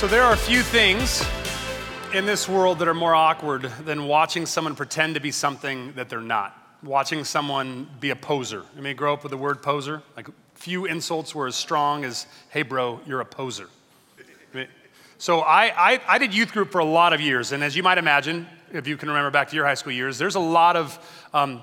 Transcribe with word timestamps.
So 0.00 0.06
there 0.06 0.22
are 0.22 0.32
a 0.32 0.36
few 0.38 0.62
things 0.62 1.22
in 2.14 2.24
this 2.24 2.48
world 2.48 2.78
that 2.78 2.88
are 2.88 2.94
more 2.94 3.14
awkward 3.14 3.64
than 3.84 4.08
watching 4.08 4.46
someone 4.46 4.74
pretend 4.74 5.16
to 5.16 5.20
be 5.20 5.30
something 5.30 5.92
that 5.92 6.08
they're 6.08 6.22
not. 6.22 6.56
Watching 6.82 7.22
someone 7.22 7.86
be 8.00 8.08
a 8.08 8.16
poser. 8.16 8.64
I 8.78 8.80
mean, 8.80 8.96
grow 8.96 9.12
up 9.12 9.24
with 9.24 9.30
the 9.30 9.36
word 9.36 9.60
poser. 9.60 10.02
Like, 10.16 10.28
few 10.54 10.86
insults 10.86 11.34
were 11.34 11.46
as 11.46 11.54
strong 11.54 12.06
as, 12.06 12.26
hey, 12.48 12.62
bro, 12.62 12.98
you're 13.04 13.20
a 13.20 13.26
poser. 13.26 13.68
So 15.18 15.40
I, 15.40 15.92
I, 15.92 16.00
I 16.08 16.16
did 16.16 16.34
youth 16.34 16.52
group 16.52 16.72
for 16.72 16.78
a 16.78 16.84
lot 16.86 17.12
of 17.12 17.20
years, 17.20 17.52
and 17.52 17.62
as 17.62 17.76
you 17.76 17.82
might 17.82 17.98
imagine, 17.98 18.46
if 18.72 18.86
you 18.86 18.96
can 18.96 19.10
remember 19.10 19.30
back 19.30 19.50
to 19.50 19.54
your 19.54 19.66
high 19.66 19.74
school 19.74 19.92
years, 19.92 20.16
there's 20.16 20.34
a 20.34 20.40
lot 20.40 20.76
of 20.76 21.28
um, 21.34 21.62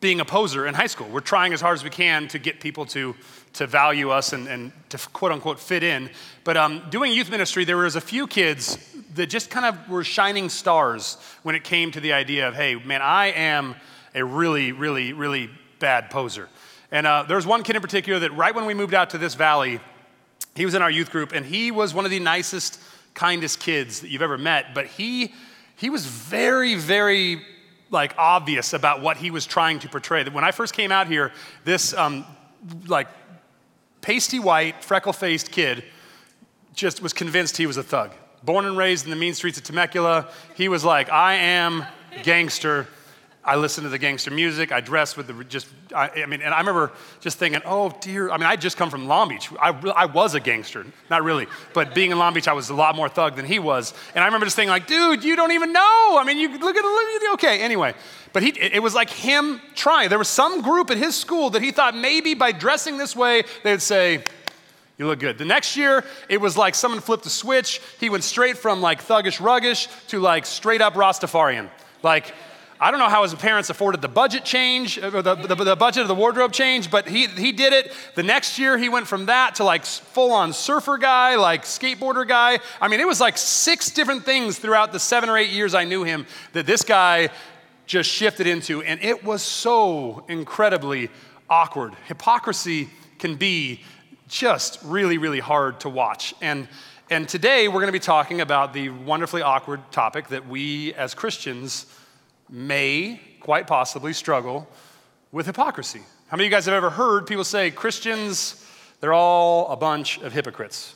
being 0.00 0.20
a 0.20 0.26
poser 0.26 0.66
in 0.66 0.74
high 0.74 0.88
school. 0.88 1.08
We're 1.08 1.20
trying 1.20 1.54
as 1.54 1.62
hard 1.62 1.78
as 1.78 1.84
we 1.84 1.88
can 1.88 2.28
to 2.28 2.38
get 2.38 2.60
people 2.60 2.84
to, 2.84 3.16
to 3.54 3.66
value 3.66 4.10
us 4.10 4.32
and, 4.32 4.46
and 4.48 4.72
to 4.90 4.98
quote 5.12 5.32
unquote 5.32 5.58
fit 5.58 5.82
in. 5.82 6.10
But 6.44 6.56
um, 6.56 6.82
doing 6.90 7.12
youth 7.12 7.30
ministry, 7.30 7.64
there 7.64 7.76
was 7.76 7.96
a 7.96 8.00
few 8.00 8.26
kids 8.26 8.78
that 9.14 9.26
just 9.26 9.50
kind 9.50 9.64
of 9.66 9.88
were 9.88 10.04
shining 10.04 10.48
stars 10.48 11.16
when 11.42 11.54
it 11.54 11.64
came 11.64 11.90
to 11.92 12.00
the 12.00 12.12
idea 12.12 12.48
of, 12.48 12.54
hey, 12.54 12.74
man, 12.74 13.00
I 13.00 13.26
am 13.26 13.76
a 14.14 14.24
really, 14.24 14.72
really, 14.72 15.12
really 15.12 15.50
bad 15.78 16.10
poser. 16.10 16.48
And 16.90 17.06
uh, 17.06 17.24
there 17.26 17.36
was 17.36 17.46
one 17.46 17.62
kid 17.62 17.76
in 17.76 17.82
particular 17.82 18.20
that 18.20 18.32
right 18.32 18.54
when 18.54 18.66
we 18.66 18.74
moved 18.74 18.94
out 18.94 19.10
to 19.10 19.18
this 19.18 19.34
valley, 19.34 19.80
he 20.54 20.64
was 20.64 20.74
in 20.74 20.82
our 20.82 20.90
youth 20.90 21.10
group, 21.10 21.32
and 21.32 21.44
he 21.44 21.70
was 21.70 21.94
one 21.94 22.04
of 22.04 22.10
the 22.10 22.20
nicest, 22.20 22.80
kindest 23.14 23.60
kids 23.60 24.00
that 24.00 24.10
you've 24.10 24.22
ever 24.22 24.38
met. 24.38 24.74
But 24.74 24.86
he, 24.86 25.32
he 25.76 25.90
was 25.90 26.06
very, 26.06 26.74
very 26.74 27.42
like 27.90 28.14
obvious 28.18 28.72
about 28.72 29.00
what 29.02 29.16
he 29.16 29.30
was 29.30 29.46
trying 29.46 29.78
to 29.80 29.88
portray. 29.88 30.22
That 30.22 30.32
when 30.32 30.44
I 30.44 30.50
first 30.50 30.74
came 30.74 30.92
out 30.92 31.06
here, 31.06 31.32
this 31.64 31.94
um, 31.94 32.24
like 32.86 33.08
pasty 34.04 34.38
white, 34.38 34.84
freckle 34.84 35.14
faced 35.14 35.50
kid 35.50 35.82
just 36.74 37.02
was 37.02 37.14
convinced 37.14 37.56
he 37.56 37.66
was 37.66 37.78
a 37.78 37.82
thug. 37.82 38.12
Born 38.42 38.66
and 38.66 38.76
raised 38.76 39.06
in 39.06 39.10
the 39.10 39.16
mean 39.16 39.32
streets 39.32 39.56
of 39.56 39.64
Temecula, 39.64 40.28
he 40.54 40.68
was 40.68 40.84
like, 40.84 41.10
I 41.10 41.34
am 41.34 41.86
gangster. 42.22 42.86
I 43.46 43.56
listened 43.56 43.84
to 43.84 43.90
the 43.90 43.98
gangster 43.98 44.30
music. 44.30 44.72
I 44.72 44.80
dressed 44.80 45.18
with 45.18 45.26
the 45.26 45.44
just, 45.44 45.68
I, 45.94 46.08
I, 46.22 46.26
mean, 46.26 46.40
and 46.40 46.54
I 46.54 46.58
remember 46.60 46.92
just 47.20 47.38
thinking, 47.38 47.60
oh 47.66 47.94
dear. 48.00 48.30
I 48.30 48.38
mean, 48.38 48.46
I 48.46 48.56
just 48.56 48.78
come 48.78 48.88
from 48.88 49.06
Long 49.06 49.28
Beach. 49.28 49.50
I, 49.60 49.68
I 49.94 50.06
was 50.06 50.34
a 50.34 50.40
gangster, 50.40 50.86
not 51.10 51.22
really, 51.24 51.46
but 51.74 51.94
being 51.94 52.10
in 52.10 52.18
Long 52.18 52.32
Beach, 52.32 52.48
I 52.48 52.54
was 52.54 52.70
a 52.70 52.74
lot 52.74 52.96
more 52.96 53.08
thug 53.08 53.36
than 53.36 53.44
he 53.44 53.58
was. 53.58 53.92
And 54.14 54.22
I 54.22 54.26
remember 54.26 54.46
just 54.46 54.56
thinking, 54.56 54.70
like, 54.70 54.86
dude, 54.86 55.22
you 55.22 55.36
don't 55.36 55.52
even 55.52 55.72
know. 55.72 56.16
I 56.18 56.24
mean, 56.26 56.38
you 56.38 56.56
look 56.58 56.76
at 56.76 56.82
the, 56.82 57.30
okay, 57.34 57.60
anyway. 57.60 57.94
But 58.32 58.42
he, 58.42 58.48
it 58.58 58.82
was 58.82 58.94
like 58.94 59.10
him 59.10 59.60
trying. 59.74 60.08
There 60.08 60.18
was 60.18 60.28
some 60.28 60.62
group 60.62 60.90
at 60.90 60.96
his 60.96 61.14
school 61.14 61.50
that 61.50 61.62
he 61.62 61.70
thought 61.70 61.94
maybe 61.94 62.34
by 62.34 62.50
dressing 62.50 62.96
this 62.96 63.14
way, 63.14 63.44
they'd 63.62 63.82
say, 63.82 64.24
you 64.96 65.06
look 65.06 65.18
good. 65.18 65.38
The 65.38 65.44
next 65.44 65.76
year, 65.76 66.04
it 66.28 66.40
was 66.40 66.56
like 66.56 66.74
someone 66.74 67.00
flipped 67.00 67.26
a 67.26 67.30
switch. 67.30 67.80
He 68.00 68.08
went 68.08 68.24
straight 68.24 68.56
from 68.56 68.80
like 68.80 69.04
thuggish, 69.04 69.38
ruggish 69.38 69.88
to 70.08 70.20
like 70.20 70.46
straight 70.46 70.80
up 70.80 70.94
Rastafarian. 70.94 71.68
Like, 72.02 72.32
I 72.84 72.90
don't 72.90 73.00
know 73.00 73.08
how 73.08 73.22
his 73.22 73.32
parents 73.32 73.70
afforded 73.70 74.02
the 74.02 74.08
budget 74.08 74.44
change, 74.44 74.98
or 74.98 75.22
the, 75.22 75.34
the, 75.36 75.54
the, 75.54 75.74
budget 75.74 76.02
of 76.02 76.08
the 76.08 76.14
wardrobe 76.14 76.52
change, 76.52 76.90
but 76.90 77.08
he, 77.08 77.28
he 77.28 77.50
did 77.50 77.72
it. 77.72 77.90
The 78.14 78.22
next 78.22 78.58
year, 78.58 78.76
he 78.76 78.90
went 78.90 79.06
from 79.06 79.24
that 79.24 79.54
to 79.54 79.64
like 79.64 79.86
full 79.86 80.32
on 80.32 80.52
surfer 80.52 80.98
guy, 80.98 81.36
like 81.36 81.62
skateboarder 81.62 82.28
guy. 82.28 82.58
I 82.82 82.88
mean, 82.88 83.00
it 83.00 83.06
was 83.06 83.22
like 83.22 83.38
six 83.38 83.90
different 83.90 84.26
things 84.26 84.58
throughout 84.58 84.92
the 84.92 85.00
seven 85.00 85.30
or 85.30 85.38
eight 85.38 85.48
years 85.48 85.74
I 85.74 85.84
knew 85.84 86.04
him 86.04 86.26
that 86.52 86.66
this 86.66 86.84
guy 86.84 87.30
just 87.86 88.10
shifted 88.10 88.46
into. 88.46 88.82
And 88.82 89.02
it 89.02 89.24
was 89.24 89.40
so 89.40 90.26
incredibly 90.28 91.08
awkward. 91.48 91.94
Hypocrisy 92.06 92.90
can 93.18 93.36
be 93.36 93.80
just 94.28 94.78
really, 94.84 95.16
really 95.16 95.40
hard 95.40 95.80
to 95.80 95.88
watch. 95.88 96.34
And, 96.42 96.68
and 97.08 97.26
today, 97.26 97.66
we're 97.66 97.80
going 97.80 97.86
to 97.86 97.92
be 97.92 97.98
talking 97.98 98.42
about 98.42 98.74
the 98.74 98.90
wonderfully 98.90 99.40
awkward 99.40 99.80
topic 99.90 100.28
that 100.28 100.46
we 100.46 100.92
as 100.92 101.14
Christians 101.14 101.86
may 102.48 103.20
quite 103.40 103.66
possibly 103.66 104.12
struggle 104.12 104.68
with 105.32 105.46
hypocrisy. 105.46 106.02
How 106.28 106.36
many 106.36 106.46
of 106.46 106.50
you 106.50 106.56
guys 106.56 106.64
have 106.66 106.74
ever 106.74 106.90
heard 106.90 107.26
people 107.26 107.44
say 107.44 107.70
Christians, 107.70 108.64
they're 109.00 109.12
all 109.12 109.68
a 109.70 109.76
bunch 109.76 110.18
of 110.18 110.32
hypocrites? 110.32 110.94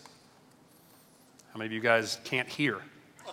How 1.53 1.59
many 1.59 1.67
of 1.67 1.73
you 1.73 1.81
guys 1.81 2.19
can't 2.25 2.49
hear? 2.49 2.79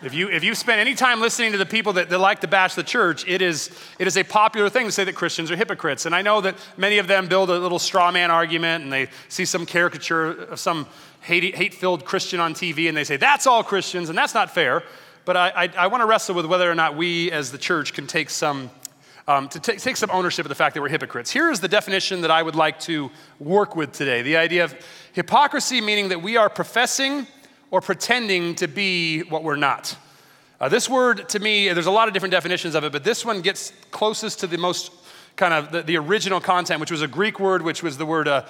If 0.00 0.14
you, 0.14 0.28
if 0.28 0.44
you 0.44 0.54
spend 0.54 0.80
any 0.80 0.94
time 0.94 1.20
listening 1.20 1.50
to 1.50 1.58
the 1.58 1.66
people 1.66 1.94
that, 1.94 2.08
that 2.10 2.18
like 2.18 2.42
to 2.42 2.46
bash 2.46 2.76
the 2.76 2.84
church, 2.84 3.26
it 3.26 3.42
is, 3.42 3.68
it 3.98 4.06
is 4.06 4.16
a 4.16 4.22
popular 4.22 4.70
thing 4.70 4.86
to 4.86 4.92
say 4.92 5.02
that 5.02 5.16
Christians 5.16 5.50
are 5.50 5.56
hypocrites. 5.56 6.06
And 6.06 6.14
I 6.14 6.22
know 6.22 6.40
that 6.40 6.54
many 6.76 6.98
of 6.98 7.08
them 7.08 7.26
build 7.26 7.50
a 7.50 7.58
little 7.58 7.80
straw 7.80 8.12
man 8.12 8.30
argument 8.30 8.84
and 8.84 8.92
they 8.92 9.08
see 9.28 9.44
some 9.44 9.66
caricature 9.66 10.44
of 10.44 10.60
some 10.60 10.86
hate 11.20 11.74
filled 11.74 12.04
Christian 12.04 12.38
on 12.38 12.54
TV 12.54 12.86
and 12.86 12.96
they 12.96 13.02
say, 13.02 13.16
that's 13.16 13.48
all 13.48 13.64
Christians, 13.64 14.08
and 14.08 14.16
that's 14.16 14.34
not 14.34 14.54
fair. 14.54 14.84
But 15.24 15.36
I, 15.36 15.48
I, 15.48 15.70
I 15.76 15.86
want 15.88 16.02
to 16.02 16.06
wrestle 16.06 16.34
with 16.34 16.46
whether 16.46 16.70
or 16.70 16.74
not 16.74 16.96
we 16.96 17.30
as 17.32 17.52
the 17.52 17.58
church 17.58 17.92
can 17.92 18.06
take 18.06 18.30
some, 18.30 18.70
um, 19.26 19.48
to 19.50 19.60
t- 19.60 19.76
take 19.76 19.96
some 19.96 20.10
ownership 20.10 20.44
of 20.44 20.48
the 20.48 20.54
fact 20.54 20.74
that 20.74 20.80
we're 20.80 20.88
hypocrites. 20.88 21.30
Here 21.30 21.50
is 21.50 21.60
the 21.60 21.68
definition 21.68 22.22
that 22.22 22.30
I 22.30 22.42
would 22.42 22.56
like 22.56 22.80
to 22.80 23.10
work 23.38 23.76
with 23.76 23.92
today 23.92 24.22
the 24.22 24.36
idea 24.36 24.64
of 24.64 24.74
hypocrisy, 25.12 25.80
meaning 25.80 26.08
that 26.08 26.22
we 26.22 26.36
are 26.36 26.48
professing 26.48 27.26
or 27.70 27.80
pretending 27.80 28.54
to 28.56 28.66
be 28.66 29.20
what 29.22 29.42
we're 29.44 29.56
not. 29.56 29.96
Uh, 30.60 30.68
this 30.68 30.88
word, 30.88 31.28
to 31.28 31.38
me, 31.38 31.72
there's 31.72 31.86
a 31.86 31.90
lot 31.90 32.08
of 32.08 32.14
different 32.14 32.32
definitions 32.32 32.74
of 32.74 32.82
it, 32.82 32.90
but 32.90 33.04
this 33.04 33.24
one 33.24 33.42
gets 33.42 33.72
closest 33.92 34.40
to 34.40 34.46
the 34.46 34.58
most 34.58 34.97
kind 35.38 35.54
of 35.54 35.70
the, 35.70 35.82
the, 35.82 35.96
original 35.96 36.40
content, 36.40 36.80
which 36.80 36.90
was 36.90 37.00
a 37.00 37.06
Greek 37.06 37.38
word, 37.38 37.62
which 37.62 37.80
was 37.80 37.96
the 37.96 38.04
word 38.04 38.26
uh, 38.26 38.44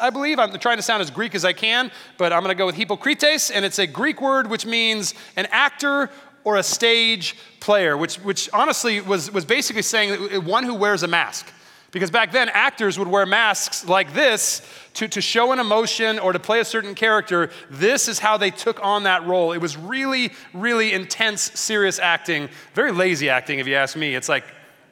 I 0.00 0.10
believe. 0.10 0.40
I'm 0.40 0.58
trying 0.58 0.76
to 0.76 0.82
sound 0.82 1.00
as 1.00 1.10
Greek 1.10 1.36
as 1.36 1.44
I 1.44 1.52
can, 1.52 1.92
but 2.18 2.32
I'm 2.32 2.42
going 2.42 2.54
to 2.54 2.58
go 2.58 2.66
with 2.66 2.74
hypokrites, 2.74 3.50
and 3.54 3.64
it's 3.64 3.78
a 3.78 3.86
Greek 3.86 4.20
word 4.20 4.50
which 4.50 4.66
means 4.66 5.14
an 5.36 5.46
actor 5.52 6.10
or 6.42 6.56
a 6.56 6.62
stage 6.64 7.36
player, 7.60 7.96
which, 7.96 8.16
which 8.16 8.50
honestly 8.52 9.00
was, 9.00 9.30
was 9.30 9.44
basically 9.44 9.82
saying 9.82 10.44
one 10.44 10.64
who 10.64 10.74
wears 10.74 11.04
a 11.04 11.08
mask. 11.08 11.50
Because 11.92 12.10
back 12.10 12.32
then, 12.32 12.48
actors 12.48 12.98
would 12.98 13.06
wear 13.06 13.24
masks 13.24 13.86
like 13.86 14.14
this 14.14 14.68
to, 14.94 15.06
to 15.06 15.20
show 15.20 15.52
an 15.52 15.60
emotion 15.60 16.18
or 16.18 16.32
to 16.32 16.40
play 16.40 16.58
a 16.58 16.64
certain 16.64 16.96
character. 16.96 17.50
This 17.70 18.08
is 18.08 18.18
how 18.18 18.36
they 18.36 18.50
took 18.50 18.82
on 18.82 19.04
that 19.04 19.24
role. 19.28 19.52
It 19.52 19.58
was 19.58 19.76
really, 19.76 20.32
really 20.52 20.92
intense, 20.92 21.52
serious 21.52 22.00
acting. 22.00 22.48
Very 22.74 22.90
lazy 22.90 23.30
acting, 23.30 23.60
if 23.60 23.68
you 23.68 23.76
ask 23.76 23.96
me. 23.96 24.16
It's 24.16 24.28
like 24.28 24.44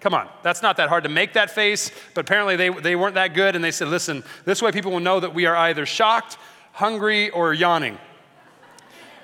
Come 0.02 0.14
on, 0.14 0.28
that's 0.42 0.62
not 0.62 0.78
that 0.78 0.88
hard 0.88 1.04
to 1.04 1.08
make 1.08 1.34
that 1.34 1.48
face, 1.48 1.92
but 2.12 2.22
apparently 2.22 2.56
they, 2.56 2.70
they 2.70 2.96
weren't 2.96 3.14
that 3.14 3.34
good, 3.34 3.54
and 3.54 3.64
they 3.64 3.70
said, 3.70 3.86
listen, 3.86 4.24
this 4.44 4.60
way 4.60 4.72
people 4.72 4.90
will 4.90 4.98
know 4.98 5.20
that 5.20 5.32
we 5.32 5.46
are 5.46 5.54
either 5.54 5.86
shocked, 5.86 6.38
hungry, 6.72 7.30
or 7.30 7.54
yawning. 7.54 7.96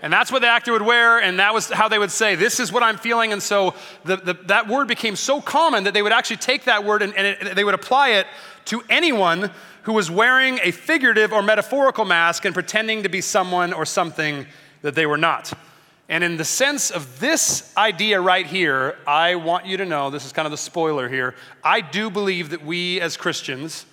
And 0.03 0.13
that's 0.13 0.31
what 0.31 0.41
the 0.41 0.47
actor 0.47 0.71
would 0.71 0.83
wear, 0.83 1.21
and 1.21 1.41
that 1.41 1.53
was 1.53 1.69
how 1.69 1.89
they 1.89 1.99
would 1.99 2.13
say, 2.13 2.37
This 2.37 2.61
is 2.61 2.73
what 2.73 2.85
I'm 2.85 2.97
feeling. 2.97 3.33
And 3.33 3.43
so 3.43 3.75
the, 4.05 4.19
the, 4.19 4.35
that 4.45 4.69
word 4.69 4.87
became 4.87 5.17
so 5.17 5.41
common 5.41 5.83
that 5.83 5.95
they 5.95 6.03
would 6.03 6.13
actually 6.13 6.37
take 6.37 6.65
that 6.67 6.85
word 6.85 7.03
and, 7.03 7.13
and 7.17 7.27
it, 7.27 7.57
they 7.57 7.65
would 7.65 7.75
apply 7.75 8.11
it 8.11 8.29
to 8.67 8.81
anyone 8.89 9.51
who 9.83 9.95
was 9.95 10.09
wearing 10.09 10.61
a 10.63 10.71
figurative 10.71 11.33
or 11.33 11.43
metaphorical 11.43 12.05
mask 12.05 12.45
and 12.45 12.55
pretending 12.55 13.03
to 13.03 13.09
be 13.09 13.21
someone 13.21 13.73
or 13.73 13.85
something 13.85 14.47
that 14.83 14.95
they 14.95 15.07
were 15.07 15.19
not. 15.19 15.53
And 16.09 16.25
in 16.25 16.39
the 16.39 16.45
sense 16.45 16.91
of 16.91 17.21
this 17.21 17.71
idea 17.77 18.19
right 18.21 18.47
here, 18.47 18.97
I 19.07 19.35
want 19.35 19.67
you 19.67 19.77
to 19.77 19.85
know 19.85 20.09
this 20.09 20.25
is 20.25 20.33
kind 20.33 20.47
of 20.47 20.51
the 20.53 20.57
spoiler 20.57 21.09
here. 21.09 21.35
I 21.63 21.83
do 21.83 22.09
believe 22.09 22.51
that 22.51 22.65
we 22.65 23.01
as 23.01 23.17
Christians 23.17 23.85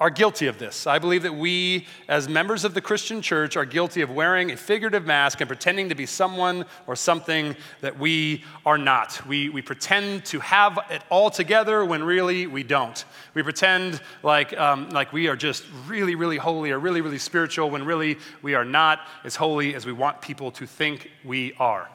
are 0.00 0.10
guilty 0.10 0.46
of 0.46 0.58
this. 0.58 0.86
I 0.86 1.00
believe 1.00 1.24
that 1.24 1.34
we, 1.34 1.86
as 2.06 2.28
members 2.28 2.64
of 2.64 2.72
the 2.72 2.80
Christian 2.80 3.20
church, 3.20 3.56
are 3.56 3.64
guilty 3.64 4.00
of 4.00 4.10
wearing 4.10 4.52
a 4.52 4.56
figurative 4.56 5.04
mask 5.04 5.40
and 5.40 5.48
pretending 5.48 5.88
to 5.88 5.96
be 5.96 6.06
someone 6.06 6.64
or 6.86 6.94
something 6.94 7.56
that 7.80 7.98
we 7.98 8.44
are 8.64 8.78
not. 8.78 9.26
We, 9.26 9.48
we 9.48 9.60
pretend 9.60 10.24
to 10.26 10.38
have 10.38 10.78
it 10.90 11.02
all 11.10 11.30
together 11.30 11.84
when 11.84 12.04
really 12.04 12.46
we 12.46 12.62
don't. 12.62 13.04
We 13.34 13.42
pretend 13.42 14.00
like, 14.22 14.56
um, 14.56 14.88
like 14.90 15.12
we 15.12 15.26
are 15.26 15.36
just 15.36 15.64
really, 15.88 16.14
really 16.14 16.36
holy 16.36 16.70
or 16.70 16.78
really, 16.78 17.00
really 17.00 17.18
spiritual 17.18 17.68
when 17.68 17.84
really 17.84 18.18
we 18.40 18.54
are 18.54 18.64
not 18.64 19.00
as 19.24 19.34
holy 19.34 19.74
as 19.74 19.84
we 19.84 19.92
want 19.92 20.22
people 20.22 20.52
to 20.52 20.66
think 20.66 21.10
we 21.24 21.54
are. 21.54 21.88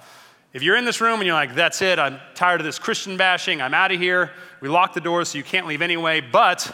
If 0.52 0.62
you're 0.62 0.76
in 0.76 0.86
this 0.86 1.00
room 1.00 1.20
and 1.20 1.26
you're 1.26 1.36
like, 1.36 1.56
that's 1.56 1.82
it, 1.82 1.98
I'm 1.98 2.20
tired 2.36 2.60
of 2.60 2.66
this 2.66 2.78
Christian 2.78 3.18
bashing, 3.18 3.62
I'm 3.62 3.74
out 3.74 3.92
of 3.92 4.00
here, 4.00 4.30
we 4.62 4.70
lock 4.70 4.94
the 4.94 5.02
doors 5.02 5.30
so 5.30 5.38
you 5.38 5.44
can't 5.44 5.66
leave 5.66 5.82
anyway, 5.82 6.22
but 6.22 6.72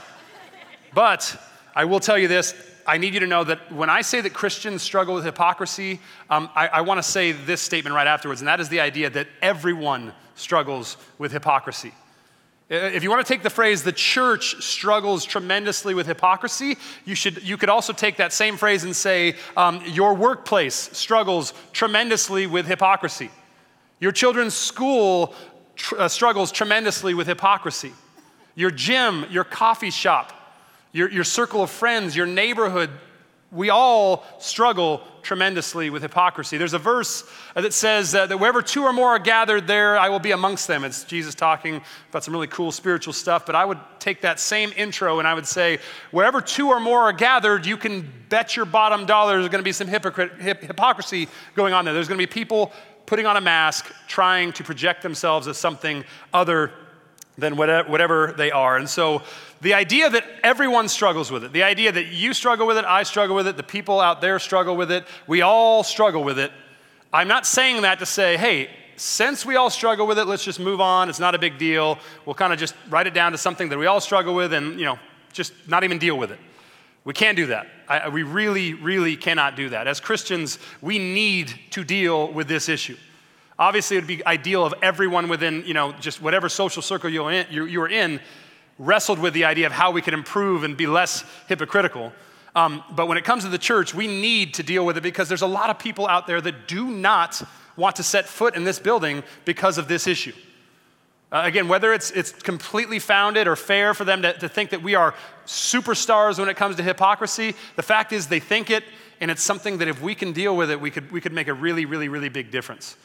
but 0.93 1.35
I 1.75 1.85
will 1.85 1.99
tell 1.99 2.17
you 2.17 2.27
this 2.27 2.53
I 2.89 2.97
need 2.97 3.13
you 3.13 3.19
to 3.19 3.27
know 3.27 3.43
that 3.43 3.71
when 3.71 3.89
I 3.89 4.01
say 4.01 4.19
that 4.19 4.33
Christians 4.33 4.81
struggle 4.81 5.13
with 5.13 5.23
hypocrisy, 5.23 5.99
um, 6.27 6.49
I, 6.55 6.67
I 6.69 6.81
want 6.81 6.97
to 6.97 7.03
say 7.03 7.31
this 7.31 7.61
statement 7.61 7.95
right 7.95 8.07
afterwards, 8.07 8.41
and 8.41 8.47
that 8.47 8.59
is 8.59 8.67
the 8.69 8.79
idea 8.79 9.11
that 9.11 9.27
everyone 9.43 10.11
struggles 10.33 10.97
with 11.19 11.31
hypocrisy. 11.31 11.93
If 12.67 13.03
you 13.03 13.11
want 13.11 13.25
to 13.25 13.31
take 13.31 13.43
the 13.43 13.49
phrase, 13.51 13.83
the 13.83 13.91
church 13.91 14.63
struggles 14.63 15.23
tremendously 15.23 15.93
with 15.93 16.07
hypocrisy, 16.07 16.77
you, 17.05 17.13
should, 17.13 17.43
you 17.43 17.57
could 17.57 17.69
also 17.69 17.93
take 17.93 18.17
that 18.17 18.33
same 18.33 18.57
phrase 18.57 18.83
and 18.83 18.95
say, 18.95 19.35
um, 19.55 19.83
your 19.85 20.15
workplace 20.15 20.75
struggles 20.75 21.53
tremendously 21.73 22.47
with 22.47 22.65
hypocrisy. 22.65 23.29
Your 23.99 24.11
children's 24.11 24.55
school 24.55 25.35
tr- 25.75 25.99
uh, 25.99 26.07
struggles 26.07 26.51
tremendously 26.51 27.13
with 27.13 27.27
hypocrisy. 27.27 27.91
Your 28.55 28.71
gym, 28.71 29.25
your 29.29 29.43
coffee 29.43 29.91
shop, 29.91 30.33
your, 30.91 31.09
your 31.09 31.23
circle 31.23 31.61
of 31.61 31.69
friends, 31.69 32.15
your 32.15 32.25
neighborhood 32.25 32.89
we 33.51 33.69
all 33.69 34.23
struggle 34.37 35.01
tremendously 35.23 35.89
with 35.89 36.03
hypocrisy. 36.03 36.57
There's 36.57 36.73
a 36.73 36.79
verse 36.79 37.23
that 37.55 37.73
says 37.73 38.11
that 38.11 38.39
wherever 38.39 38.61
two 38.61 38.83
or 38.83 38.93
more 38.93 39.09
are 39.09 39.19
gathered, 39.19 39.65
there 39.65 39.97
I 39.97 40.09
will 40.09 40.19
be 40.19 40.31
amongst 40.31 40.67
them. 40.67 40.83
It's 40.83 41.03
Jesus 41.03 41.33
talking 41.33 41.81
about 42.09 42.23
some 42.23 42.33
really 42.33 42.47
cool 42.47 42.71
spiritual 42.71 43.13
stuff, 43.13 43.45
but 43.47 43.55
I 43.55 43.65
would 43.65 43.79
take 43.97 44.21
that 44.21 44.39
same 44.39 44.71
intro 44.77 45.17
and 45.17 45.27
I 45.27 45.33
would 45.33 45.47
say, 45.47 45.79
wherever 46.11 46.41
two 46.41 46.69
or 46.69 46.79
more 46.79 47.01
are 47.01 47.13
gathered, 47.13 47.65
you 47.65 47.75
can 47.75 48.09
bet 48.29 48.55
your 48.55 48.65
bottom 48.65 49.07
dollar 49.07 49.39
there's 49.39 49.49
going 49.49 49.63
to 49.63 49.63
be 49.63 49.71
some 49.71 49.87
hypocrite, 49.87 50.39
hip, 50.39 50.61
hypocrisy 50.61 51.27
going 51.55 51.73
on 51.73 51.85
there. 51.85 51.93
There's 51.93 52.07
going 52.07 52.19
to 52.19 52.27
be 52.27 52.31
people 52.31 52.71
putting 53.07 53.25
on 53.25 53.35
a 53.35 53.41
mask, 53.41 53.91
trying 54.07 54.53
to 54.53 54.63
project 54.63 55.01
themselves 55.01 55.47
as 55.47 55.57
something 55.57 56.03
other 56.33 56.71
than 57.39 57.55
whatever 57.55 58.33
they 58.37 58.51
are. 58.51 58.77
And 58.77 58.89
so 58.89 59.21
the 59.61 59.73
idea 59.73 60.09
that 60.09 60.25
everyone 60.43 60.87
struggles 60.87 61.31
with 61.31 61.43
it, 61.43 61.53
the 61.53 61.63
idea 61.63 61.91
that 61.91 62.07
you 62.07 62.33
struggle 62.33 62.67
with 62.67 62.77
it, 62.77 62.85
I 62.85 63.03
struggle 63.03 63.35
with 63.35 63.47
it, 63.47 63.57
the 63.57 63.63
people 63.63 63.99
out 63.99 64.21
there 64.21 64.39
struggle 64.39 64.75
with 64.75 64.91
it, 64.91 65.05
we 65.27 65.41
all 65.41 65.83
struggle 65.83 66.23
with 66.23 66.39
it. 66.39 66.51
I'm 67.11 67.27
not 67.27 67.45
saying 67.45 67.81
that 67.81 67.99
to 67.99 68.05
say, 68.05 68.37
hey, 68.37 68.69
since 68.95 69.45
we 69.45 69.55
all 69.55 69.69
struggle 69.69 70.05
with 70.05 70.19
it, 70.19 70.25
let's 70.25 70.43
just 70.43 70.59
move 70.59 70.81
on. 70.81 71.09
It's 71.09 71.19
not 71.19 71.33
a 71.33 71.39
big 71.39 71.57
deal. 71.57 71.97
We'll 72.25 72.35
kind 72.35 72.53
of 72.53 72.59
just 72.59 72.75
write 72.89 73.07
it 73.07 73.13
down 73.13 73.31
to 73.31 73.37
something 73.37 73.69
that 73.69 73.77
we 73.77 73.85
all 73.85 74.01
struggle 74.01 74.35
with 74.35 74.53
and, 74.53 74.79
you 74.79 74.85
know, 74.85 74.99
just 75.31 75.53
not 75.67 75.83
even 75.83 75.97
deal 75.97 76.17
with 76.17 76.31
it. 76.31 76.39
We 77.05 77.13
can't 77.13 77.37
do 77.37 77.47
that. 77.47 77.67
I, 77.87 78.09
we 78.09 78.23
really, 78.23 78.73
really 78.73 79.15
cannot 79.15 79.55
do 79.55 79.69
that. 79.69 79.87
As 79.87 79.99
Christians, 79.99 80.59
we 80.81 80.99
need 80.99 81.53
to 81.71 81.83
deal 81.83 82.31
with 82.31 82.47
this 82.47 82.69
issue. 82.69 82.97
Obviously, 83.59 83.97
it 83.97 83.99
would 83.99 84.07
be 84.07 84.25
ideal 84.25 84.65
if 84.65 84.73
everyone 84.81 85.27
within, 85.27 85.65
you 85.65 85.73
know, 85.73 85.91
just 85.99 86.21
whatever 86.21 86.47
social 86.47 86.81
circle 86.81 87.09
you're 87.09 87.29
in, 87.29 87.45
you, 87.51 87.79
were 87.79 87.89
in 87.89 88.21
wrestled 88.79 89.19
with 89.19 89.33
the 89.33 89.43
idea 89.43 89.65
of 89.65 89.73
how 89.73 89.91
we 89.91 90.01
could 90.01 90.13
improve 90.13 90.63
and 90.63 90.77
be 90.77 90.87
less 90.87 91.25
hypocritical. 91.49 92.13
Um, 92.55 92.81
but 92.91 93.09
when 93.09 93.17
it 93.17 93.25
comes 93.25 93.43
to 93.43 93.49
the 93.49 93.57
church, 93.57 93.93
we 93.93 94.07
need 94.07 94.53
to 94.55 94.63
deal 94.63 94.85
with 94.85 94.95
it 94.95 95.03
because 95.03 95.27
there's 95.27 95.41
a 95.41 95.47
lot 95.47 95.69
of 95.69 95.77
people 95.77 96.07
out 96.07 96.25
there 96.25 96.39
that 96.39 96.69
do 96.69 96.89
not 96.89 97.41
want 97.75 97.97
to 97.97 98.03
set 98.03 98.27
foot 98.27 98.55
in 98.55 98.63
this 98.63 98.79
building 98.79 99.23
because 99.43 99.77
of 99.77 99.89
this 99.89 100.07
issue. 100.07 100.33
Uh, 101.31 101.41
again, 101.43 101.67
whether 101.67 101.93
it's, 101.93 102.11
it's 102.11 102.31
completely 102.31 102.97
founded 102.97 103.45
or 103.45 103.57
fair 103.57 103.93
for 103.93 104.05
them 104.05 104.21
to, 104.21 104.33
to 104.39 104.47
think 104.47 104.69
that 104.69 104.81
we 104.81 104.95
are 104.95 105.13
superstars 105.45 106.39
when 106.39 106.47
it 106.47 106.55
comes 106.55 106.77
to 106.77 106.83
hypocrisy, 106.83 107.53
the 107.75 107.83
fact 107.83 108.13
is 108.13 108.27
they 108.27 108.39
think 108.39 108.69
it, 108.69 108.85
and 109.19 109.29
it's 109.29 109.43
something 109.43 109.77
that 109.79 109.89
if 109.89 110.01
we 110.01 110.15
can 110.15 110.31
deal 110.31 110.55
with 110.55 110.71
it, 110.71 110.79
we 110.79 110.89
could, 110.89 111.11
we 111.11 111.19
could 111.19 111.33
make 111.33 111.49
a 111.49 111.53
really, 111.53 111.85
really, 111.85 112.07
really 112.07 112.29
big 112.29 112.51
difference. 112.51 112.95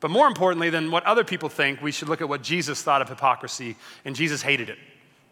But 0.00 0.10
more 0.10 0.26
importantly 0.26 0.70
than 0.70 0.90
what 0.90 1.04
other 1.04 1.24
people 1.24 1.48
think, 1.48 1.82
we 1.82 1.92
should 1.92 2.08
look 2.08 2.20
at 2.20 2.28
what 2.28 2.42
Jesus 2.42 2.82
thought 2.82 3.02
of 3.02 3.08
hypocrisy, 3.08 3.76
and 4.04 4.14
Jesus 4.14 4.42
hated 4.42 4.68
it. 4.68 4.78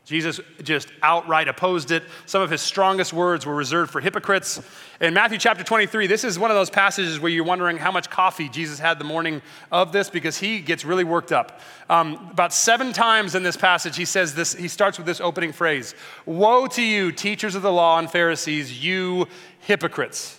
Jesus 0.06 0.40
just 0.62 0.88
outright 1.02 1.48
opposed 1.48 1.90
it. 1.90 2.04
Some 2.26 2.40
of 2.40 2.48
his 2.48 2.62
strongest 2.62 3.12
words 3.12 3.44
were 3.44 3.56
reserved 3.56 3.90
for 3.90 4.00
hypocrites. 4.00 4.62
In 5.00 5.12
Matthew 5.14 5.36
chapter 5.36 5.64
23, 5.64 6.06
this 6.06 6.22
is 6.22 6.38
one 6.38 6.48
of 6.48 6.56
those 6.56 6.70
passages 6.70 7.18
where 7.18 7.30
you're 7.30 7.44
wondering 7.44 7.76
how 7.76 7.90
much 7.90 8.08
coffee 8.08 8.48
Jesus 8.48 8.78
had 8.78 9.00
the 9.00 9.04
morning 9.04 9.42
of 9.72 9.90
this 9.90 10.08
because 10.08 10.38
he 10.38 10.60
gets 10.60 10.84
really 10.84 11.02
worked 11.02 11.32
up. 11.32 11.60
Um, 11.90 12.28
about 12.30 12.52
seven 12.52 12.92
times 12.92 13.34
in 13.34 13.42
this 13.42 13.56
passage, 13.56 13.96
he 13.96 14.04
says 14.04 14.32
this, 14.32 14.54
he 14.54 14.68
starts 14.68 14.96
with 14.96 15.08
this 15.08 15.20
opening 15.20 15.52
phrase 15.52 15.96
Woe 16.24 16.68
to 16.68 16.82
you, 16.82 17.10
teachers 17.10 17.56
of 17.56 17.62
the 17.62 17.72
law 17.72 17.98
and 17.98 18.08
Pharisees, 18.08 18.82
you 18.84 19.26
hypocrites! 19.58 20.38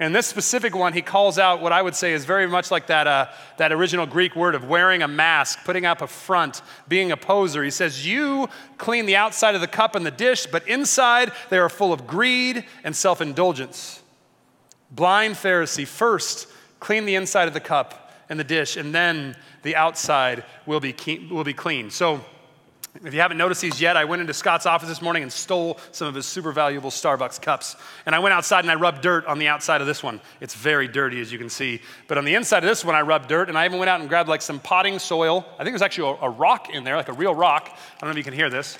And 0.00 0.12
this 0.12 0.26
specific 0.26 0.74
one, 0.74 0.92
he 0.92 1.02
calls 1.02 1.38
out 1.38 1.62
what 1.62 1.72
I 1.72 1.80
would 1.80 1.94
say 1.94 2.14
is 2.14 2.24
very 2.24 2.48
much 2.48 2.70
like 2.72 2.88
that, 2.88 3.06
uh, 3.06 3.28
that 3.58 3.70
original 3.72 4.06
Greek 4.06 4.34
word 4.34 4.56
of 4.56 4.64
wearing 4.64 5.02
a 5.02 5.08
mask, 5.08 5.60
putting 5.64 5.86
up 5.86 6.02
a 6.02 6.08
front, 6.08 6.62
being 6.88 7.12
a 7.12 7.16
poser. 7.16 7.62
He 7.62 7.70
says, 7.70 8.04
You 8.04 8.48
clean 8.76 9.06
the 9.06 9.14
outside 9.14 9.54
of 9.54 9.60
the 9.60 9.68
cup 9.68 9.94
and 9.94 10.04
the 10.04 10.10
dish, 10.10 10.46
but 10.46 10.66
inside 10.66 11.30
they 11.48 11.58
are 11.58 11.68
full 11.68 11.92
of 11.92 12.08
greed 12.08 12.64
and 12.82 12.94
self 12.96 13.20
indulgence. 13.20 14.02
Blind 14.90 15.36
Pharisee, 15.36 15.86
first 15.86 16.48
clean 16.80 17.06
the 17.06 17.14
inside 17.14 17.46
of 17.46 17.54
the 17.54 17.60
cup 17.60 18.12
and 18.28 18.38
the 18.38 18.44
dish, 18.44 18.76
and 18.76 18.92
then 18.92 19.36
the 19.62 19.76
outside 19.76 20.44
will 20.66 20.80
be, 20.80 20.94
will 21.30 21.44
be 21.44 21.54
clean. 21.54 21.90
So, 21.90 22.24
if 23.02 23.12
you 23.12 23.20
haven't 23.20 23.38
noticed 23.38 23.60
these 23.60 23.80
yet, 23.80 23.96
I 23.96 24.04
went 24.04 24.20
into 24.20 24.32
Scott's 24.32 24.66
office 24.66 24.88
this 24.88 25.02
morning 25.02 25.24
and 25.24 25.32
stole 25.32 25.78
some 25.90 26.06
of 26.06 26.14
his 26.14 26.26
super 26.26 26.52
valuable 26.52 26.90
Starbucks 26.90 27.42
cups. 27.42 27.74
And 28.06 28.14
I 28.14 28.20
went 28.20 28.34
outside 28.34 28.60
and 28.60 28.70
I 28.70 28.76
rubbed 28.76 29.02
dirt 29.02 29.26
on 29.26 29.40
the 29.40 29.48
outside 29.48 29.80
of 29.80 29.88
this 29.88 30.02
one. 30.02 30.20
It's 30.40 30.54
very 30.54 30.86
dirty, 30.86 31.20
as 31.20 31.32
you 31.32 31.38
can 31.38 31.50
see. 31.50 31.80
But 32.06 32.18
on 32.18 32.24
the 32.24 32.36
inside 32.36 32.62
of 32.62 32.68
this 32.68 32.84
one, 32.84 32.94
I 32.94 33.02
rubbed 33.02 33.28
dirt, 33.28 33.48
and 33.48 33.58
I 33.58 33.64
even 33.64 33.80
went 33.80 33.88
out 33.88 34.00
and 34.00 34.08
grabbed 34.08 34.28
like 34.28 34.42
some 34.42 34.60
potting 34.60 35.00
soil. 35.00 35.44
I 35.54 35.64
think 35.64 35.72
there's 35.72 35.82
actually 35.82 36.16
a, 36.20 36.26
a 36.26 36.30
rock 36.30 36.70
in 36.72 36.84
there, 36.84 36.96
like 36.96 37.08
a 37.08 37.12
real 37.14 37.34
rock. 37.34 37.68
I 37.68 38.00
don't 38.00 38.08
know 38.08 38.12
if 38.12 38.16
you 38.16 38.24
can 38.24 38.32
hear 38.32 38.48
this. 38.48 38.78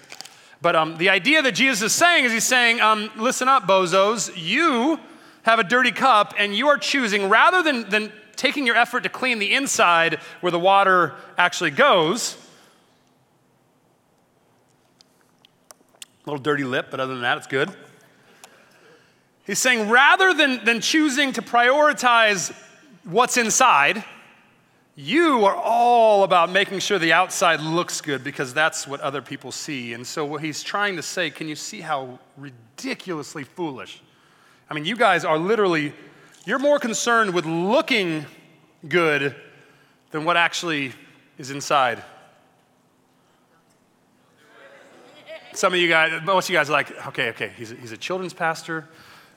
But 0.63 0.77
um, 0.77 0.97
the 0.97 1.09
idea 1.09 1.43
that 1.43 1.53
Jesus 1.53 1.83
is 1.83 1.93
saying 1.93 2.25
is 2.25 2.33
he's 2.33 2.45
saying, 2.45 2.81
um, 2.81 3.11
listen 3.17 3.49
up, 3.49 3.65
bozos. 3.65 4.33
You 4.37 5.01
have 5.43 5.59
a 5.59 5.65
dirty 5.65 5.91
cup, 5.91 6.35
and 6.39 6.55
you 6.55 6.69
are 6.69 6.79
choosing, 6.79 7.29
rather 7.29 7.65
than, 7.65 7.91
than 7.91 8.13
taking 8.37 8.65
your 8.65 8.77
effort 8.77 9.03
to 9.03 9.09
clean 9.09 9.41
the 9.41 9.55
inside 9.55 10.21
where 10.41 10.53
the 10.53 10.59
water 10.59 11.15
actually 11.37 11.73
goes, 11.73 12.39
A 16.25 16.31
little 16.31 16.43
dirty 16.43 16.65
lip, 16.65 16.87
but 16.91 17.01
other 17.01 17.13
than 17.13 17.23
that, 17.23 17.37
it's 17.37 17.47
good. 17.47 17.71
He's 19.47 19.59
saying 19.59 19.91
rather 19.91 20.33
than, 20.33 20.65
than 20.65 20.81
choosing 20.81 21.33
to 21.35 21.43
prioritize 21.43 22.55
what's 23.05 23.37
inside, 23.37 24.03
you 24.97 25.45
are 25.45 25.55
all 25.55 26.23
about 26.23 26.51
making 26.51 26.79
sure 26.79 26.99
the 26.99 27.13
outside 27.13 27.61
looks 27.61 28.01
good 28.01 28.25
because 28.25 28.55
that's 28.55 28.87
what 28.87 29.01
other 29.01 29.21
people 29.21 29.53
see. 29.53 29.93
And 29.93 30.07
so, 30.07 30.25
what 30.25 30.41
he's 30.41 30.63
trying 30.63 30.97
to 30.97 31.03
say, 31.03 31.31
can 31.31 31.49
you 31.49 31.57
see 31.57 31.81
how 31.81 32.19
ridiculously 32.37 33.45
foolish? 33.45 34.01
I 34.71 34.75
mean, 34.75 34.87
you 34.87 34.97
guys 34.97 35.25
are 35.25 35.37
literally, 35.37 35.93
you're 36.47 36.59
more 36.59 36.79
concerned 36.79 37.35
with 37.35 37.45
looking 37.45 38.25
good 38.89 39.35
than 40.11 40.25
what 40.25 40.37
actually 40.37 40.93
is 41.37 41.51
inside. 41.51 42.03
Some 45.55 45.73
of 45.73 45.79
you 45.79 45.89
guys, 45.89 46.21
most 46.25 46.47
of 46.47 46.51
you 46.51 46.59
guys 46.59 46.69
are 46.69 46.73
like, 46.73 47.07
okay, 47.09 47.29
okay, 47.31 47.53
he's 47.57 47.71
a, 47.71 47.77
he's 47.77 47.93
a 47.93 47.97
children's 47.97 48.35
pastor. 48.35 48.89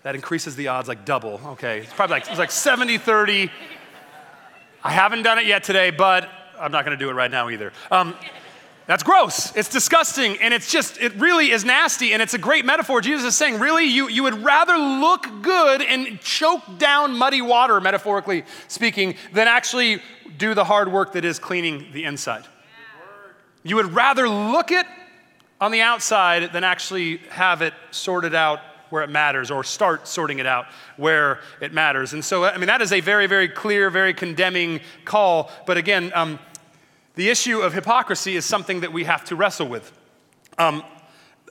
That 0.03 0.15
increases 0.15 0.55
the 0.55 0.67
odds 0.69 0.87
like 0.87 1.05
double. 1.05 1.39
Okay, 1.45 1.79
it's 1.79 1.93
probably 1.93 2.15
like, 2.15 2.27
it's 2.27 2.39
like 2.39 2.51
70 2.51 2.97
30. 2.97 3.51
I 4.83 4.91
haven't 4.91 5.23
done 5.23 5.37
it 5.37 5.45
yet 5.45 5.63
today, 5.63 5.91
but 5.91 6.27
I'm 6.59 6.71
not 6.71 6.85
going 6.85 6.97
to 6.97 7.03
do 7.03 7.09
it 7.09 7.13
right 7.13 7.29
now 7.29 7.49
either. 7.49 7.71
Um, 7.91 8.15
that's 8.87 9.03
gross. 9.03 9.55
It's 9.55 9.69
disgusting. 9.69 10.37
And 10.41 10.53
it's 10.53 10.71
just, 10.71 10.99
it 10.99 11.13
really 11.15 11.51
is 11.51 11.65
nasty. 11.65 12.13
And 12.13 12.21
it's 12.21 12.33
a 12.33 12.37
great 12.37 12.65
metaphor. 12.65 13.01
Jesus 13.01 13.25
is 13.25 13.35
saying, 13.35 13.59
really, 13.59 13.85
you, 13.85 14.07
you 14.07 14.23
would 14.23 14.43
rather 14.43 14.77
look 14.77 15.27
good 15.41 15.81
and 15.81 16.19
choke 16.21 16.63
down 16.77 17.15
muddy 17.17 17.41
water, 17.41 17.81
metaphorically 17.81 18.45
speaking, 18.69 19.15
than 19.33 19.47
actually 19.47 20.01
do 20.37 20.53
the 20.53 20.63
hard 20.63 20.91
work 20.91 21.13
that 21.13 21.25
is 21.25 21.37
cleaning 21.37 21.87
the 21.91 22.05
inside. 22.05 22.45
You 23.63 23.75
would 23.75 23.93
rather 23.93 24.29
look 24.29 24.71
it 24.71 24.85
on 25.59 25.71
the 25.71 25.81
outside 25.81 26.53
than 26.53 26.63
actually 26.63 27.17
have 27.29 27.61
it 27.61 27.73
sorted 27.91 28.35
out 28.35 28.59
where 28.89 29.03
it 29.03 29.09
matters 29.09 29.51
or 29.51 29.63
start 29.63 30.07
sorting 30.07 30.39
it 30.39 30.45
out 30.45 30.65
where 30.95 31.39
it 31.61 31.73
matters. 31.73 32.13
And 32.13 32.23
so, 32.23 32.45
I 32.45 32.57
mean, 32.57 32.67
that 32.67 32.81
is 32.81 32.91
a 32.91 33.01
very, 33.01 33.27
very 33.27 33.49
clear, 33.49 33.89
very 33.89 34.13
condemning 34.13 34.79
call. 35.03 35.51
But 35.65 35.77
again, 35.77 36.11
um, 36.15 36.39
the 37.15 37.29
issue 37.29 37.59
of 37.59 37.73
hypocrisy 37.73 38.35
is 38.35 38.45
something 38.45 38.81
that 38.81 38.93
we 38.93 39.03
have 39.03 39.25
to 39.25 39.35
wrestle 39.35 39.67
with. 39.67 39.91
Um, 40.57 40.83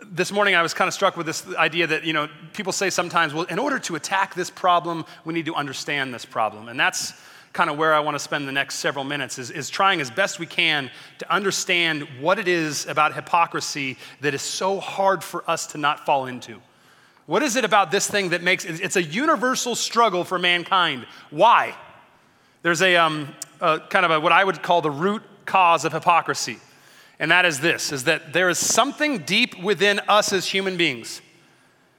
this 0.03 0.31
morning 0.31 0.55
I 0.55 0.63
was 0.63 0.75
kind 0.75 0.89
of 0.89 0.95
struck 0.95 1.17
with 1.17 1.27
this 1.27 1.47
idea 1.57 1.87
that, 1.87 2.05
you 2.05 2.13
know, 2.13 2.29
people 2.53 2.73
say 2.73 2.91
sometimes, 2.91 3.35
well, 3.35 3.45
in 3.45 3.59
order 3.59 3.79
to 3.81 3.97
attack 3.97 4.35
this 4.35 4.51
problem, 4.51 5.05
we 5.25 5.35
need 5.35 5.47
to 5.47 5.55
understand 5.55 6.15
this 6.15 6.25
problem. 6.25 6.69
And 6.69 6.79
that's 6.79 7.15
kind 7.53 7.71
of 7.71 7.79
where 7.79 7.95
I 7.95 8.01
want 8.01 8.15
to 8.15 8.19
spend 8.19 8.47
the 8.47 8.53
next 8.53 8.77
several 8.77 9.05
minutes 9.05 9.39
is, 9.39 9.51
is 9.51 9.71
trying 9.71 10.01
as 10.01 10.11
best 10.11 10.39
we 10.39 10.47
can 10.47 10.91
to 11.19 11.33
understand 11.33 12.07
what 12.21 12.39
it 12.39 12.49
is 12.49 12.87
about 12.87 13.15
hypocrisy 13.15 13.97
that 14.21 14.35
is 14.35 14.43
so 14.43 14.79
hard 14.79 15.25
for 15.25 15.49
us 15.51 15.67
to 15.69 15.79
not 15.79 16.05
fall 16.05 16.27
into. 16.27 16.61
What 17.27 17.43
is 17.43 17.57
it 17.57 17.65
about 17.65 17.91
this 17.91 18.07
thing 18.07 18.29
that 18.31 18.43
makes 18.43 18.65
it's 18.65 18.97
a 18.97 19.03
universal 19.03 19.75
struggle 19.75 20.23
for 20.23 20.39
mankind? 20.39 21.07
Why? 21.31 21.75
There's 22.63 22.83
a, 22.83 22.97
um, 22.97 23.35
a 23.61 23.81
kind 23.81 24.05
of 24.05 24.13
a, 24.13 24.21
what 24.21 24.33
I 24.33 24.45
would 24.45 24.63
call 24.63 24.81
the 24.81 24.91
root 24.91 25.23
cause 25.45 25.85
of 25.85 25.93
hypocrisy. 25.93 26.59
And 27.19 27.31
that 27.31 27.45
is 27.45 27.61
this 27.61 27.93
is 27.93 28.05
that 28.05 28.33
there 28.33 28.49
is 28.49 28.59
something 28.59 29.19
deep 29.19 29.61
within 29.63 30.01
us 30.09 30.33
as 30.33 30.47
human 30.47 30.77
beings 30.77 31.23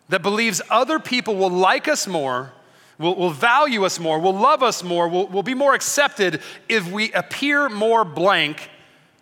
that 0.10 0.22
believes 0.22 0.62
other 0.70 1.00
people 1.00 1.36
will 1.36 1.50
like 1.50 1.88
us 1.88 2.08
more 2.08 2.54
will, 2.98 3.16
will 3.16 3.30
value 3.30 3.86
us 3.86 4.00
more, 4.00 4.20
will 4.20 4.34
love 4.34 4.64
us 4.64 4.84
more, 4.84 5.08
will, 5.08 5.28
will 5.28 5.44
be 5.44 5.54
more 5.54 5.74
accepted 5.74 6.42
if 6.68 6.92
we 6.92 7.12
appear 7.14 7.70
more 7.70 8.04
blank 8.04 8.70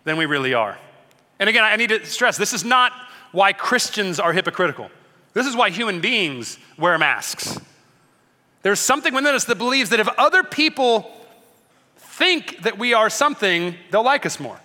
than 0.04 0.16
we 0.16 0.26
really 0.26 0.54
are. 0.54 0.78
And 1.38 1.48
again, 1.48 1.64
I 1.64 1.76
need 1.76 1.90
to 1.90 2.04
stress 2.06 2.36
this 2.36 2.52
is 2.52 2.64
not 2.64 2.92
why 3.32 3.52
Christians 3.52 4.18
are 4.18 4.32
hypocritical. 4.32 4.90
This 5.34 5.46
is 5.46 5.54
why 5.54 5.70
human 5.70 6.00
beings 6.00 6.58
wear 6.78 6.96
masks. 6.96 7.58
There's 8.62 8.80
something 8.80 9.12
within 9.14 9.34
us 9.34 9.44
that 9.44 9.58
believes 9.58 9.90
that 9.90 10.00
if 10.00 10.08
other 10.16 10.42
people 10.42 11.12
think 11.96 12.62
that 12.62 12.78
we 12.78 12.94
are 12.94 13.10
something, 13.10 13.74
they'll 13.90 14.02
like 14.02 14.24
us 14.24 14.40
more. 14.40 14.58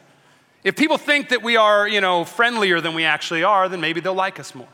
If 0.64 0.76
people 0.76 0.98
think 0.98 1.30
that 1.30 1.44
we 1.44 1.58
are, 1.58 1.88
you 1.88 2.00
know, 2.00 2.24
friendlier 2.24 2.80
than 2.80 2.94
we 2.94 3.04
actually 3.04 3.44
are, 3.44 3.68
then 3.68 3.82
maybe 3.82 4.00
they'll 4.00 4.14
like 4.14 4.40
us 4.40 4.56
more. 4.56 4.68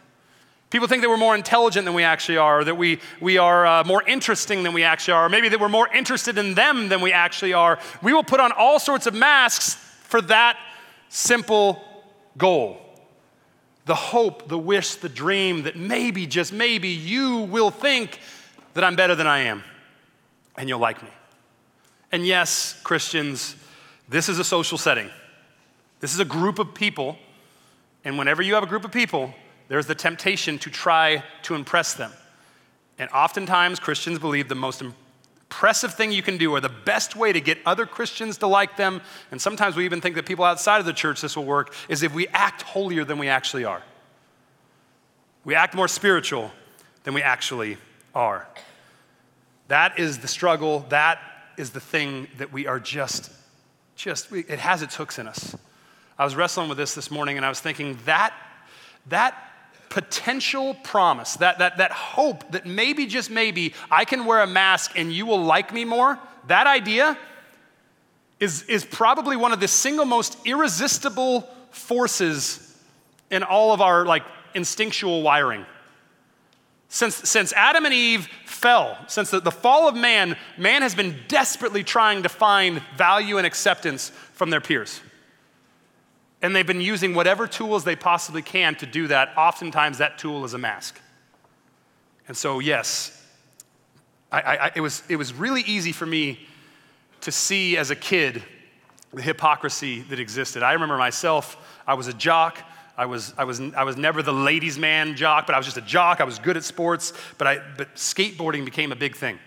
People 0.69 0.87
think 0.87 1.01
that 1.01 1.09
we're 1.09 1.17
more 1.17 1.35
intelligent 1.35 1.85
than 1.85 1.93
we 1.93 2.03
actually 2.03 2.37
are, 2.37 2.59
or 2.59 2.63
that 2.65 2.75
we, 2.75 2.99
we 3.21 3.37
are 3.37 3.65
uh, 3.65 3.83
more 3.85 4.03
interesting 4.03 4.63
than 4.63 4.73
we 4.73 4.83
actually 4.83 5.13
are, 5.13 5.25
or 5.25 5.29
maybe 5.29 5.47
that 5.49 5.59
we're 5.59 5.69
more 5.69 5.87
interested 5.93 6.37
in 6.37 6.55
them 6.55 6.89
than 6.89 6.99
we 6.99 7.13
actually 7.13 7.53
are. 7.53 7.79
We 8.01 8.13
will 8.13 8.23
put 8.23 8.41
on 8.41 8.51
all 8.51 8.77
sorts 8.77 9.07
of 9.07 9.13
masks 9.13 9.75
for 10.03 10.21
that 10.23 10.57
simple 11.07 11.81
goal. 12.37 12.81
The 13.85 13.95
hope, 13.95 14.49
the 14.49 14.57
wish, 14.57 14.95
the 14.95 15.07
dream 15.07 15.63
that 15.63 15.77
maybe, 15.77 16.27
just 16.27 16.51
maybe, 16.51 16.89
you 16.89 17.37
will 17.37 17.71
think 17.71 18.19
that 18.73 18.83
I'm 18.83 18.97
better 18.97 19.15
than 19.15 19.27
I 19.27 19.39
am 19.39 19.63
and 20.57 20.67
you'll 20.67 20.79
like 20.79 21.01
me. 21.01 21.09
And 22.11 22.25
yes, 22.25 22.79
Christians, 22.83 23.55
this 24.09 24.27
is 24.27 24.39
a 24.39 24.43
social 24.43 24.77
setting. 24.77 25.09
This 25.99 26.13
is 26.13 26.19
a 26.19 26.25
group 26.25 26.59
of 26.59 26.73
people. 26.73 27.17
And 28.03 28.17
whenever 28.17 28.41
you 28.41 28.55
have 28.55 28.63
a 28.63 28.67
group 28.67 28.85
of 28.85 28.91
people, 28.91 29.33
there's 29.67 29.87
the 29.87 29.95
temptation 29.95 30.57
to 30.59 30.69
try 30.69 31.23
to 31.43 31.55
impress 31.55 31.93
them. 31.93 32.11
And 32.99 33.09
oftentimes, 33.11 33.79
Christians 33.79 34.19
believe 34.19 34.47
the 34.47 34.55
most 34.55 34.81
impressive 34.81 35.93
thing 35.93 36.11
you 36.11 36.23
can 36.23 36.37
do, 36.37 36.51
or 36.51 36.59
the 36.59 36.69
best 36.69 37.15
way 37.15 37.31
to 37.31 37.41
get 37.41 37.59
other 37.65 37.85
Christians 37.85 38.37
to 38.39 38.47
like 38.47 38.77
them, 38.77 39.01
and 39.31 39.41
sometimes 39.41 39.75
we 39.75 39.85
even 39.85 40.01
think 40.01 40.15
that 40.15 40.25
people 40.25 40.45
outside 40.45 40.79
of 40.79 40.85
the 40.85 40.93
church 40.93 41.21
this 41.21 41.35
will 41.35 41.45
work, 41.45 41.73
is 41.89 42.03
if 42.03 42.13
we 42.13 42.27
act 42.29 42.63
holier 42.63 43.03
than 43.03 43.17
we 43.17 43.27
actually 43.27 43.65
are. 43.65 43.83
We 45.45 45.55
act 45.55 45.75
more 45.75 45.87
spiritual 45.87 46.51
than 47.03 47.13
we 47.13 47.21
actually 47.21 47.77
are. 48.13 48.47
That 49.67 49.99
is 49.99 50.19
the 50.19 50.27
struggle. 50.27 50.85
That 50.89 51.19
is 51.57 51.71
the 51.71 51.79
thing 51.79 52.27
that 52.37 52.51
we 52.51 52.67
are 52.67 52.79
just, 52.79 53.31
just, 53.95 54.31
it 54.31 54.59
has 54.59 54.81
its 54.81 54.95
hooks 54.95 55.19
in 55.19 55.27
us. 55.27 55.55
I 56.17 56.25
was 56.25 56.35
wrestling 56.35 56.69
with 56.69 56.77
this 56.77 56.95
this 56.95 57.11
morning 57.11 57.37
and 57.37 57.45
I 57.45 57.49
was 57.49 57.59
thinking 57.59 57.97
that, 58.05 58.33
that 59.07 59.35
potential 59.89 60.73
promise, 60.83 61.35
that, 61.37 61.59
that, 61.59 61.77
that 61.77 61.91
hope 61.91 62.51
that 62.51 62.65
maybe, 62.65 63.05
just 63.05 63.29
maybe, 63.29 63.73
I 63.89 64.05
can 64.05 64.25
wear 64.25 64.41
a 64.41 64.47
mask 64.47 64.91
and 64.95 65.11
you 65.11 65.25
will 65.25 65.43
like 65.43 65.73
me 65.73 65.85
more, 65.85 66.19
that 66.47 66.67
idea 66.67 67.17
is, 68.39 68.63
is 68.63 68.85
probably 68.85 69.35
one 69.35 69.51
of 69.51 69.59
the 69.59 69.67
single 69.67 70.05
most 70.05 70.37
irresistible 70.45 71.49
forces 71.71 72.75
in 73.31 73.43
all 73.43 73.73
of 73.73 73.81
our 73.81 74.05
like 74.05 74.23
instinctual 74.53 75.21
wiring. 75.21 75.65
Since, 76.89 77.29
since 77.29 77.51
Adam 77.53 77.85
and 77.85 77.93
Eve 77.93 78.27
fell, 78.45 78.97
since 79.07 79.29
the, 79.31 79.41
the 79.41 79.51
fall 79.51 79.89
of 79.89 79.95
man, 79.95 80.37
man 80.57 80.81
has 80.81 80.95
been 80.95 81.17
desperately 81.27 81.83
trying 81.83 82.23
to 82.23 82.29
find 82.29 82.81
value 82.95 83.37
and 83.37 83.45
acceptance 83.45 84.09
from 84.33 84.49
their 84.49 84.61
peers. 84.61 85.01
And 86.41 86.55
they've 86.55 86.67
been 86.67 86.81
using 86.81 87.13
whatever 87.13 87.47
tools 87.47 87.83
they 87.83 87.95
possibly 87.95 88.41
can 88.41 88.75
to 88.75 88.85
do 88.85 89.07
that. 89.07 89.33
Oftentimes, 89.37 89.97
that 89.97 90.17
tool 90.17 90.45
is 90.45 90.53
a 90.53 90.57
mask. 90.57 90.99
And 92.27 92.37
so, 92.37 92.59
yes, 92.59 93.25
I, 94.31 94.41
I, 94.41 94.71
it, 94.75 94.81
was, 94.81 95.03
it 95.09 95.15
was 95.15 95.33
really 95.33 95.61
easy 95.61 95.91
for 95.91 96.05
me 96.05 96.45
to 97.21 97.31
see 97.31 97.77
as 97.77 97.89
a 97.89 97.95
kid 97.95 98.43
the 99.13 99.21
hypocrisy 99.21 100.01
that 100.01 100.19
existed. 100.19 100.63
I 100.63 100.73
remember 100.73 100.97
myself, 100.97 101.57
I 101.87 101.93
was 101.93 102.07
a 102.07 102.13
jock. 102.13 102.59
I 102.97 103.05
was, 103.05 103.33
I, 103.37 103.43
was, 103.43 103.61
I 103.75 103.83
was 103.83 103.95
never 103.95 104.21
the 104.21 104.33
ladies' 104.33 104.77
man 104.77 105.15
jock, 105.15 105.45
but 105.45 105.55
I 105.55 105.57
was 105.59 105.65
just 105.65 105.77
a 105.77 105.81
jock. 105.81 106.19
I 106.19 106.23
was 106.23 106.39
good 106.39 106.57
at 106.57 106.63
sports, 106.63 107.13
but, 107.37 107.47
I, 107.47 107.59
but 107.77 107.95
skateboarding 107.95 108.65
became 108.65 108.91
a 108.91 108.95
big 108.95 109.15
thing. 109.15 109.39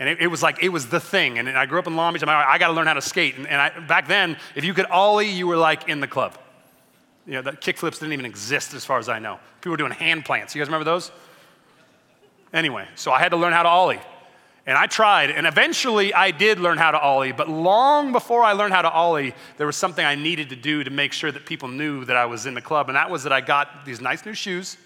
And 0.00 0.08
it, 0.08 0.18
it, 0.18 0.26
was 0.28 0.42
like, 0.42 0.62
it 0.62 0.70
was 0.70 0.88
the 0.88 0.98
thing. 0.98 1.38
And 1.38 1.48
I 1.50 1.66
grew 1.66 1.78
up 1.78 1.86
in 1.86 1.94
Long 1.94 2.14
Beach. 2.14 2.22
I'm 2.22 2.26
like, 2.26 2.46
I 2.46 2.56
got 2.56 2.68
to 2.68 2.72
learn 2.72 2.86
how 2.86 2.94
to 2.94 3.02
skate. 3.02 3.36
And, 3.36 3.46
and 3.46 3.60
I, 3.60 3.78
back 3.80 4.08
then, 4.08 4.38
if 4.56 4.64
you 4.64 4.72
could 4.72 4.86
ollie, 4.86 5.28
you 5.28 5.46
were 5.46 5.58
like 5.58 5.90
in 5.90 6.00
the 6.00 6.08
club. 6.08 6.38
You 7.26 7.34
know, 7.34 7.42
the 7.42 7.52
kickflips 7.52 8.00
didn't 8.00 8.14
even 8.14 8.24
exist 8.24 8.72
as 8.72 8.82
far 8.84 8.98
as 8.98 9.10
I 9.10 9.18
know. 9.18 9.38
People 9.60 9.72
were 9.72 9.76
doing 9.76 9.92
hand 9.92 10.24
plants. 10.24 10.54
You 10.54 10.60
guys 10.60 10.68
remember 10.68 10.86
those? 10.86 11.12
Anyway, 12.52 12.88
so 12.94 13.12
I 13.12 13.18
had 13.18 13.28
to 13.28 13.36
learn 13.36 13.52
how 13.52 13.62
to 13.62 13.68
ollie. 13.68 14.00
And 14.66 14.76
I 14.76 14.86
tried, 14.86 15.30
and 15.30 15.46
eventually 15.46 16.14
I 16.14 16.30
did 16.30 16.60
learn 16.60 16.78
how 16.78 16.92
to 16.92 16.98
ollie. 16.98 17.32
But 17.32 17.50
long 17.50 18.12
before 18.12 18.42
I 18.42 18.52
learned 18.52 18.72
how 18.72 18.82
to 18.82 18.90
ollie, 18.90 19.34
there 19.58 19.66
was 19.66 19.76
something 19.76 20.04
I 20.04 20.14
needed 20.14 20.48
to 20.48 20.56
do 20.56 20.82
to 20.82 20.90
make 20.90 21.12
sure 21.12 21.30
that 21.30 21.44
people 21.44 21.68
knew 21.68 22.06
that 22.06 22.16
I 22.16 22.24
was 22.24 22.46
in 22.46 22.54
the 22.54 22.62
club. 22.62 22.88
And 22.88 22.96
that 22.96 23.10
was 23.10 23.24
that 23.24 23.32
I 23.32 23.42
got 23.42 23.84
these 23.84 24.00
nice 24.00 24.24
new 24.24 24.34
shoes 24.34 24.78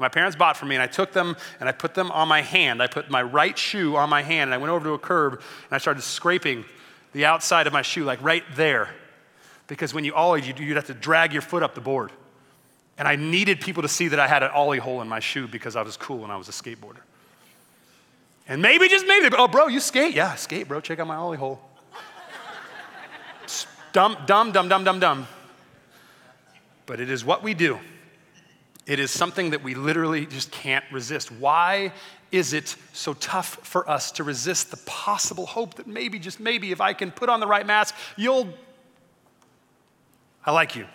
my 0.00 0.08
parents 0.08 0.36
bought 0.36 0.56
for 0.56 0.66
me, 0.66 0.74
and 0.74 0.82
I 0.82 0.86
took 0.86 1.12
them 1.12 1.36
and 1.60 1.68
I 1.68 1.72
put 1.72 1.94
them 1.94 2.10
on 2.10 2.28
my 2.28 2.40
hand. 2.40 2.82
I 2.82 2.86
put 2.86 3.10
my 3.10 3.22
right 3.22 3.56
shoe 3.56 3.96
on 3.96 4.08
my 4.08 4.22
hand, 4.22 4.48
and 4.48 4.54
I 4.54 4.58
went 4.58 4.70
over 4.70 4.84
to 4.84 4.94
a 4.94 4.98
curb 4.98 5.34
and 5.34 5.72
I 5.72 5.78
started 5.78 6.02
scraping 6.02 6.64
the 7.12 7.24
outside 7.24 7.66
of 7.66 7.72
my 7.72 7.82
shoe, 7.82 8.04
like 8.04 8.22
right 8.22 8.44
there. 8.54 8.88
Because 9.66 9.94
when 9.94 10.04
you 10.04 10.14
ollie, 10.14 10.42
you'd, 10.42 10.58
you'd 10.58 10.76
have 10.76 10.86
to 10.86 10.94
drag 10.94 11.32
your 11.32 11.42
foot 11.42 11.62
up 11.62 11.74
the 11.74 11.80
board. 11.80 12.10
And 12.98 13.06
I 13.06 13.16
needed 13.16 13.60
people 13.60 13.82
to 13.82 13.88
see 13.88 14.08
that 14.08 14.18
I 14.18 14.26
had 14.26 14.42
an 14.42 14.50
ollie 14.50 14.78
hole 14.78 15.00
in 15.00 15.08
my 15.08 15.20
shoe 15.20 15.46
because 15.46 15.76
I 15.76 15.82
was 15.82 15.96
cool 15.96 16.22
and 16.24 16.32
I 16.32 16.36
was 16.36 16.48
a 16.48 16.52
skateboarder. 16.52 17.00
And 18.48 18.60
maybe, 18.60 18.88
just 18.88 19.06
maybe, 19.06 19.28
oh, 19.36 19.48
bro, 19.48 19.68
you 19.68 19.80
skate? 19.80 20.14
Yeah, 20.14 20.34
skate, 20.34 20.66
bro. 20.66 20.80
Check 20.80 20.98
out 20.98 21.06
my 21.06 21.14
ollie 21.14 21.38
hole. 21.38 21.60
dumb, 23.92 24.16
dumb, 24.26 24.52
dumb, 24.52 24.68
dumb, 24.68 24.84
dumb, 24.84 25.00
dumb. 25.00 25.28
But 26.86 26.98
it 27.00 27.10
is 27.10 27.24
what 27.24 27.42
we 27.42 27.54
do. 27.54 27.78
It 28.90 28.98
is 28.98 29.12
something 29.12 29.50
that 29.50 29.62
we 29.62 29.76
literally 29.76 30.26
just 30.26 30.50
can't 30.50 30.84
resist. 30.90 31.30
Why 31.30 31.92
is 32.32 32.52
it 32.52 32.74
so 32.92 33.14
tough 33.14 33.60
for 33.62 33.88
us 33.88 34.10
to 34.10 34.24
resist 34.24 34.72
the 34.72 34.78
possible 34.78 35.46
hope 35.46 35.74
that 35.74 35.86
maybe, 35.86 36.18
just 36.18 36.40
maybe, 36.40 36.72
if 36.72 36.80
I 36.80 36.92
can 36.92 37.12
put 37.12 37.28
on 37.28 37.38
the 37.38 37.46
right 37.46 37.64
mask, 37.64 37.94
you'll. 38.16 38.48
I 40.44 40.50
like 40.50 40.74
you. 40.74 40.88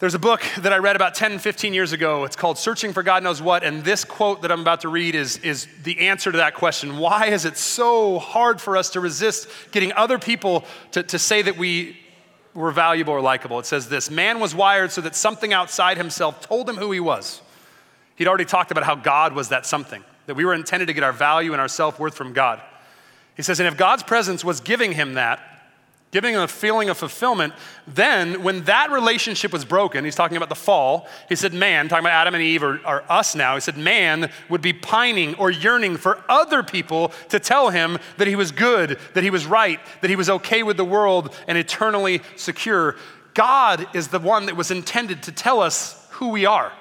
There's 0.00 0.12
a 0.12 0.18
book 0.18 0.42
that 0.58 0.70
I 0.70 0.76
read 0.76 0.96
about 0.96 1.14
10, 1.14 1.38
15 1.38 1.72
years 1.72 1.92
ago. 1.92 2.24
It's 2.24 2.36
called 2.36 2.58
Searching 2.58 2.92
for 2.92 3.02
God 3.02 3.22
Knows 3.22 3.40
What. 3.40 3.64
And 3.64 3.82
this 3.82 4.04
quote 4.04 4.42
that 4.42 4.52
I'm 4.52 4.60
about 4.60 4.82
to 4.82 4.90
read 4.90 5.14
is, 5.14 5.38
is 5.38 5.66
the 5.82 6.00
answer 6.00 6.30
to 6.30 6.36
that 6.36 6.52
question. 6.56 6.98
Why 6.98 7.28
is 7.28 7.46
it 7.46 7.56
so 7.56 8.18
hard 8.18 8.60
for 8.60 8.76
us 8.76 8.90
to 8.90 9.00
resist 9.00 9.48
getting 9.70 9.94
other 9.94 10.18
people 10.18 10.66
to, 10.90 11.02
to 11.04 11.18
say 11.18 11.40
that 11.40 11.56
we 11.56 11.96
were 12.56 12.72
valuable 12.72 13.12
or 13.12 13.20
likable. 13.20 13.58
It 13.58 13.66
says 13.66 13.88
this 13.88 14.10
Man 14.10 14.40
was 14.40 14.54
wired 14.54 14.90
so 14.90 15.00
that 15.02 15.14
something 15.14 15.52
outside 15.52 15.96
himself 15.96 16.40
told 16.40 16.68
him 16.68 16.76
who 16.76 16.90
he 16.92 17.00
was. 17.00 17.40
He'd 18.16 18.28
already 18.28 18.46
talked 18.46 18.70
about 18.70 18.84
how 18.84 18.94
God 18.94 19.34
was 19.34 19.50
that 19.50 19.66
something, 19.66 20.02
that 20.26 20.34
we 20.34 20.44
were 20.44 20.54
intended 20.54 20.86
to 20.86 20.94
get 20.94 21.04
our 21.04 21.12
value 21.12 21.52
and 21.52 21.60
our 21.60 21.68
self 21.68 22.00
worth 22.00 22.14
from 22.14 22.32
God. 22.32 22.60
He 23.36 23.42
says, 23.42 23.60
and 23.60 23.66
if 23.66 23.76
God's 23.76 24.02
presence 24.02 24.42
was 24.42 24.60
giving 24.60 24.92
him 24.92 25.14
that, 25.14 25.40
giving 26.16 26.34
him 26.34 26.40
a 26.40 26.48
feeling 26.48 26.88
of 26.88 26.96
fulfillment. 26.96 27.52
Then, 27.86 28.42
when 28.42 28.64
that 28.64 28.90
relationship 28.90 29.52
was 29.52 29.66
broken, 29.66 30.02
he's 30.02 30.14
talking 30.14 30.38
about 30.38 30.48
the 30.48 30.54
fall, 30.54 31.06
he 31.28 31.36
said, 31.36 31.52
man, 31.52 31.90
talking 31.90 32.06
about 32.06 32.14
Adam 32.14 32.34
and 32.34 32.42
Eve 32.42 32.62
or, 32.62 32.80
or, 32.86 33.04
us 33.12 33.34
now, 33.34 33.54
he 33.54 33.60
said, 33.60 33.76
man 33.76 34.30
would 34.48 34.62
be 34.62 34.72
pining 34.72 35.34
or 35.34 35.50
yearning 35.50 35.98
for 35.98 36.24
other 36.26 36.62
people 36.62 37.12
to 37.28 37.38
tell 37.38 37.68
him 37.68 37.98
that 38.16 38.26
he 38.26 38.34
was 38.34 38.50
good, 38.50 38.98
that 39.12 39.24
he 39.24 39.28
was 39.28 39.44
right, 39.44 39.78
that 40.00 40.08
he 40.08 40.16
was 40.16 40.30
okay 40.30 40.62
with 40.62 40.78
the 40.78 40.86
world 40.86 41.34
and 41.46 41.58
eternally 41.58 42.22
secure. 42.36 42.96
God 43.34 43.86
is 43.94 44.08
the 44.08 44.18
one 44.18 44.46
that 44.46 44.56
was 44.56 44.70
intended 44.70 45.22
to 45.24 45.32
tell 45.32 45.60
us 45.60 46.08
who 46.12 46.28
we 46.28 46.46
are. 46.46 46.72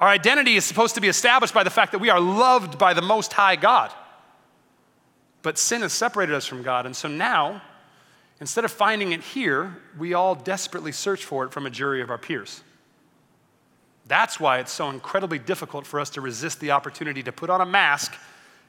Our 0.00 0.08
identity 0.08 0.56
is 0.56 0.64
supposed 0.64 0.94
to 0.94 1.02
be 1.02 1.08
established 1.08 1.52
by 1.52 1.64
the 1.64 1.70
fact 1.70 1.92
that 1.92 1.98
we 1.98 2.08
are 2.08 2.18
loved 2.18 2.78
by 2.78 2.94
the 2.94 3.02
Most 3.02 3.34
High 3.34 3.56
God. 3.56 3.92
But 5.42 5.58
sin 5.58 5.82
has 5.82 5.92
separated 5.92 6.34
us 6.34 6.46
from 6.46 6.62
God, 6.62 6.86
and 6.86 6.96
so 6.96 7.08
now 7.08 7.60
Instead 8.40 8.64
of 8.64 8.72
finding 8.72 9.12
it 9.12 9.20
here, 9.20 9.76
we 9.98 10.14
all 10.14 10.34
desperately 10.34 10.92
search 10.92 11.24
for 11.24 11.44
it 11.44 11.52
from 11.52 11.66
a 11.66 11.70
jury 11.70 12.02
of 12.02 12.10
our 12.10 12.18
peers. 12.18 12.62
That's 14.06 14.38
why 14.38 14.58
it's 14.58 14.72
so 14.72 14.90
incredibly 14.90 15.38
difficult 15.38 15.86
for 15.86 15.98
us 15.98 16.10
to 16.10 16.20
resist 16.20 16.60
the 16.60 16.72
opportunity 16.72 17.22
to 17.22 17.32
put 17.32 17.48
on 17.48 17.60
a 17.60 17.66
mask 17.66 18.14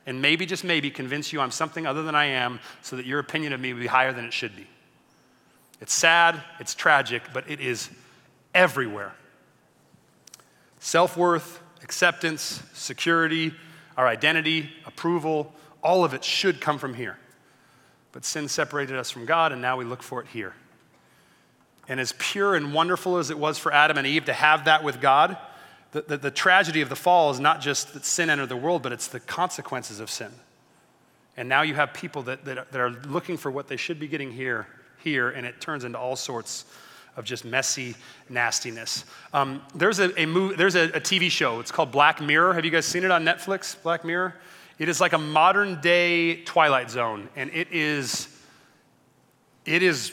and 0.06 0.22
maybe, 0.22 0.46
just 0.46 0.64
maybe, 0.64 0.92
convince 0.92 1.34
you 1.34 1.42
I'm 1.42 1.52
something 1.52 1.88
other 1.88 2.04
than 2.04 2.16
I 2.16 2.26
am 2.26 2.60
so 2.84 2.96
that 2.96 3.06
your 3.06 3.20
opinion 3.20 3.54
of 3.54 3.60
me 3.60 3.74
will 3.74 3.82
be 3.82 3.88
higher 3.88 4.14
than 4.14 4.24
it 4.24 4.34
should 4.34 4.56
be. 4.56 4.68
It's 5.82 5.94
sad, 5.94 6.42
it's 6.60 6.76
tragic, 6.76 7.24
but 7.34 7.50
it 7.50 7.60
is 7.60 7.90
everywhere. 8.54 9.14
Self 10.80 11.18
worth, 11.18 11.62
acceptance, 11.82 12.62
security, 12.74 13.54
our 13.98 14.08
identity, 14.08 14.70
approval, 14.86 15.54
all 15.82 16.06
of 16.06 16.14
it 16.14 16.24
should 16.24 16.62
come 16.62 16.78
from 16.78 16.94
here. 16.94 17.18
But 18.16 18.24
sin 18.24 18.48
separated 18.48 18.96
us 18.96 19.12
from 19.12 19.26
God, 19.26 19.52
and 19.52 19.62
now 19.62 19.76
we 19.76 19.84
look 19.84 20.02
for 20.02 20.22
it 20.22 20.28
here. 20.30 20.54
And 21.90 22.00
as 22.00 22.14
pure 22.18 22.56
and 22.56 22.74
wonderful 22.74 23.18
as 23.18 23.30
it 23.30 23.38
was 23.38 23.58
for 23.58 23.74
Adam 23.74 23.98
and 23.98 24.08
Eve 24.08 24.24
to 24.26 24.34
have 24.34 24.66
that 24.66 24.86
with 24.86 25.02
God, 25.02 25.36
the, 25.92 26.02
the, 26.02 26.18
the, 26.18 26.32
tragedy 26.32 26.80
of 26.80 26.88
the 26.88 26.96
fall 26.96 27.30
is 27.32 27.42
not 27.42 27.60
just 27.60 27.94
that 27.94 28.06
sin 28.06 28.30
entered 28.30 28.48
the 28.48 28.56
world, 28.56 28.84
but 28.84 28.94
it's 28.94 29.10
the 29.10 29.20
consequences 29.20 30.00
of 30.00 30.10
sin. 30.10 30.32
And 31.36 31.50
now 31.50 31.64
you 31.64 31.74
have 31.74 31.94
people 31.94 32.22
that, 32.24 32.46
that, 32.46 32.72
that 32.72 32.80
are 32.80 32.92
looking 32.92 33.36
for 33.36 33.52
what 33.52 33.68
they 33.68 33.76
should 33.76 34.00
be 34.00 34.08
getting 34.08 34.32
here, 34.32 34.66
here, 35.04 35.30
and 35.30 35.46
it 35.46 35.60
turns 35.60 35.84
into 35.84 36.00
all 36.00 36.16
sorts 36.16 36.64
of 37.18 37.26
just 37.26 37.44
messy 37.44 37.96
nastiness. 38.30 39.04
Um, 39.34 39.62
there's 39.76 40.00
a, 40.00 40.18
a, 40.18 40.26
movie, 40.26 40.56
there's 40.56 40.76
a, 40.76 40.86
a 40.92 41.02
TV 41.02 41.30
show. 41.30 41.60
It's 41.60 41.72
called 41.72 41.92
Black 41.92 42.22
Mirror. 42.22 42.54
Have 42.54 42.64
you 42.64 42.72
guys 42.72 42.86
seen 42.86 43.04
it 43.04 43.12
on 43.12 43.26
Netflix? 43.26 43.76
Black 43.84 44.06
Mirror. 44.06 44.36
It 44.78 44.90
is 44.90 45.00
like 45.00 45.14
a 45.14 45.18
modern 45.18 45.80
day 45.82 46.44
Twilight 46.44 46.90
Zone, 46.90 47.30
and 47.36 47.50
it 47.52 47.72
is, 47.72 48.28
it 49.66 49.82
is 49.82 50.12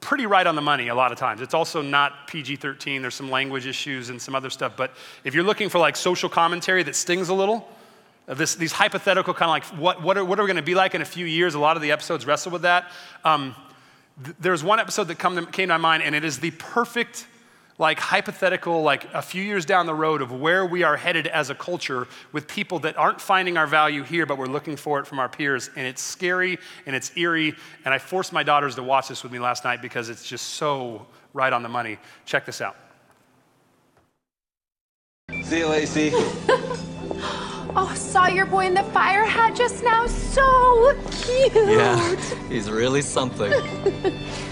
pretty 0.00 0.26
right 0.26 0.46
on 0.46 0.54
the 0.54 0.62
money 0.62 0.88
a 0.88 0.94
lot 0.94 1.10
of 1.10 1.18
times. 1.18 1.40
It's 1.40 1.54
also 1.54 1.82
not 1.82 2.28
PG 2.28 2.56
13. 2.56 3.02
There's 3.02 3.14
some 3.14 3.30
language 3.30 3.66
issues 3.66 4.10
and 4.10 4.20
some 4.20 4.34
other 4.34 4.50
stuff. 4.50 4.74
But 4.76 4.92
if 5.24 5.34
you're 5.34 5.44
looking 5.44 5.68
for 5.68 5.78
like 5.78 5.96
social 5.96 6.28
commentary 6.28 6.82
that 6.84 6.94
stings 6.94 7.28
a 7.30 7.34
little, 7.34 7.68
uh, 8.28 8.34
this, 8.34 8.54
these 8.54 8.72
hypothetical 8.72 9.34
kind 9.34 9.62
of 9.62 9.70
like 9.70 9.80
what, 9.80 10.02
what 10.02 10.16
are, 10.18 10.24
what 10.24 10.38
are 10.38 10.42
we 10.42 10.46
going 10.46 10.56
to 10.56 10.62
be 10.62 10.74
like 10.74 10.94
in 10.94 11.02
a 11.02 11.06
few 11.06 11.26
years, 11.26 11.54
a 11.54 11.58
lot 11.58 11.76
of 11.76 11.82
the 11.82 11.90
episodes 11.90 12.26
wrestle 12.26 12.52
with 12.52 12.62
that. 12.62 12.90
Um, 13.24 13.56
th- 14.22 14.36
there's 14.38 14.62
one 14.62 14.78
episode 14.78 15.08
that 15.08 15.18
come 15.18 15.36
to, 15.36 15.46
came 15.46 15.68
to 15.68 15.74
my 15.74 15.78
mind, 15.78 16.02
and 16.02 16.14
it 16.14 16.24
is 16.24 16.38
the 16.38 16.50
perfect 16.52 17.26
like 17.78 18.00
hypothetical, 18.00 18.82
like 18.82 19.06
a 19.14 19.22
few 19.22 19.42
years 19.42 19.64
down 19.64 19.86
the 19.86 19.94
road 19.94 20.20
of 20.20 20.32
where 20.32 20.66
we 20.66 20.82
are 20.82 20.96
headed 20.96 21.28
as 21.28 21.48
a 21.48 21.54
culture 21.54 22.08
with 22.32 22.48
people 22.48 22.80
that 22.80 22.96
aren't 22.96 23.20
finding 23.20 23.56
our 23.56 23.66
value 23.66 24.02
here, 24.02 24.26
but 24.26 24.36
we're 24.36 24.46
looking 24.46 24.76
for 24.76 24.98
it 24.98 25.06
from 25.06 25.20
our 25.20 25.28
peers. 25.28 25.70
And 25.76 25.86
it's 25.86 26.02
scary 26.02 26.58
and 26.86 26.96
it's 26.96 27.16
eerie. 27.16 27.54
And 27.84 27.94
I 27.94 27.98
forced 27.98 28.32
my 28.32 28.42
daughters 28.42 28.74
to 28.74 28.82
watch 28.82 29.08
this 29.08 29.22
with 29.22 29.30
me 29.32 29.38
last 29.38 29.64
night 29.64 29.80
because 29.80 30.08
it's 30.08 30.26
just 30.26 30.50
so 30.50 31.06
right 31.32 31.52
on 31.52 31.62
the 31.62 31.68
money. 31.68 31.98
Check 32.26 32.44
this 32.44 32.60
out. 32.60 32.76
See 35.44 35.58
you, 35.58 35.66
Lacie. 35.66 36.84
Oh, 37.76 37.92
saw 37.94 38.26
your 38.28 38.46
boy 38.46 38.66
in 38.66 38.74
the 38.74 38.82
fire 38.82 39.24
hat 39.24 39.54
just 39.54 39.84
now. 39.84 40.06
So 40.06 40.96
cute. 41.10 41.52
Yeah, 41.54 42.16
he's 42.48 42.70
really 42.70 43.02
something. 43.02 43.52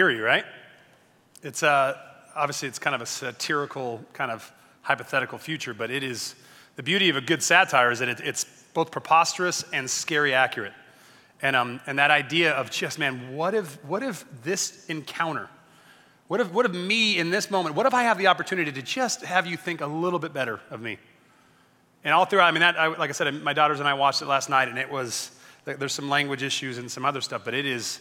Eerie, 0.00 0.18
right? 0.18 0.46
It's 1.42 1.62
uh, 1.62 1.94
obviously 2.34 2.68
it's 2.68 2.78
kind 2.78 2.94
of 2.96 3.02
a 3.02 3.06
satirical, 3.06 4.02
kind 4.14 4.30
of 4.30 4.50
hypothetical 4.80 5.36
future, 5.36 5.74
but 5.74 5.90
it 5.90 6.02
is 6.02 6.36
the 6.76 6.82
beauty 6.82 7.10
of 7.10 7.16
a 7.16 7.20
good 7.20 7.42
satire 7.42 7.90
is 7.90 7.98
that 7.98 8.08
it, 8.08 8.20
it's 8.20 8.46
both 8.72 8.90
preposterous 8.90 9.62
and 9.74 9.90
scary 9.90 10.32
accurate. 10.32 10.72
And, 11.42 11.54
um, 11.54 11.80
and 11.86 11.98
that 11.98 12.10
idea 12.10 12.52
of 12.52 12.70
just, 12.70 12.98
man, 12.98 13.36
what 13.36 13.54
if, 13.54 13.84
what 13.84 14.02
if 14.02 14.24
this 14.42 14.86
encounter, 14.86 15.50
what 16.28 16.40
if, 16.40 16.50
what 16.50 16.64
if 16.64 16.72
me 16.72 17.18
in 17.18 17.28
this 17.28 17.50
moment, 17.50 17.74
what 17.74 17.84
if 17.84 17.92
I 17.92 18.04
have 18.04 18.16
the 18.16 18.28
opportunity 18.28 18.72
to 18.72 18.82
just 18.82 19.20
have 19.20 19.46
you 19.46 19.58
think 19.58 19.82
a 19.82 19.86
little 19.86 20.18
bit 20.18 20.32
better 20.32 20.60
of 20.70 20.80
me? 20.80 20.96
And 22.04 22.14
all 22.14 22.24
throughout, 22.24 22.46
I 22.46 22.52
mean, 22.52 22.60
that, 22.60 22.78
I, 22.78 22.86
like 22.86 23.10
I 23.10 23.12
said, 23.12 23.34
my 23.42 23.52
daughters 23.52 23.80
and 23.80 23.88
I 23.88 23.92
watched 23.92 24.22
it 24.22 24.26
last 24.26 24.48
night, 24.48 24.68
and 24.68 24.78
it 24.78 24.90
was, 24.90 25.30
there's 25.66 25.92
some 25.92 26.08
language 26.08 26.42
issues 26.42 26.78
and 26.78 26.90
some 26.90 27.04
other 27.04 27.20
stuff, 27.20 27.42
but 27.44 27.52
it 27.52 27.66
is, 27.66 28.00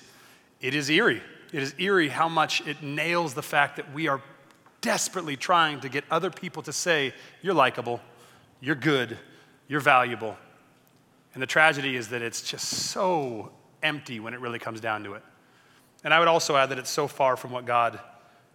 it 0.62 0.73
is 0.73 0.89
eerie. 0.89 1.21
It 1.51 1.63
is 1.63 1.73
eerie 1.77 2.09
how 2.09 2.29
much 2.29 2.65
it 2.67 2.83
nails 2.83 3.33
the 3.33 3.41
fact 3.41 3.77
that 3.77 3.93
we 3.93 4.07
are 4.07 4.21
desperately 4.81 5.35
trying 5.35 5.81
to 5.81 5.89
get 5.89 6.03
other 6.12 6.29
people 6.29 6.63
to 6.63 6.73
say, 6.73 7.13
You're 7.41 7.53
likable, 7.53 8.01
you're 8.59 8.75
good, 8.75 9.17
you're 9.67 9.79
valuable. 9.79 10.38
And 11.33 11.41
the 11.41 11.47
tragedy 11.47 11.95
is 11.95 12.09
that 12.09 12.21
it's 12.21 12.41
just 12.41 12.67
so 12.67 13.51
empty 13.83 14.19
when 14.19 14.33
it 14.33 14.39
really 14.39 14.59
comes 14.59 14.81
down 14.81 15.03
to 15.03 15.13
it. 15.13 15.23
And 16.03 16.13
I 16.13 16.19
would 16.19 16.27
also 16.27 16.55
add 16.55 16.69
that 16.69 16.79
it's 16.79 16.89
so 16.89 17.07
far 17.07 17.38
from 17.38 17.51
what 17.51 17.65
God 17.65 17.99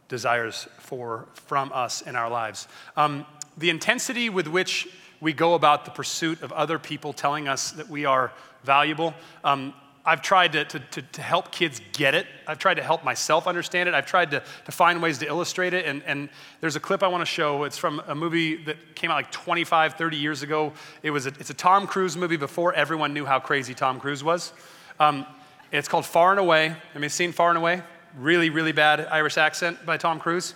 desires 0.09 0.68
for 0.78 1.28
from 1.35 1.72
us 1.72 2.02
in 2.02 2.16
our 2.16 2.30
lives. 2.30 2.68
Um, 2.96 3.26
the 3.57 3.70
intensity 3.70 4.28
with 4.28 4.46
which 4.46 4.88
we 5.20 5.33
go 5.33 5.54
about 5.54 5.85
the 5.85 5.90
pursuit 5.90 6.42
of 6.42 6.52
other 6.52 6.78
people 6.78 7.12
telling 7.12 7.48
us 7.48 7.72
that 7.72 7.88
we 7.88 8.04
are 8.04 8.33
valuable. 8.64 9.14
Um, 9.42 9.72
I've 10.06 10.20
tried 10.20 10.52
to, 10.52 10.64
to, 10.66 10.78
to, 10.78 11.02
to, 11.02 11.22
help 11.22 11.50
kids 11.50 11.80
get 11.94 12.14
it. 12.14 12.26
I've 12.46 12.58
tried 12.58 12.74
to 12.74 12.82
help 12.82 13.04
myself 13.04 13.46
understand 13.46 13.88
it. 13.88 13.94
I've 13.94 14.04
tried 14.04 14.32
to, 14.32 14.42
to 14.66 14.72
find 14.72 15.00
ways 15.00 15.16
to 15.18 15.26
illustrate 15.26 15.72
it. 15.72 15.86
And, 15.86 16.02
and 16.04 16.28
there's 16.60 16.76
a 16.76 16.80
clip 16.80 17.02
I 17.02 17.08
want 17.08 17.22
to 17.22 17.26
show. 17.26 17.64
It's 17.64 17.78
from 17.78 18.02
a 18.06 18.14
movie 18.14 18.56
that 18.64 18.94
came 18.94 19.10
out 19.10 19.14
like 19.14 19.32
25, 19.32 19.94
30 19.94 20.16
years 20.18 20.42
ago. 20.42 20.74
It 21.02 21.10
was 21.10 21.24
a, 21.24 21.30
it's 21.40 21.48
a 21.48 21.54
Tom 21.54 21.86
Cruise 21.86 22.18
movie 22.18 22.36
before 22.36 22.74
everyone 22.74 23.14
knew 23.14 23.24
how 23.24 23.40
crazy 23.40 23.72
Tom 23.72 23.98
Cruise 23.98 24.22
was. 24.22 24.52
Um, 25.00 25.24
it's 25.72 25.88
called 25.88 26.04
Far 26.04 26.32
and 26.32 26.40
Away. 26.40 26.76
Have 26.92 27.02
you 27.02 27.08
seen 27.08 27.32
Far 27.32 27.48
and 27.48 27.58
Away? 27.58 27.82
Really, 28.18 28.50
really 28.50 28.72
bad 28.72 29.00
Irish 29.06 29.38
accent 29.38 29.86
by 29.86 29.96
Tom 29.96 30.20
Cruise. 30.20 30.54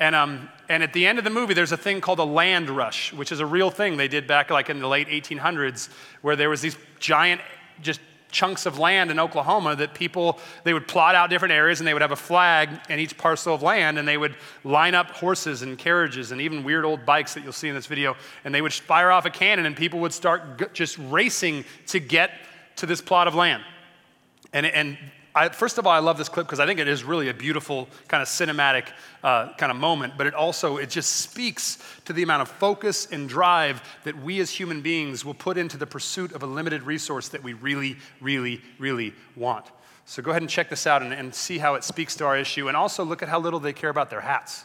And, 0.00 0.16
um, 0.16 0.48
and 0.68 0.82
at 0.82 0.92
the 0.92 1.06
end 1.06 1.18
of 1.18 1.24
the 1.24 1.30
movie, 1.30 1.54
there's 1.54 1.70
a 1.70 1.76
thing 1.76 2.00
called 2.00 2.18
a 2.18 2.24
land 2.24 2.68
rush, 2.68 3.12
which 3.12 3.30
is 3.30 3.38
a 3.38 3.46
real 3.46 3.70
thing 3.70 3.96
they 3.96 4.08
did 4.08 4.26
back 4.26 4.50
like 4.50 4.68
in 4.68 4.80
the 4.80 4.88
late 4.88 5.06
1800s, 5.06 5.88
where 6.22 6.34
there 6.34 6.50
was 6.50 6.60
these 6.60 6.76
giant, 6.98 7.40
just 7.80 8.00
chunks 8.34 8.66
of 8.66 8.78
land 8.78 9.10
in 9.10 9.18
Oklahoma 9.18 9.76
that 9.76 9.94
people, 9.94 10.38
they 10.64 10.74
would 10.74 10.86
plot 10.86 11.14
out 11.14 11.30
different 11.30 11.52
areas 11.52 11.80
and 11.80 11.86
they 11.86 11.94
would 11.94 12.02
have 12.02 12.12
a 12.12 12.16
flag 12.16 12.68
in 12.90 12.98
each 12.98 13.16
parcel 13.16 13.54
of 13.54 13.62
land 13.62 13.98
and 13.98 14.06
they 14.06 14.18
would 14.18 14.34
line 14.64 14.94
up 14.94 15.10
horses 15.12 15.62
and 15.62 15.78
carriages 15.78 16.32
and 16.32 16.40
even 16.40 16.64
weird 16.64 16.84
old 16.84 17.06
bikes 17.06 17.32
that 17.32 17.44
you'll 17.44 17.52
see 17.52 17.68
in 17.68 17.74
this 17.74 17.86
video 17.86 18.16
and 18.44 18.54
they 18.54 18.60
would 18.60 18.72
fire 18.72 19.10
off 19.10 19.24
a 19.24 19.30
cannon 19.30 19.64
and 19.64 19.76
people 19.76 20.00
would 20.00 20.12
start 20.12 20.74
just 20.74 20.98
racing 20.98 21.64
to 21.86 21.98
get 21.98 22.32
to 22.76 22.84
this 22.84 23.00
plot 23.00 23.28
of 23.28 23.34
land. 23.34 23.62
And, 24.52 24.66
and 24.66 24.98
I, 25.36 25.48
first 25.48 25.78
of 25.78 25.86
all, 25.86 25.92
I 25.92 25.98
love 25.98 26.16
this 26.16 26.28
clip 26.28 26.46
because 26.46 26.60
I 26.60 26.66
think 26.66 26.78
it 26.78 26.86
is 26.86 27.02
really 27.02 27.28
a 27.28 27.34
beautiful 27.34 27.88
kind 28.06 28.22
of 28.22 28.28
cinematic 28.28 28.86
uh, 29.24 29.52
kind 29.54 29.72
of 29.72 29.76
moment, 29.76 30.14
but 30.16 30.28
it 30.28 30.34
also, 30.34 30.76
it 30.76 30.90
just 30.90 31.16
speaks 31.16 31.78
to 32.04 32.12
the 32.12 32.22
amount 32.22 32.42
of 32.42 32.48
focus 32.48 33.08
and 33.10 33.28
drive 33.28 33.82
that 34.04 34.16
we 34.22 34.38
as 34.38 34.50
human 34.50 34.80
beings 34.80 35.24
will 35.24 35.34
put 35.34 35.58
into 35.58 35.76
the 35.76 35.86
pursuit 35.86 36.30
of 36.32 36.44
a 36.44 36.46
limited 36.46 36.84
resource 36.84 37.28
that 37.30 37.42
we 37.42 37.52
really, 37.54 37.96
really, 38.20 38.62
really 38.78 39.12
want. 39.34 39.66
So 40.04 40.22
go 40.22 40.30
ahead 40.30 40.42
and 40.42 40.50
check 40.50 40.70
this 40.70 40.86
out 40.86 41.02
and, 41.02 41.12
and 41.12 41.34
see 41.34 41.58
how 41.58 41.74
it 41.74 41.82
speaks 41.82 42.14
to 42.16 42.26
our 42.26 42.36
issue, 42.36 42.68
and 42.68 42.76
also 42.76 43.04
look 43.04 43.22
at 43.22 43.28
how 43.28 43.40
little 43.40 43.58
they 43.58 43.72
care 43.72 43.90
about 43.90 44.10
their 44.10 44.20
hats. 44.20 44.64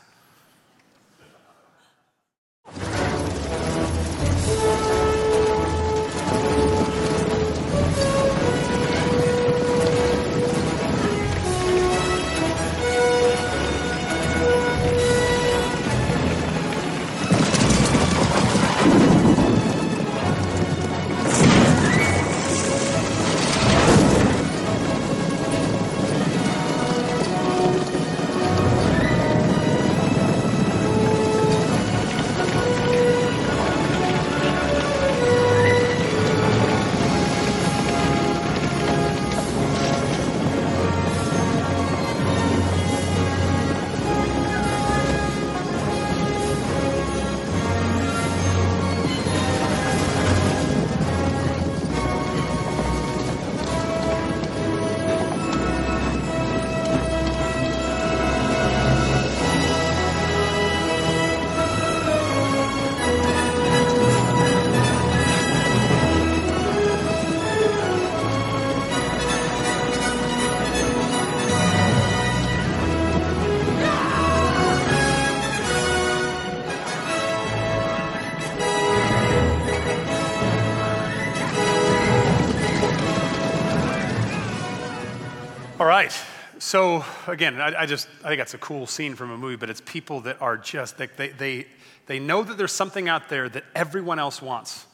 So 86.69 87.03
again, 87.25 87.60
I, 87.60 87.82
I, 87.82 87.86
just 87.88 88.08
I 88.23 88.27
think 88.27 88.38
that's 88.38 88.53
a 88.53 88.60
cool 88.60 88.86
scene 88.86 89.15
from 89.15 89.32
a 89.32 89.38
movie, 89.39 89.55
but 89.55 89.71
it's 89.71 89.82
people 89.84 90.21
that 90.21 90.39
are 90.39 90.55
just 90.55 90.99
they, 90.99 91.08
they, 91.08 91.29
they, 91.29 91.67
they 92.05 92.19
know 92.19 92.43
that 92.43 92.60
there's 92.60 92.71
something 92.71 93.10
out 93.10 93.27
there 93.27 93.49
that 93.49 93.63
everyone 93.73 94.19
else 94.19 94.39
wants, 94.39 94.86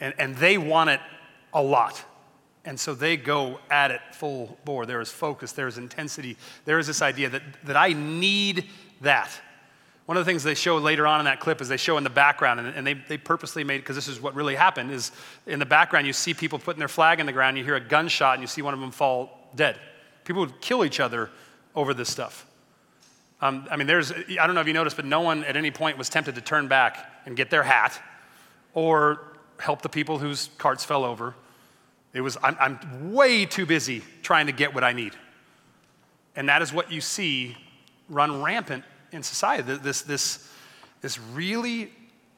and, 0.00 0.12
and 0.18 0.36
they 0.36 0.58
want 0.58 0.90
it 0.90 1.00
a 1.54 1.62
lot. 1.62 2.04
And 2.66 2.78
so 2.78 2.94
they 2.94 3.16
go 3.16 3.58
at 3.70 3.90
it 3.90 4.02
full 4.12 4.58
bore. 4.66 4.84
There 4.84 5.00
is 5.00 5.10
focus, 5.10 5.52
there 5.52 5.66
is 5.66 5.78
intensity, 5.78 6.36
there 6.66 6.78
is 6.78 6.88
this 6.88 7.00
idea 7.00 7.30
that, 7.30 7.42
that 7.64 7.76
I 7.78 7.94
need 7.94 8.66
that. 9.00 9.30
One 10.04 10.18
of 10.18 10.26
the 10.26 10.30
things 10.30 10.42
they 10.42 10.52
show 10.52 10.76
later 10.76 11.06
on 11.06 11.20
in 11.20 11.24
that 11.24 11.40
clip 11.40 11.62
is 11.62 11.70
they 11.70 11.78
show 11.78 11.96
in 11.96 12.04
the 12.04 12.10
background, 12.10 12.60
and, 12.60 12.68
and 12.76 12.86
they, 12.86 12.92
they 12.92 13.16
purposely 13.16 13.64
made, 13.64 13.78
because 13.78 13.96
this 13.96 14.08
is 14.08 14.20
what 14.20 14.34
really 14.34 14.56
happened, 14.56 14.90
is 14.90 15.10
in 15.46 15.58
the 15.58 15.64
background 15.64 16.06
you 16.06 16.12
see 16.12 16.34
people 16.34 16.58
putting 16.58 16.80
their 16.80 16.86
flag 16.86 17.18
in 17.18 17.24
the 17.24 17.32
ground, 17.32 17.56
you 17.56 17.64
hear 17.64 17.76
a 17.76 17.80
gunshot, 17.80 18.34
and 18.34 18.42
you 18.42 18.46
see 18.46 18.60
one 18.60 18.74
of 18.74 18.80
them 18.80 18.90
fall 18.90 19.48
dead. 19.56 19.78
People 20.24 20.40
would 20.40 20.60
kill 20.60 20.84
each 20.84 21.00
other 21.00 21.30
over 21.74 21.94
this 21.94 22.08
stuff. 22.08 22.46
Um, 23.40 23.66
I 23.70 23.76
mean, 23.76 23.86
there's, 23.88 24.12
I 24.12 24.46
don't 24.46 24.54
know 24.54 24.60
if 24.60 24.68
you 24.68 24.72
noticed, 24.72 24.96
but 24.96 25.04
no 25.04 25.20
one 25.20 25.42
at 25.44 25.56
any 25.56 25.70
point 25.72 25.98
was 25.98 26.08
tempted 26.08 26.36
to 26.36 26.40
turn 26.40 26.68
back 26.68 27.10
and 27.26 27.36
get 27.36 27.50
their 27.50 27.64
hat 27.64 28.00
or 28.72 29.20
help 29.58 29.82
the 29.82 29.88
people 29.88 30.18
whose 30.18 30.48
carts 30.58 30.84
fell 30.84 31.04
over. 31.04 31.34
It 32.12 32.20
was, 32.20 32.36
I'm, 32.42 32.56
I'm 32.60 33.12
way 33.12 33.46
too 33.46 33.66
busy 33.66 34.02
trying 34.22 34.46
to 34.46 34.52
get 34.52 34.74
what 34.74 34.84
I 34.84 34.92
need. 34.92 35.14
And 36.36 36.48
that 36.48 36.62
is 36.62 36.72
what 36.72 36.92
you 36.92 37.00
see 37.00 37.56
run 38.08 38.42
rampant 38.42 38.84
in 39.10 39.22
society 39.22 39.62
this, 39.62 40.02
this, 40.02 40.50
this 41.00 41.18
really 41.18 41.90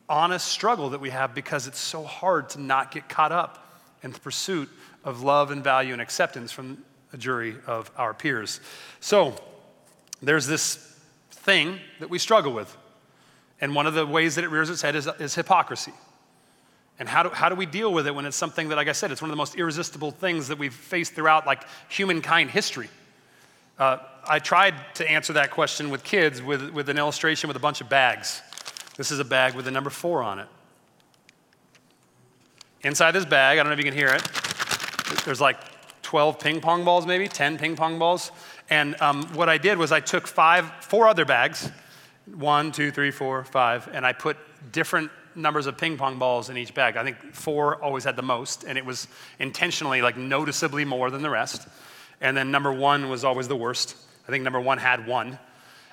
honest 0.08 0.46
struggle 0.46 0.90
that 0.90 1.00
we 1.00 1.10
have 1.10 1.34
because 1.34 1.66
it's 1.66 1.78
so 1.78 2.02
hard 2.02 2.48
to 2.50 2.60
not 2.60 2.90
get 2.90 3.08
caught 3.08 3.32
up 3.32 3.78
in 4.02 4.12
the 4.12 4.20
pursuit 4.20 4.68
of 5.04 5.22
love 5.22 5.50
and 5.50 5.62
value 5.62 5.92
and 5.92 6.02
acceptance 6.02 6.52
from 6.52 6.82
jury 7.16 7.56
of 7.66 7.90
our 7.96 8.14
peers. 8.14 8.60
So 9.00 9.34
there's 10.22 10.46
this 10.46 10.76
thing 11.30 11.78
that 12.00 12.10
we 12.10 12.18
struggle 12.18 12.52
with. 12.52 12.76
And 13.60 13.74
one 13.74 13.86
of 13.86 13.94
the 13.94 14.06
ways 14.06 14.34
that 14.34 14.44
it 14.44 14.48
rears 14.48 14.70
its 14.70 14.82
head 14.82 14.96
is, 14.96 15.08
is 15.18 15.34
hypocrisy. 15.34 15.92
And 16.98 17.08
how 17.08 17.24
do, 17.24 17.28
how 17.30 17.48
do 17.48 17.54
we 17.54 17.66
deal 17.66 17.92
with 17.92 18.06
it 18.06 18.14
when 18.14 18.24
it's 18.24 18.36
something 18.36 18.68
that, 18.68 18.76
like 18.76 18.88
I 18.88 18.92
said, 18.92 19.10
it's 19.10 19.20
one 19.20 19.30
of 19.30 19.32
the 19.32 19.38
most 19.38 19.56
irresistible 19.56 20.10
things 20.10 20.48
that 20.48 20.58
we've 20.58 20.74
faced 20.74 21.14
throughout 21.14 21.46
like 21.46 21.64
humankind 21.88 22.50
history? 22.50 22.88
Uh, 23.78 23.98
I 24.26 24.38
tried 24.38 24.74
to 24.94 25.10
answer 25.10 25.32
that 25.34 25.50
question 25.50 25.90
with 25.90 26.04
kids 26.04 26.40
with, 26.40 26.70
with 26.70 26.88
an 26.88 26.98
illustration 26.98 27.48
with 27.48 27.56
a 27.56 27.60
bunch 27.60 27.80
of 27.80 27.88
bags. 27.88 28.40
This 28.96 29.10
is 29.10 29.18
a 29.18 29.24
bag 29.24 29.54
with 29.54 29.64
the 29.64 29.72
number 29.72 29.90
four 29.90 30.22
on 30.22 30.38
it. 30.38 30.46
Inside 32.82 33.12
this 33.12 33.24
bag, 33.24 33.58
I 33.58 33.62
don't 33.62 33.70
know 33.70 33.72
if 33.72 33.78
you 33.78 33.84
can 33.84 33.94
hear 33.94 34.08
it, 34.08 34.22
there's 35.24 35.40
like 35.40 35.56
12 36.14 36.38
ping 36.38 36.60
pong 36.60 36.84
balls, 36.84 37.08
maybe 37.08 37.26
10 37.26 37.58
ping 37.58 37.74
pong 37.74 37.98
balls. 37.98 38.30
And 38.70 38.94
um, 39.02 39.24
what 39.34 39.48
I 39.48 39.58
did 39.58 39.78
was 39.78 39.90
I 39.90 39.98
took 39.98 40.28
five, 40.28 40.70
four 40.80 41.08
other 41.08 41.24
bags, 41.24 41.72
one, 42.32 42.70
two, 42.70 42.92
three, 42.92 43.10
four, 43.10 43.42
five, 43.42 43.88
and 43.92 44.06
I 44.06 44.12
put 44.12 44.36
different 44.70 45.10
numbers 45.34 45.66
of 45.66 45.76
ping 45.76 45.96
pong 45.96 46.20
balls 46.20 46.50
in 46.50 46.56
each 46.56 46.72
bag. 46.72 46.96
I 46.96 47.02
think 47.02 47.16
four 47.32 47.82
always 47.82 48.04
had 48.04 48.14
the 48.14 48.22
most, 48.22 48.62
and 48.62 48.78
it 48.78 48.86
was 48.86 49.08
intentionally 49.40 50.02
like 50.02 50.16
noticeably 50.16 50.84
more 50.84 51.10
than 51.10 51.20
the 51.20 51.30
rest. 51.30 51.66
And 52.20 52.36
then 52.36 52.52
number 52.52 52.72
one 52.72 53.10
was 53.10 53.24
always 53.24 53.48
the 53.48 53.56
worst. 53.56 53.96
I 54.28 54.30
think 54.30 54.44
number 54.44 54.60
one 54.60 54.78
had 54.78 55.08
one. 55.08 55.40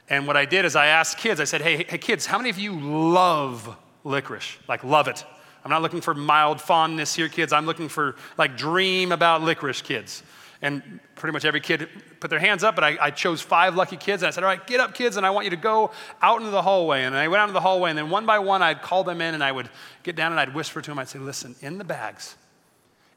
And 0.07 0.27
what 0.27 0.38
I 0.38 0.45
did 0.45 0.65
is 0.65 0.75
I 0.75 0.86
asked 0.86 1.17
kids, 1.17 1.41
I 1.41 1.45
said, 1.45 1.62
hey, 1.63 1.84
hey 1.89 1.97
kids, 1.97 2.27
how 2.27 2.38
many 2.38 2.51
of 2.51 2.60
you 2.60 2.79
love 2.79 3.75
licorice? 4.03 4.60
Like, 4.67 4.84
love 4.84 5.07
it. 5.07 5.25
I'm 5.63 5.69
not 5.71 5.82
looking 5.82 6.02
for 6.02 6.13
mild 6.13 6.60
fondness 6.60 7.15
here, 7.15 7.30
kids. 7.30 7.54
I'm 7.54 7.65
looking 7.65 7.88
for 7.88 8.15
like 8.38 8.58
dream 8.58 9.12
about 9.12 9.43
licorice, 9.43 9.82
kids. 9.82 10.24
And 10.63 11.00
pretty 11.15 11.34
much 11.34 11.43
every 11.43 11.60
kid 11.60 11.89
put 12.19 12.30
their 12.30 12.39
hands 12.39 12.63
up, 12.63 12.76
but 12.76 12.84
I, 12.84 12.97
I, 13.02 13.10
chose 13.10 13.41
five 13.41 13.76
lucky 13.76 13.97
kids. 13.97 14.21
And 14.21 14.28
I 14.28 14.32
said, 14.32 14.43
All 14.43 14.50
right, 14.50 14.65
get 14.65 14.80
up, 14.80 14.93
kids, 14.93 15.17
and 15.17 15.26
I 15.26 15.32
want 15.32 15.45
you 15.45 15.50
to 15.52 15.58
go 15.58 15.89
out 16.21 16.39
into 16.39 16.52
the 16.52 16.62
hallway. 16.62 17.04
And 17.04 17.15
I 17.15 17.28
went 17.28 17.41
out 17.41 17.45
into 17.45 17.54
the 17.54 17.62
hallway, 17.62 17.89
and 17.89 17.97
then 17.97 18.12
one 18.12 18.28
by 18.28 18.38
one, 18.38 18.62
I'd 18.62 18.84
call 18.84 19.04
them 19.04 19.21
in 19.21 19.34
and 19.34 19.43
I 19.43 19.52
would 19.52 19.69
get 20.04 20.15
down 20.15 20.32
and 20.32 20.39
I'd 20.39 20.54
whisper 20.54 20.82
to 20.82 20.91
them, 20.91 21.00
I'd 21.00 21.10
say, 21.10 21.17
Listen, 21.17 21.56
in 21.62 21.80
the 21.80 21.84
bags, 21.84 22.36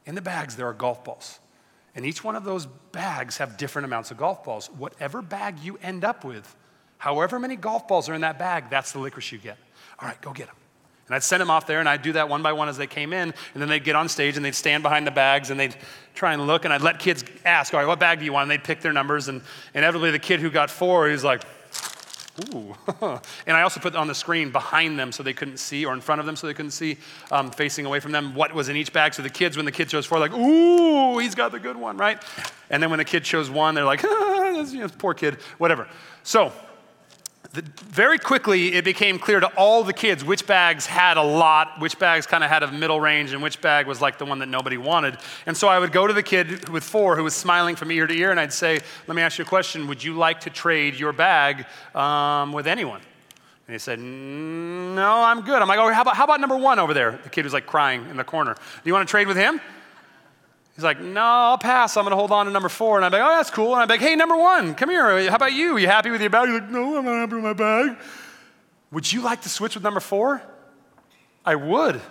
in 0.05 0.15
the 0.15 0.21
bags, 0.21 0.55
there 0.55 0.67
are 0.67 0.73
golf 0.73 1.03
balls. 1.03 1.39
And 1.93 2.05
each 2.05 2.23
one 2.23 2.35
of 2.35 2.43
those 2.43 2.65
bags 2.65 3.37
have 3.37 3.57
different 3.57 3.85
amounts 3.85 4.11
of 4.11 4.17
golf 4.17 4.43
balls. 4.43 4.67
Whatever 4.67 5.21
bag 5.21 5.59
you 5.59 5.77
end 5.81 6.03
up 6.03 6.25
with, 6.25 6.55
however 6.97 7.39
many 7.39 7.55
golf 7.55 7.87
balls 7.87 8.09
are 8.09 8.13
in 8.13 8.21
that 8.21 8.37
bag, 8.37 8.69
that's 8.69 8.91
the 8.91 8.99
licorice 8.99 9.31
you 9.31 9.37
get. 9.37 9.57
All 9.99 10.07
right, 10.07 10.19
go 10.21 10.33
get 10.33 10.47
them. 10.47 10.55
And 11.07 11.15
I'd 11.15 11.23
send 11.23 11.41
them 11.41 11.51
off 11.51 11.67
there, 11.67 11.79
and 11.79 11.87
I'd 11.87 12.01
do 12.01 12.13
that 12.13 12.29
one 12.29 12.41
by 12.41 12.53
one 12.53 12.67
as 12.67 12.77
they 12.77 12.87
came 12.87 13.13
in, 13.13 13.33
and 13.53 13.61
then 13.61 13.69
they'd 13.69 13.83
get 13.83 13.95
on 13.95 14.09
stage 14.09 14.37
and 14.37 14.45
they'd 14.45 14.55
stand 14.55 14.81
behind 14.81 15.05
the 15.05 15.11
bags 15.11 15.51
and 15.51 15.59
they'd 15.59 15.75
try 16.15 16.33
and 16.33 16.47
look, 16.47 16.65
and 16.65 16.73
I'd 16.73 16.81
let 16.81 16.97
kids 16.97 17.23
ask, 17.45 17.73
all 17.73 17.79
right, 17.79 17.87
what 17.87 17.99
bag 17.99 18.19
do 18.19 18.25
you 18.25 18.33
want? 18.33 18.43
And 18.43 18.51
they'd 18.51 18.63
pick 18.63 18.81
their 18.81 18.93
numbers, 18.93 19.27
and 19.27 19.41
inevitably 19.73 20.11
the 20.11 20.19
kid 20.19 20.39
who 20.39 20.49
got 20.49 20.71
four, 20.71 21.09
he's 21.09 21.23
like, 21.23 21.43
ooh. 22.53 22.75
and 23.45 23.55
I 23.55 23.61
also 23.61 23.79
put 23.79 23.95
on 23.95 24.07
the 24.07 24.15
screen 24.15 24.51
behind 24.51 24.97
them 24.97 25.11
so 25.11 25.21
they 25.21 25.33
couldn't 25.33 25.57
see, 25.57 25.85
or 25.85 25.93
in 25.93 26.01
front 26.01 26.19
of 26.19 26.25
them 26.25 26.35
so 26.35 26.47
they 26.47 26.53
couldn't 26.53 26.71
see, 26.71 26.97
um, 27.31 27.51
facing 27.51 27.85
away 27.85 27.99
from 27.99 28.11
them, 28.11 28.33
what 28.33 28.53
was 28.53 28.69
in 28.69 28.75
each 28.75 28.93
bag. 28.93 29.13
So 29.13 29.21
the 29.21 29.29
kids, 29.29 29.57
when 29.57 29.65
the 29.65 29.71
kid 29.71 29.89
chose 29.89 30.05
four, 30.05 30.19
like, 30.19 30.33
ooh, 30.33 31.19
he's 31.19 31.35
got 31.35 31.51
the 31.51 31.59
good 31.59 31.77
one, 31.77 31.97
right? 31.97 32.21
And 32.69 32.81
then 32.81 32.89
when 32.89 32.99
the 32.99 33.05
kid 33.05 33.23
chose 33.23 33.49
one, 33.49 33.75
they're 33.75 33.85
like, 33.85 34.01
ah, 34.05 34.61
you 34.61 34.79
know, 34.79 34.87
poor 34.97 35.13
kid, 35.13 35.35
whatever. 35.57 35.87
So 36.23 36.51
very 37.61 38.17
quickly 38.17 38.73
it 38.73 38.83
became 38.83 39.19
clear 39.19 39.39
to 39.39 39.47
all 39.55 39.83
the 39.83 39.93
kids 39.93 40.23
which 40.23 40.45
bags 40.45 40.85
had 40.85 41.17
a 41.17 41.23
lot, 41.23 41.79
which 41.79 41.97
bags 41.99 42.25
kind 42.25 42.43
of 42.43 42.49
had 42.49 42.63
a 42.63 42.71
middle 42.71 42.99
range, 42.99 43.33
and 43.33 43.41
which 43.41 43.61
bag 43.61 43.87
was 43.87 44.01
like 44.01 44.17
the 44.17 44.25
one 44.25 44.39
that 44.39 44.47
nobody 44.47 44.77
wanted. 44.77 45.17
And 45.45 45.55
so 45.55 45.67
I 45.67 45.79
would 45.79 45.91
go 45.91 46.07
to 46.07 46.13
the 46.13 46.23
kid 46.23 46.69
with 46.69 46.83
four 46.83 47.15
who 47.15 47.23
was 47.23 47.33
smiling 47.33 47.75
from 47.75 47.91
ear 47.91 48.07
to 48.07 48.13
ear, 48.13 48.31
and 48.31 48.39
I'd 48.39 48.53
say, 48.53 48.79
Let 49.07 49.15
me 49.15 49.21
ask 49.21 49.37
you 49.37 49.45
a 49.45 49.47
question. 49.47 49.87
Would 49.87 50.03
you 50.03 50.13
like 50.13 50.41
to 50.41 50.49
trade 50.49 50.95
your 50.95 51.13
bag 51.13 51.65
um, 51.93 52.51
with 52.51 52.67
anyone? 52.67 53.01
And 53.67 53.73
he 53.73 53.79
said, 53.79 53.99
No, 53.99 55.23
I'm 55.23 55.41
good. 55.41 55.61
I'm 55.61 55.67
like, 55.67 55.79
Oh, 55.79 55.91
how 55.91 56.01
about, 56.01 56.15
how 56.15 56.23
about 56.23 56.39
number 56.39 56.57
one 56.57 56.79
over 56.79 56.93
there? 56.93 57.19
The 57.23 57.29
kid 57.29 57.45
was 57.45 57.53
like 57.53 57.65
crying 57.65 58.07
in 58.09 58.17
the 58.17 58.23
corner. 58.23 58.53
Do 58.53 58.81
you 58.83 58.93
want 58.93 59.07
to 59.07 59.11
trade 59.11 59.27
with 59.27 59.37
him? 59.37 59.59
He's 60.75 60.83
like, 60.83 60.99
no, 60.99 61.21
I'll 61.21 61.57
pass. 61.57 61.95
I'm 61.95 62.03
going 62.03 62.11
to 62.11 62.17
hold 62.17 62.31
on 62.31 62.47
to 62.47 62.51
number 62.51 62.67
four. 62.67 62.97
And 62.97 63.05
I'm 63.05 63.11
like, 63.11 63.21
oh, 63.21 63.37
that's 63.37 63.49
cool. 63.49 63.73
And 63.73 63.81
I'm 63.81 63.87
like, 63.87 64.01
hey, 64.01 64.15
number 64.15 64.35
one, 64.35 64.75
come 64.75 64.89
here. 64.89 65.29
How 65.29 65.37
about 65.37 65.53
you? 65.53 65.77
You 65.77 65.87
happy 65.87 66.11
with 66.11 66.19
your 66.19 66.29
bag? 66.29 66.49
He's 66.49 66.59
like, 66.59 66.69
no, 66.69 66.97
I'm 66.97 67.05
not 67.05 67.13
happy 67.13 67.35
with 67.35 67.43
my 67.43 67.53
bag. 67.53 67.97
Would 68.91 69.11
you 69.11 69.21
like 69.21 69.41
to 69.43 69.49
switch 69.49 69.75
with 69.75 69.83
number 69.83 70.01
four? 70.01 70.41
I 71.45 71.55
would. 71.55 72.01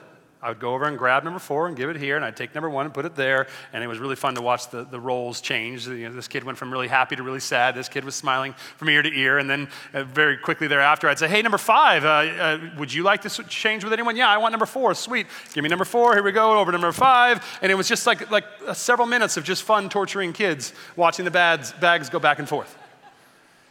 I 0.44 0.48
would 0.48 0.60
go 0.60 0.74
over 0.74 0.84
and 0.84 0.98
grab 0.98 1.24
number 1.24 1.38
four 1.38 1.68
and 1.68 1.74
give 1.74 1.88
it 1.88 1.96
here, 1.96 2.16
and 2.16 2.24
I'd 2.24 2.36
take 2.36 2.54
number 2.54 2.68
one 2.68 2.84
and 2.84 2.92
put 2.92 3.06
it 3.06 3.16
there. 3.16 3.46
And 3.72 3.82
it 3.82 3.86
was 3.86 3.98
really 3.98 4.14
fun 4.14 4.34
to 4.34 4.42
watch 4.42 4.68
the, 4.68 4.84
the 4.84 5.00
roles 5.00 5.40
change. 5.40 5.88
You 5.88 6.06
know, 6.10 6.14
this 6.14 6.28
kid 6.28 6.44
went 6.44 6.58
from 6.58 6.70
really 6.70 6.86
happy 6.86 7.16
to 7.16 7.22
really 7.22 7.40
sad. 7.40 7.74
This 7.74 7.88
kid 7.88 8.04
was 8.04 8.14
smiling 8.14 8.52
from 8.76 8.90
ear 8.90 9.00
to 9.00 9.08
ear. 9.08 9.38
And 9.38 9.48
then 9.48 9.68
uh, 9.94 10.04
very 10.04 10.36
quickly 10.36 10.66
thereafter, 10.66 11.08
I'd 11.08 11.18
say, 11.18 11.28
Hey, 11.28 11.40
number 11.40 11.56
five, 11.56 12.04
uh, 12.04 12.08
uh, 12.08 12.58
would 12.76 12.92
you 12.92 13.02
like 13.02 13.22
to 13.22 13.30
change 13.44 13.84
with 13.84 13.94
anyone? 13.94 14.16
Yeah, 14.16 14.28
I 14.28 14.36
want 14.36 14.52
number 14.52 14.66
four. 14.66 14.92
Sweet. 14.92 15.28
Give 15.54 15.64
me 15.64 15.70
number 15.70 15.86
four. 15.86 16.12
Here 16.12 16.22
we 16.22 16.30
go. 16.30 16.58
Over 16.58 16.72
to 16.72 16.76
number 16.76 16.92
five. 16.92 17.42
And 17.62 17.72
it 17.72 17.74
was 17.74 17.88
just 17.88 18.06
like, 18.06 18.30
like 18.30 18.44
uh, 18.66 18.74
several 18.74 19.08
minutes 19.08 19.38
of 19.38 19.44
just 19.44 19.62
fun 19.62 19.88
torturing 19.88 20.34
kids 20.34 20.74
watching 20.94 21.24
the 21.24 21.30
bags, 21.30 21.72
bags 21.72 22.10
go 22.10 22.18
back 22.18 22.38
and 22.38 22.46
forth. 22.46 22.76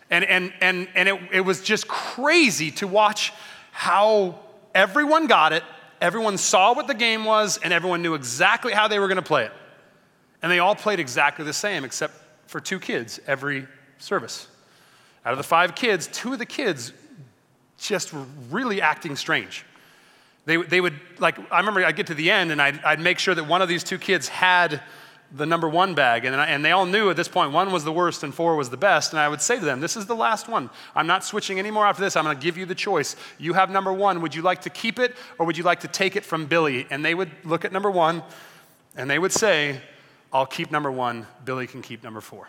And, 0.09 0.25
and, 0.25 0.51
and, 0.59 0.87
and 0.95 1.07
it, 1.07 1.19
it 1.33 1.41
was 1.41 1.61
just 1.61 1.87
crazy 1.87 2.71
to 2.71 2.87
watch 2.87 3.31
how 3.71 4.39
everyone 4.73 5.27
got 5.27 5.53
it 5.53 5.61
Everyone 6.03 6.37
saw 6.37 6.73
what 6.73 6.87
the 6.87 6.93
game 6.93 7.23
was, 7.23 7.57
and 7.57 7.71
everyone 7.71 8.01
knew 8.01 8.13
exactly 8.13 8.73
how 8.73 8.89
they 8.89 8.99
were 8.99 9.07
going 9.07 9.15
to 9.15 9.21
play 9.21 9.45
it. 9.45 9.53
And 10.41 10.51
they 10.51 10.59
all 10.59 10.75
played 10.75 10.99
exactly 10.99 11.45
the 11.45 11.53
same, 11.53 11.85
except 11.85 12.13
for 12.45 12.59
two 12.59 12.77
kids 12.77 13.21
every 13.25 13.65
service. 13.99 14.49
Out 15.25 15.31
of 15.31 15.37
the 15.37 15.45
five 15.45 15.75
kids, 15.75 16.07
two 16.07 16.33
of 16.33 16.39
the 16.39 16.45
kids 16.45 16.91
just 17.79 18.11
were 18.11 18.25
really 18.51 18.81
acting 18.81 19.15
strange. 19.15 19.65
They, 20.43 20.57
they 20.57 20.81
would, 20.81 20.99
like, 21.19 21.39
I 21.49 21.59
remember 21.59 21.85
I'd 21.85 21.95
get 21.95 22.07
to 22.07 22.15
the 22.15 22.31
end 22.31 22.51
and 22.51 22.61
I'd, 22.61 22.83
I'd 22.83 22.99
make 22.99 23.17
sure 23.17 23.33
that 23.33 23.45
one 23.45 23.61
of 23.61 23.69
these 23.69 23.85
two 23.85 23.97
kids 23.97 24.27
had 24.27 24.81
the 25.31 25.45
number 25.45 25.67
one 25.67 25.95
bag. 25.95 26.25
And, 26.25 26.35
and 26.35 26.63
they 26.63 26.71
all 26.71 26.85
knew 26.85 27.09
at 27.09 27.15
this 27.15 27.27
point 27.27 27.51
one 27.51 27.71
was 27.71 27.83
the 27.83 27.91
worst 27.91 28.23
and 28.23 28.33
four 28.33 28.55
was 28.55 28.69
the 28.69 28.77
best. 28.77 29.13
And 29.13 29.19
I 29.19 29.27
would 29.27 29.41
say 29.41 29.57
to 29.57 29.65
them, 29.65 29.79
This 29.79 29.97
is 29.97 30.05
the 30.05 30.15
last 30.15 30.47
one. 30.47 30.69
I'm 30.95 31.07
not 31.07 31.23
switching 31.23 31.59
anymore 31.59 31.85
after 31.85 32.03
this. 32.03 32.15
I'm 32.15 32.23
going 32.23 32.37
to 32.37 32.43
give 32.43 32.57
you 32.57 32.65
the 32.65 32.75
choice. 32.75 33.15
You 33.37 33.53
have 33.53 33.69
number 33.69 33.91
one. 33.91 34.21
Would 34.21 34.35
you 34.35 34.41
like 34.41 34.61
to 34.61 34.69
keep 34.69 34.99
it 34.99 35.15
or 35.39 35.45
would 35.45 35.57
you 35.57 35.63
like 35.63 35.81
to 35.81 35.87
take 35.87 36.15
it 36.15 36.23
from 36.23 36.45
Billy? 36.45 36.85
And 36.89 37.03
they 37.03 37.15
would 37.15 37.31
look 37.43 37.65
at 37.65 37.71
number 37.71 37.89
one 37.89 38.23
and 38.95 39.09
they 39.09 39.17
would 39.17 39.31
say, 39.31 39.81
I'll 40.31 40.45
keep 40.45 40.71
number 40.71 40.91
one. 40.91 41.27
Billy 41.43 41.67
can 41.67 41.81
keep 41.81 42.03
number 42.03 42.21
four. 42.21 42.47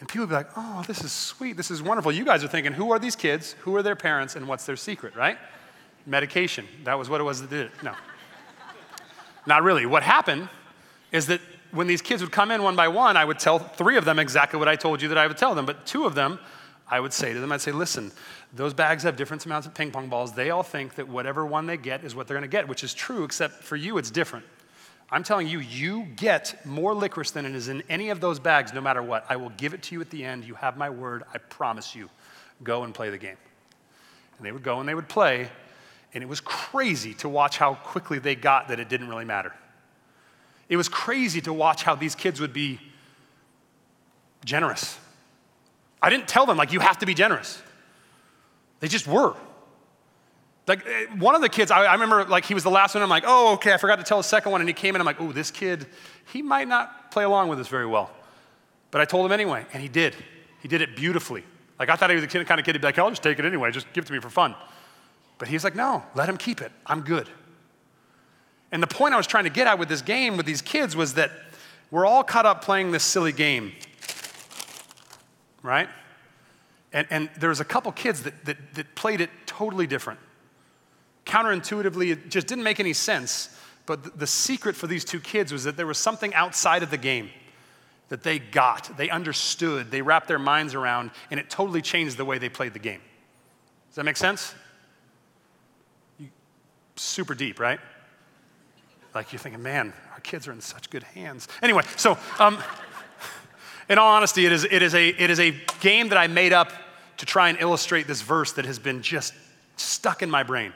And 0.00 0.08
people 0.08 0.22
would 0.22 0.30
be 0.30 0.36
like, 0.36 0.50
Oh, 0.56 0.82
this 0.86 1.04
is 1.04 1.12
sweet. 1.12 1.56
This 1.56 1.70
is 1.70 1.82
wonderful. 1.82 2.10
You 2.10 2.24
guys 2.24 2.42
are 2.42 2.48
thinking, 2.48 2.72
Who 2.72 2.90
are 2.92 2.98
these 2.98 3.16
kids? 3.16 3.54
Who 3.60 3.76
are 3.76 3.82
their 3.82 3.96
parents? 3.96 4.34
And 4.34 4.48
what's 4.48 4.64
their 4.64 4.76
secret, 4.76 5.14
right? 5.14 5.38
Medication. 6.06 6.66
That 6.84 6.98
was 6.98 7.10
what 7.10 7.20
it 7.20 7.24
was 7.24 7.40
that 7.42 7.50
did 7.50 7.66
it. 7.66 7.72
No. 7.82 7.94
Not 9.46 9.62
really. 9.62 9.84
What 9.84 10.02
happened 10.02 10.48
is 11.14 11.26
that 11.26 11.40
when 11.70 11.86
these 11.86 12.02
kids 12.02 12.22
would 12.22 12.32
come 12.32 12.50
in 12.50 12.64
one 12.64 12.74
by 12.74 12.88
one, 12.88 13.16
I 13.16 13.24
would 13.24 13.38
tell 13.38 13.60
three 13.60 13.96
of 13.96 14.04
them 14.04 14.18
exactly 14.18 14.58
what 14.58 14.68
I 14.68 14.74
told 14.74 15.00
you 15.00 15.08
that 15.08 15.18
I 15.18 15.28
would 15.28 15.36
tell 15.36 15.54
them. 15.54 15.64
But 15.64 15.86
two 15.86 16.06
of 16.06 16.16
them, 16.16 16.40
I 16.88 16.98
would 16.98 17.12
say 17.12 17.32
to 17.32 17.38
them, 17.38 17.52
I'd 17.52 17.60
say, 17.60 17.70
listen, 17.70 18.10
those 18.52 18.74
bags 18.74 19.04
have 19.04 19.16
different 19.16 19.46
amounts 19.46 19.68
of 19.68 19.74
ping 19.74 19.92
pong 19.92 20.08
balls. 20.08 20.32
They 20.32 20.50
all 20.50 20.64
think 20.64 20.96
that 20.96 21.06
whatever 21.06 21.46
one 21.46 21.66
they 21.66 21.76
get 21.76 22.02
is 22.02 22.16
what 22.16 22.26
they're 22.26 22.36
going 22.36 22.50
to 22.50 22.52
get, 22.52 22.66
which 22.66 22.82
is 22.82 22.92
true, 22.92 23.22
except 23.22 23.62
for 23.62 23.76
you, 23.76 23.96
it's 23.96 24.10
different. 24.10 24.44
I'm 25.08 25.22
telling 25.22 25.46
you, 25.46 25.60
you 25.60 26.08
get 26.16 26.66
more 26.66 26.94
licorice 26.94 27.30
than 27.30 27.46
it 27.46 27.54
is 27.54 27.68
in 27.68 27.84
any 27.88 28.10
of 28.10 28.20
those 28.20 28.40
bags, 28.40 28.72
no 28.72 28.80
matter 28.80 29.02
what. 29.02 29.24
I 29.28 29.36
will 29.36 29.50
give 29.50 29.72
it 29.72 29.82
to 29.84 29.94
you 29.94 30.00
at 30.00 30.10
the 30.10 30.24
end. 30.24 30.44
You 30.44 30.54
have 30.54 30.76
my 30.76 30.90
word. 30.90 31.22
I 31.32 31.38
promise 31.38 31.94
you. 31.94 32.10
Go 32.64 32.82
and 32.82 32.92
play 32.92 33.10
the 33.10 33.18
game. 33.18 33.36
And 34.38 34.44
they 34.44 34.50
would 34.50 34.64
go 34.64 34.80
and 34.80 34.88
they 34.88 34.96
would 34.96 35.08
play, 35.08 35.48
and 36.12 36.24
it 36.24 36.26
was 36.28 36.40
crazy 36.40 37.14
to 37.14 37.28
watch 37.28 37.56
how 37.56 37.74
quickly 37.74 38.18
they 38.18 38.34
got 38.34 38.66
that 38.68 38.80
it 38.80 38.88
didn't 38.88 39.08
really 39.08 39.24
matter. 39.24 39.52
It 40.68 40.76
was 40.76 40.88
crazy 40.88 41.40
to 41.42 41.52
watch 41.52 41.82
how 41.82 41.94
these 41.94 42.14
kids 42.14 42.40
would 42.40 42.52
be 42.52 42.80
generous. 44.44 44.98
I 46.00 46.10
didn't 46.10 46.28
tell 46.28 46.46
them, 46.46 46.56
like, 46.56 46.72
you 46.72 46.80
have 46.80 46.98
to 46.98 47.06
be 47.06 47.14
generous. 47.14 47.62
They 48.80 48.88
just 48.88 49.06
were. 49.06 49.34
Like 50.66 50.86
eh, 50.86 51.06
one 51.18 51.34
of 51.34 51.42
the 51.42 51.48
kids, 51.48 51.70
I, 51.70 51.84
I, 51.84 51.92
remember 51.92 52.24
like 52.24 52.44
he 52.44 52.54
was 52.54 52.62
the 52.62 52.70
last 52.70 52.94
one. 52.94 53.02
I'm 53.02 53.10
like, 53.10 53.24
oh, 53.26 53.54
okay, 53.54 53.72
I 53.72 53.76
forgot 53.76 53.96
to 53.96 54.02
tell 54.02 54.18
the 54.18 54.24
second 54.24 54.52
one. 54.52 54.60
And 54.60 54.68
he 54.68 54.74
came 54.74 54.94
in, 54.94 55.00
I'm 55.00 55.06
like, 55.06 55.20
oh, 55.20 55.32
this 55.32 55.50
kid, 55.50 55.86
he 56.32 56.42
might 56.42 56.68
not 56.68 57.10
play 57.10 57.24
along 57.24 57.48
with 57.48 57.60
us 57.60 57.68
very 57.68 57.86
well. 57.86 58.10
But 58.90 59.00
I 59.00 59.04
told 59.04 59.26
him 59.26 59.32
anyway, 59.32 59.66
and 59.72 59.82
he 59.82 59.88
did. 59.88 60.14
He 60.60 60.68
did 60.68 60.80
it 60.80 60.96
beautifully. 60.96 61.44
Like 61.78 61.90
I 61.90 61.96
thought 61.96 62.10
he 62.10 62.16
was 62.16 62.24
the 62.24 62.44
kind 62.44 62.60
of 62.60 62.64
kid 62.64 62.74
to 62.74 62.78
be 62.78 62.86
like, 62.86 62.98
I'll 62.98 63.10
just 63.10 63.22
take 63.22 63.38
it 63.38 63.44
anyway, 63.44 63.70
just 63.70 63.92
give 63.92 64.04
it 64.04 64.06
to 64.06 64.12
me 64.12 64.20
for 64.20 64.30
fun. 64.30 64.54
But 65.38 65.48
he's 65.48 65.64
like, 65.64 65.74
no, 65.74 66.02
let 66.14 66.28
him 66.28 66.36
keep 66.36 66.62
it. 66.62 66.72
I'm 66.86 67.02
good. 67.02 67.28
And 68.72 68.82
the 68.82 68.86
point 68.88 69.14
I 69.14 69.16
was 69.16 69.26
trying 69.26 69.44
to 69.44 69.50
get 69.50 69.66
at 69.66 69.78
with 69.78 69.88
this 69.88 70.02
game 70.02 70.36
with 70.36 70.46
these 70.46 70.62
kids 70.62 70.96
was 70.96 71.14
that 71.14 71.30
we're 71.90 72.06
all 72.06 72.24
caught 72.24 72.46
up 72.46 72.62
playing 72.64 72.90
this 72.90 73.04
silly 73.04 73.32
game, 73.32 73.72
right? 75.62 75.88
And, 76.92 77.06
and 77.10 77.30
there 77.38 77.50
was 77.50 77.60
a 77.60 77.64
couple 77.64 77.92
kids 77.92 78.22
that, 78.22 78.44
that, 78.44 78.56
that 78.74 78.94
played 78.94 79.20
it 79.20 79.30
totally 79.46 79.86
different. 79.86 80.18
Counterintuitively, 81.24 82.12
it 82.12 82.30
just 82.30 82.46
didn't 82.46 82.64
make 82.64 82.80
any 82.80 82.92
sense. 82.92 83.56
But 83.86 84.02
the, 84.04 84.10
the 84.10 84.26
secret 84.26 84.76
for 84.76 84.86
these 84.86 85.04
two 85.04 85.20
kids 85.20 85.52
was 85.52 85.64
that 85.64 85.76
there 85.76 85.86
was 85.86 85.98
something 85.98 86.34
outside 86.34 86.82
of 86.82 86.90
the 86.90 86.98
game 86.98 87.30
that 88.08 88.22
they 88.22 88.38
got, 88.38 88.96
they 88.96 89.10
understood, 89.10 89.90
they 89.90 90.02
wrapped 90.02 90.28
their 90.28 90.38
minds 90.38 90.74
around, 90.74 91.10
and 91.30 91.40
it 91.40 91.48
totally 91.48 91.82
changed 91.82 92.16
the 92.16 92.24
way 92.24 92.38
they 92.38 92.48
played 92.48 92.72
the 92.72 92.78
game. 92.78 93.00
Does 93.88 93.96
that 93.96 94.04
make 94.04 94.16
sense? 94.16 94.54
You, 96.18 96.28
super 96.96 97.34
deep, 97.34 97.58
right? 97.58 97.80
Like 99.14 99.32
you're 99.32 99.38
thinking, 99.38 99.62
man, 99.62 99.92
our 100.12 100.20
kids 100.20 100.48
are 100.48 100.52
in 100.52 100.60
such 100.60 100.90
good 100.90 101.04
hands. 101.04 101.46
Anyway, 101.62 101.82
so 101.96 102.18
um, 102.40 102.58
in 103.88 103.96
all 103.96 104.10
honesty, 104.10 104.44
it 104.44 104.52
is, 104.52 104.64
it, 104.64 104.82
is 104.82 104.94
a, 104.94 105.08
it 105.08 105.30
is 105.30 105.38
a 105.38 105.54
game 105.80 106.08
that 106.08 106.18
I 106.18 106.26
made 106.26 106.52
up 106.52 106.72
to 107.18 107.26
try 107.26 107.48
and 107.48 107.60
illustrate 107.60 108.08
this 108.08 108.22
verse 108.22 108.52
that 108.54 108.64
has 108.64 108.78
been 108.78 109.02
just 109.02 109.32
stuck 109.76 110.22
in 110.22 110.30
my 110.30 110.42
brain. 110.42 110.72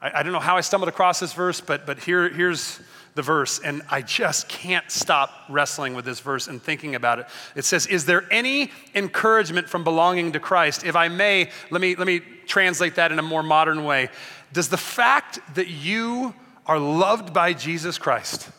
I, 0.00 0.20
I 0.20 0.22
don't 0.22 0.32
know 0.32 0.38
how 0.38 0.56
I 0.56 0.60
stumbled 0.60 0.88
across 0.88 1.18
this 1.18 1.32
verse, 1.32 1.60
but, 1.60 1.84
but 1.84 1.98
here, 1.98 2.28
here's 2.28 2.80
the 3.14 3.22
verse, 3.22 3.58
and 3.58 3.82
I 3.90 4.02
just 4.02 4.48
can't 4.48 4.88
stop 4.88 5.32
wrestling 5.48 5.94
with 5.94 6.04
this 6.04 6.20
verse 6.20 6.46
and 6.46 6.62
thinking 6.62 6.94
about 6.94 7.18
it. 7.18 7.26
It 7.56 7.64
says, 7.64 7.88
Is 7.88 8.06
there 8.06 8.24
any 8.30 8.70
encouragement 8.94 9.68
from 9.68 9.82
belonging 9.82 10.30
to 10.32 10.40
Christ? 10.40 10.84
If 10.84 10.94
I 10.94 11.08
may, 11.08 11.50
let 11.72 11.80
me, 11.80 11.96
let 11.96 12.06
me 12.06 12.20
translate 12.46 12.94
that 12.94 13.10
in 13.10 13.18
a 13.18 13.22
more 13.22 13.42
modern 13.42 13.84
way. 13.84 14.10
Does 14.52 14.68
the 14.68 14.76
fact 14.76 15.40
that 15.56 15.66
you 15.66 16.32
are 16.68 16.78
loved 16.78 17.32
by 17.32 17.54
Jesus 17.54 17.98
Christ, 17.98 18.50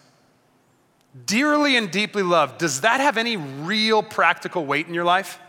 dearly 1.25 1.77
and 1.77 1.91
deeply 1.91 2.23
loved, 2.23 2.57
does 2.57 2.81
that 2.81 2.99
have 2.99 3.17
any 3.17 3.37
real 3.37 4.01
practical 4.03 4.65
weight 4.65 4.87
in 4.87 4.93
your 4.93 5.05
life? 5.05 5.39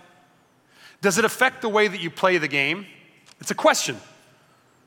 Does 1.01 1.17
it 1.17 1.25
affect 1.25 1.63
the 1.63 1.69
way 1.69 1.89
that 1.89 2.01
you 2.01 2.11
play 2.11 2.37
the 2.37 2.49
game? 2.49 2.87
It's 3.41 3.51
a 3.51 3.55
question. 3.55 3.97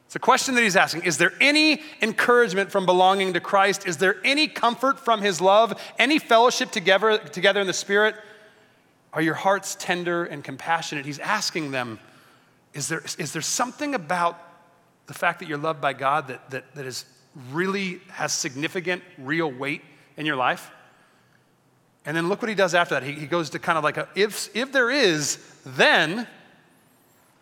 It's 0.05 0.15
a 0.15 0.19
question 0.19 0.53
that 0.53 0.61
he's 0.61 0.75
asking. 0.75 1.05
Is 1.05 1.17
there 1.17 1.33
any 1.41 1.81
encouragement 1.99 2.71
from 2.71 2.85
belonging 2.85 3.33
to 3.33 3.39
Christ? 3.39 3.87
Is 3.87 3.97
there 3.97 4.17
any 4.23 4.47
comfort 4.47 4.99
from 4.99 5.23
his 5.23 5.41
love? 5.41 5.81
Any 5.97 6.19
fellowship 6.19 6.69
together, 6.69 7.17
together 7.17 7.59
in 7.59 7.65
the 7.65 7.73
Spirit? 7.73 8.13
Are 9.11 9.23
your 9.23 9.33
hearts 9.33 9.75
tender 9.79 10.23
and 10.23 10.43
compassionate? 10.43 11.07
He's 11.07 11.17
asking 11.17 11.71
them, 11.71 11.99
is 12.75 12.89
there, 12.89 13.01
is 13.17 13.33
there 13.33 13.41
something 13.41 13.95
about 13.95 14.39
the 15.07 15.15
fact 15.15 15.39
that 15.39 15.49
you're 15.49 15.57
loved 15.57 15.81
by 15.81 15.93
God 15.93 16.27
that, 16.27 16.47
that, 16.51 16.75
that 16.75 16.85
is 16.85 17.05
really 17.51 18.01
has 18.09 18.33
significant, 18.33 19.03
real 19.17 19.51
weight 19.51 19.81
in 20.17 20.25
your 20.25 20.35
life? 20.35 20.71
And 22.05 22.15
then 22.15 22.27
look 22.27 22.41
what 22.41 22.49
he 22.49 22.55
does 22.55 22.75
after 22.75 22.95
that. 22.95 23.03
He, 23.03 23.13
he 23.13 23.25
goes 23.25 23.49
to 23.51 23.59
kind 23.59 23.77
of 23.77 23.83
like, 23.83 23.97
a, 23.97 24.07
if, 24.15 24.53
if 24.55 24.71
there 24.71 24.89
is, 24.89 25.37
then 25.65 26.27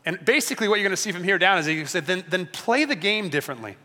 and 0.06 0.24
basically, 0.26 0.68
what 0.68 0.76
you're 0.76 0.88
going 0.88 0.96
to 0.96 1.02
see 1.02 1.12
from 1.12 1.24
here 1.24 1.38
down 1.38 1.60
is 1.60 1.66
he 1.66 1.86
said, 1.86 2.06
then, 2.06 2.24
then 2.28 2.48
play 2.48 2.86
the 2.86 2.96
game 2.96 3.30
differently. 3.30 3.78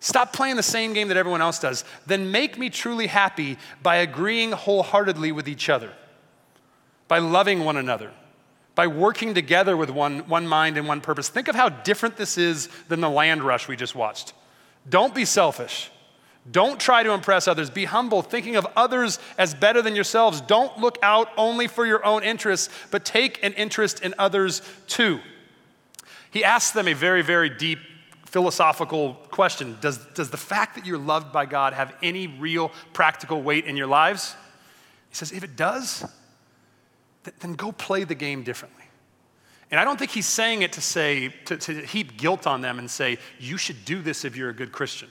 Stop 0.00 0.32
playing 0.32 0.54
the 0.54 0.62
same 0.62 0.92
game 0.92 1.08
that 1.08 1.16
everyone 1.16 1.42
else 1.42 1.58
does. 1.58 1.84
Then 2.06 2.30
make 2.30 2.56
me 2.56 2.70
truly 2.70 3.08
happy 3.08 3.58
by 3.82 3.96
agreeing 3.96 4.52
wholeheartedly 4.52 5.32
with 5.32 5.48
each 5.48 5.68
other, 5.68 5.92
by 7.08 7.18
loving 7.18 7.64
one 7.64 7.76
another, 7.76 8.12
by 8.76 8.86
working 8.86 9.34
together 9.34 9.76
with 9.76 9.90
one, 9.90 10.20
one 10.28 10.46
mind 10.46 10.78
and 10.78 10.86
one 10.86 11.00
purpose. 11.00 11.28
Think 11.28 11.48
of 11.48 11.56
how 11.56 11.68
different 11.68 12.16
this 12.16 12.38
is 12.38 12.68
than 12.88 13.00
the 13.00 13.10
land 13.10 13.42
rush 13.42 13.66
we 13.66 13.74
just 13.74 13.96
watched. 13.96 14.34
Don't 14.88 15.14
be 15.14 15.24
selfish. 15.24 15.90
Don't 16.50 16.80
try 16.80 17.02
to 17.02 17.12
impress 17.12 17.46
others. 17.46 17.68
Be 17.68 17.84
humble, 17.84 18.22
thinking 18.22 18.56
of 18.56 18.66
others 18.74 19.18
as 19.36 19.54
better 19.54 19.82
than 19.82 19.94
yourselves. 19.94 20.40
Don't 20.40 20.78
look 20.78 20.98
out 21.02 21.28
only 21.36 21.66
for 21.66 21.84
your 21.84 22.04
own 22.04 22.22
interests, 22.22 22.70
but 22.90 23.04
take 23.04 23.42
an 23.44 23.52
interest 23.54 24.00
in 24.00 24.14
others 24.18 24.62
too. 24.86 25.20
He 26.30 26.44
asks 26.44 26.72
them 26.72 26.88
a 26.88 26.94
very, 26.94 27.22
very 27.22 27.50
deep 27.50 27.78
philosophical 28.24 29.14
question 29.30 29.78
does, 29.80 29.96
does 30.14 30.28
the 30.28 30.36
fact 30.36 30.74
that 30.74 30.84
you're 30.84 30.98
loved 30.98 31.32
by 31.32 31.46
God 31.46 31.72
have 31.72 31.94
any 32.02 32.26
real 32.26 32.70
practical 32.92 33.42
weight 33.42 33.64
in 33.64 33.76
your 33.76 33.86
lives? 33.86 34.36
He 35.08 35.16
says, 35.16 35.32
if 35.32 35.42
it 35.42 35.56
does, 35.56 36.04
then 37.40 37.54
go 37.54 37.72
play 37.72 38.04
the 38.04 38.14
game 38.14 38.42
differently. 38.42 38.77
And 39.70 39.78
I 39.78 39.84
don't 39.84 39.98
think 39.98 40.10
he's 40.10 40.26
saying 40.26 40.62
it 40.62 40.72
to 40.74 40.80
say, 40.80 41.28
to, 41.44 41.56
to 41.56 41.84
heap 41.84 42.16
guilt 42.16 42.46
on 42.46 42.62
them 42.62 42.78
and 42.78 42.90
say, 42.90 43.18
you 43.38 43.58
should 43.58 43.84
do 43.84 44.00
this 44.00 44.24
if 44.24 44.36
you're 44.36 44.48
a 44.50 44.54
good 44.54 44.72
Christian. 44.72 45.08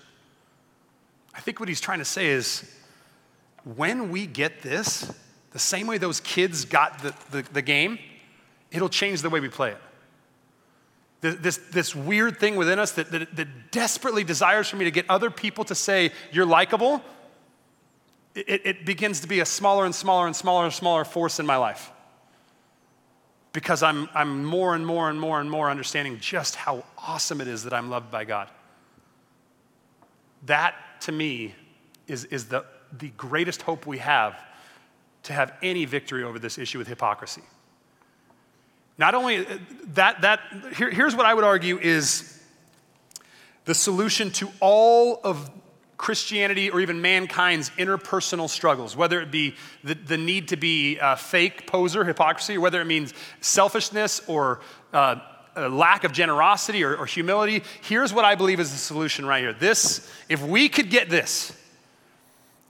I 1.36 1.40
think 1.40 1.60
what 1.60 1.70
he's 1.70 1.82
trying 1.82 2.00
to 2.00 2.06
say 2.06 2.28
is 2.28 2.74
when 3.64 4.10
we 4.10 4.26
get 4.26 4.62
this, 4.62 5.14
the 5.52 5.60
same 5.60 5.86
way 5.86 6.00
those 6.00 6.20
kids 6.20 6.66
got 6.66 7.00
the, 7.00 7.14
the, 7.32 7.42
the 7.54 7.62
game, 7.62 8.00
it'll 8.72 8.90
change 8.90 9.22
the 9.22 9.30
way 9.30 9.40
we 9.40 9.50
play 9.50 9.72
it. 9.72 9.78
This, 11.20 11.58
this 11.72 11.96
weird 11.96 12.40
thing 12.40 12.56
within 12.56 12.78
us 12.78 12.92
that, 12.94 13.12
that, 13.12 13.36
that 13.36 13.72
desperately 13.72 14.24
desires 14.24 14.70
for 14.70 14.78
me 14.78 14.86
to 14.86 14.92
get 14.92 15.10
other 15.10 15.32
people 15.32 15.64
to 15.66 15.74
say, 15.74 16.12
You're 16.32 16.46
likable, 16.46 17.02
it, 18.36 18.62
it 18.66 18.86
begins 18.86 19.22
to 19.22 19.28
be 19.28 19.40
a 19.40 19.46
smaller 19.46 19.86
and 19.86 19.96
smaller 19.96 20.28
and 20.28 20.36
smaller 20.36 20.66
and 20.66 20.74
smaller 20.74 21.04
force 21.04 21.40
in 21.40 21.46
my 21.46 21.58
life. 21.58 21.92
Because 23.54 23.82
I'm, 23.82 24.10
I'm 24.14 24.46
more 24.46 24.76
and 24.76 24.86
more 24.86 25.10
and 25.10 25.20
more 25.20 25.40
and 25.40 25.50
more 25.50 25.70
understanding 25.70 26.20
just 26.20 26.56
how 26.56 26.84
awesome 26.98 27.42
it 27.42 27.48
is 27.48 27.64
that 27.64 27.74
I'm 27.74 27.90
loved 27.90 28.12
by 28.12 28.24
God. 28.24 28.50
That 30.46 30.76
to 31.02 31.12
me, 31.12 31.56
is, 32.08 32.26
is 32.26 32.46
the, 32.46 32.66
the 32.98 33.10
greatest 33.10 33.62
hope 33.62 33.86
we 33.86 33.98
have 34.00 34.40
to 35.24 35.34
have 35.34 35.54
any 35.62 35.86
victory 35.86 36.24
over 36.24 36.40
this 36.40 36.58
issue 36.58 36.78
with 36.78 36.88
hypocrisy. 36.88 37.44
Not 38.98 39.14
only 39.14 39.46
uh, 39.46 39.58
that, 39.94 40.22
that 40.22 40.40
here, 40.76 40.90
here's 40.90 41.16
what 41.16 41.26
I 41.26 41.34
would 41.34 41.44
argue 41.44 41.78
is 41.78 42.42
the 43.66 43.76
solution 43.76 44.32
to 44.32 44.50
all 44.60 45.20
of 45.24 45.52
Christianity 45.98 46.70
or 46.70 46.80
even 46.80 47.02
mankind's 47.02 47.72
interpersonal 47.72 48.50
struggles, 48.50 48.96
whether 48.96 49.20
it 49.20 49.32
be 49.32 49.56
the, 49.84 49.96
the 49.96 50.18
need 50.18 50.50
to 50.50 50.56
be 50.56 50.98
a 51.02 51.16
fake 51.18 51.66
poser, 51.66 52.04
hypocrisy, 52.04 52.58
whether 52.58 52.80
it 52.80 52.86
means 52.86 53.14
selfishness 53.42 54.22
or 54.28 54.62
uh, 54.94 55.16
lack 55.56 56.04
of 56.04 56.12
generosity 56.12 56.84
or, 56.84 56.96
or 56.96 57.08
humility, 57.08 57.64
here's 57.82 58.14
what 58.14 58.26
I 58.26 58.36
believe 58.36 58.60
is 58.60 58.72
the 58.72 58.78
solution 58.78 59.26
right 59.26 59.42
here. 59.42 59.54
This, 59.54 60.08
if 60.30 60.44
we 60.44 60.70
could 60.70 60.92
get 60.92 61.10
this, 61.10 61.52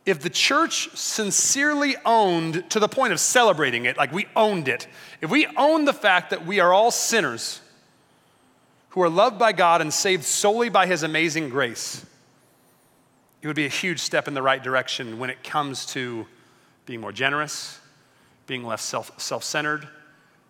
if 0.06 0.22
the 0.22 0.30
church 0.30 0.90
sincerely 0.96 1.98
owned 2.06 2.70
to 2.70 2.80
the 2.80 2.88
point 2.88 3.12
of 3.12 3.20
celebrating 3.20 3.84
it, 3.86 3.98
like 3.98 4.14
we 4.14 4.26
owned 4.38 4.70
it, 4.70 4.88
if 5.20 5.30
we 5.30 5.48
owned 5.58 5.86
the 5.86 5.94
fact 5.94 6.30
that 6.30 6.46
we 6.46 6.62
are 6.62 6.74
all 6.74 6.92
sinners 6.92 7.60
who 8.92 9.02
are 9.02 9.10
loved 9.10 9.38
by 9.38 9.52
God 9.52 9.82
and 9.82 9.94
saved 9.94 10.24
solely 10.24 10.70
by 10.70 10.88
His 10.88 11.04
amazing 11.04 11.50
grace, 11.50 12.06
it 13.48 13.50
would 13.50 13.56
be 13.56 13.66
a 13.66 13.70
huge 13.70 14.02
step 14.02 14.28
in 14.28 14.34
the 14.34 14.42
right 14.42 14.62
direction 14.62 15.20
when 15.20 15.30
it 15.30 15.42
comes 15.42 15.86
to 15.86 16.28
being 16.86 17.00
more 17.00 17.14
generous, 17.14 17.80
being 18.46 18.66
less 18.66 18.82
self 18.84 19.42
centered, 19.42 19.88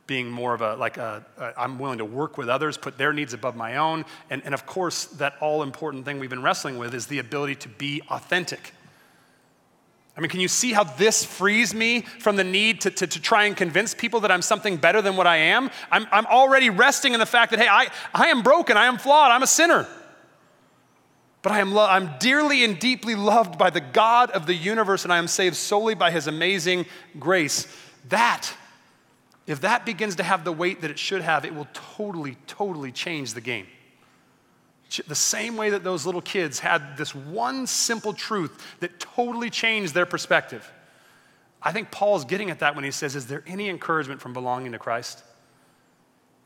being 0.07 0.31
more 0.31 0.55
of 0.55 0.62
a 0.62 0.73
like 0.77 0.97
a, 0.97 1.23
a 1.38 1.53
I'm 1.55 1.77
willing 1.77 1.99
to 1.99 2.05
work 2.05 2.39
with 2.39 2.49
others, 2.49 2.75
put 2.75 2.97
their 2.97 3.13
needs 3.13 3.36
above 3.36 3.55
my 3.55 3.77
own. 3.77 4.03
And, 4.31 4.41
and 4.45 4.55
of 4.55 4.65
course, 4.65 5.05
that 5.05 5.36
all 5.41 5.62
important 5.62 6.05
thing 6.05 6.17
we've 6.17 6.31
been 6.31 6.41
wrestling 6.41 6.79
with 6.79 6.95
is 6.95 7.05
the 7.05 7.19
ability 7.19 7.53
to 7.57 7.69
be 7.69 8.01
authentic. 8.10 8.73
I 10.17 10.19
mean, 10.19 10.31
can 10.31 10.39
you 10.39 10.47
see 10.47 10.73
how 10.73 10.83
this 10.83 11.23
frees 11.23 11.75
me 11.75 12.01
from 12.01 12.36
the 12.36 12.43
need 12.43 12.81
to, 12.81 12.89
to, 12.89 13.05
to, 13.05 13.21
try 13.21 13.43
and 13.43 13.55
convince 13.55 13.93
people 13.93 14.21
that 14.21 14.31
I'm 14.31 14.41
something 14.41 14.77
better 14.77 15.03
than 15.03 15.17
what 15.17 15.27
I 15.27 15.38
am? 15.38 15.69
I'm, 15.91 16.07
I'm 16.12 16.25
already 16.25 16.71
resting 16.71 17.13
in 17.13 17.19
the 17.19 17.27
fact 17.27 17.51
that, 17.51 17.60
hey, 17.60 17.67
I, 17.69 17.89
I 18.12 18.29
am 18.29 18.41
broken, 18.41 18.75
I 18.75 18.88
am 18.88 18.97
flawed, 18.97 19.29
I'm 19.29 19.43
a 19.43 19.47
sinner. 19.47 19.88
But 21.47 21.53
I 21.53 21.62
am, 21.62 21.71
lo- 21.71 21.88
I'm 21.88 22.12
dearly 22.19 22.65
and 22.65 22.77
deeply 22.77 23.15
loved 23.15 23.57
by 23.57 23.69
the 23.69 23.79
God 23.79 24.31
of 24.31 24.47
the 24.47 24.53
universe, 24.53 25.05
and 25.05 25.13
I 25.13 25.17
am 25.17 25.29
saved 25.29 25.55
solely 25.55 25.95
by 25.95 26.12
his 26.12 26.27
amazing 26.27 26.86
grace. 27.19 27.73
That, 28.10 28.53
if 29.45 29.62
that 29.62 29.86
begins 29.86 30.17
to 30.17 30.23
have 30.23 30.43
the 30.43 30.51
weight 30.51 30.81
that 30.81 30.91
it 30.91 30.99
should 30.99 31.21
have, 31.21 31.45
it 31.45 31.55
will 31.55 31.69
totally, 31.71 32.36
totally 32.47 32.91
change 32.91 33.33
the 33.33 33.39
game. 33.39 33.65
The 35.07 35.15
same 35.15 35.55
way 35.55 35.69
that 35.69 35.86
those 35.86 36.05
little 36.05 36.19
kids 36.19 36.60
had 36.60 36.97
this 36.97 37.15
one 37.15 37.65
simple 37.65 38.12
truth 38.12 38.62
that 38.81 38.99
totally 38.99 39.49
changed 39.49 39.93
their 39.93 40.05
perspective. 40.05 40.69
I 41.63 41.71
think 41.71 41.91
Paul's 41.91 42.25
getting 42.25 42.49
at 42.49 42.60
that 42.60 42.75
when 42.75 42.83
he 42.83 42.91
says, 42.91 43.15
Is 43.15 43.27
there 43.27 43.45
any 43.47 43.69
encouragement 43.69 44.19
from 44.19 44.33
belonging 44.33 44.73
to 44.73 44.79
Christ? 44.79 45.23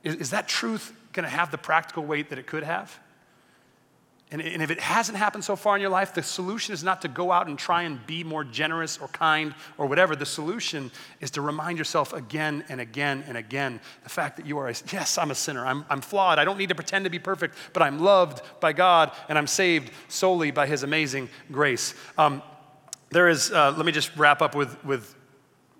Is, 0.03 0.13
is 0.17 0.29
that 0.29 0.47
truth 0.47 0.95
going 1.11 1.23
to 1.23 1.35
have 1.35 1.49
the 1.49 1.57
practical 1.57 2.05
weight 2.05 2.29
that 2.29 2.37
it 2.37 2.45
could 2.45 2.61
have? 2.61 2.99
And, 4.31 4.41
and 4.41 4.63
if 4.63 4.71
it 4.71 4.79
hasn't 4.79 5.17
happened 5.17 5.43
so 5.43 5.57
far 5.57 5.75
in 5.75 5.81
your 5.81 5.89
life, 5.89 6.13
the 6.13 6.23
solution 6.23 6.73
is 6.73 6.85
not 6.85 7.01
to 7.01 7.09
go 7.09 7.33
out 7.33 7.47
and 7.47 7.59
try 7.59 7.83
and 7.83 8.05
be 8.07 8.23
more 8.23 8.45
generous 8.45 8.97
or 8.97 9.09
kind 9.09 9.53
or 9.77 9.87
whatever. 9.87 10.15
The 10.15 10.25
solution 10.25 10.89
is 11.19 11.31
to 11.31 11.41
remind 11.41 11.77
yourself 11.77 12.13
again 12.13 12.63
and 12.69 12.79
again 12.79 13.25
and 13.27 13.35
again 13.35 13.81
the 14.03 14.09
fact 14.09 14.37
that 14.37 14.45
you 14.45 14.57
are, 14.57 14.69
a, 14.69 14.73
yes, 14.91 15.17
I'm 15.17 15.31
a 15.31 15.35
sinner. 15.35 15.65
I'm, 15.65 15.85
I'm 15.89 15.99
flawed. 15.99 16.39
I 16.39 16.45
don't 16.45 16.57
need 16.57 16.69
to 16.69 16.75
pretend 16.75 17.03
to 17.03 17.11
be 17.11 17.19
perfect, 17.19 17.55
but 17.73 17.83
I'm 17.83 17.99
loved 17.99 18.41
by 18.61 18.71
God 18.71 19.11
and 19.27 19.37
I'm 19.37 19.47
saved 19.47 19.91
solely 20.07 20.51
by 20.51 20.65
His 20.65 20.83
amazing 20.83 21.27
grace. 21.51 21.93
Um, 22.17 22.41
there 23.09 23.27
is, 23.27 23.51
uh, 23.51 23.73
let 23.75 23.85
me 23.85 23.91
just 23.91 24.15
wrap 24.15 24.41
up 24.41 24.55
with, 24.55 24.81
with 24.85 25.13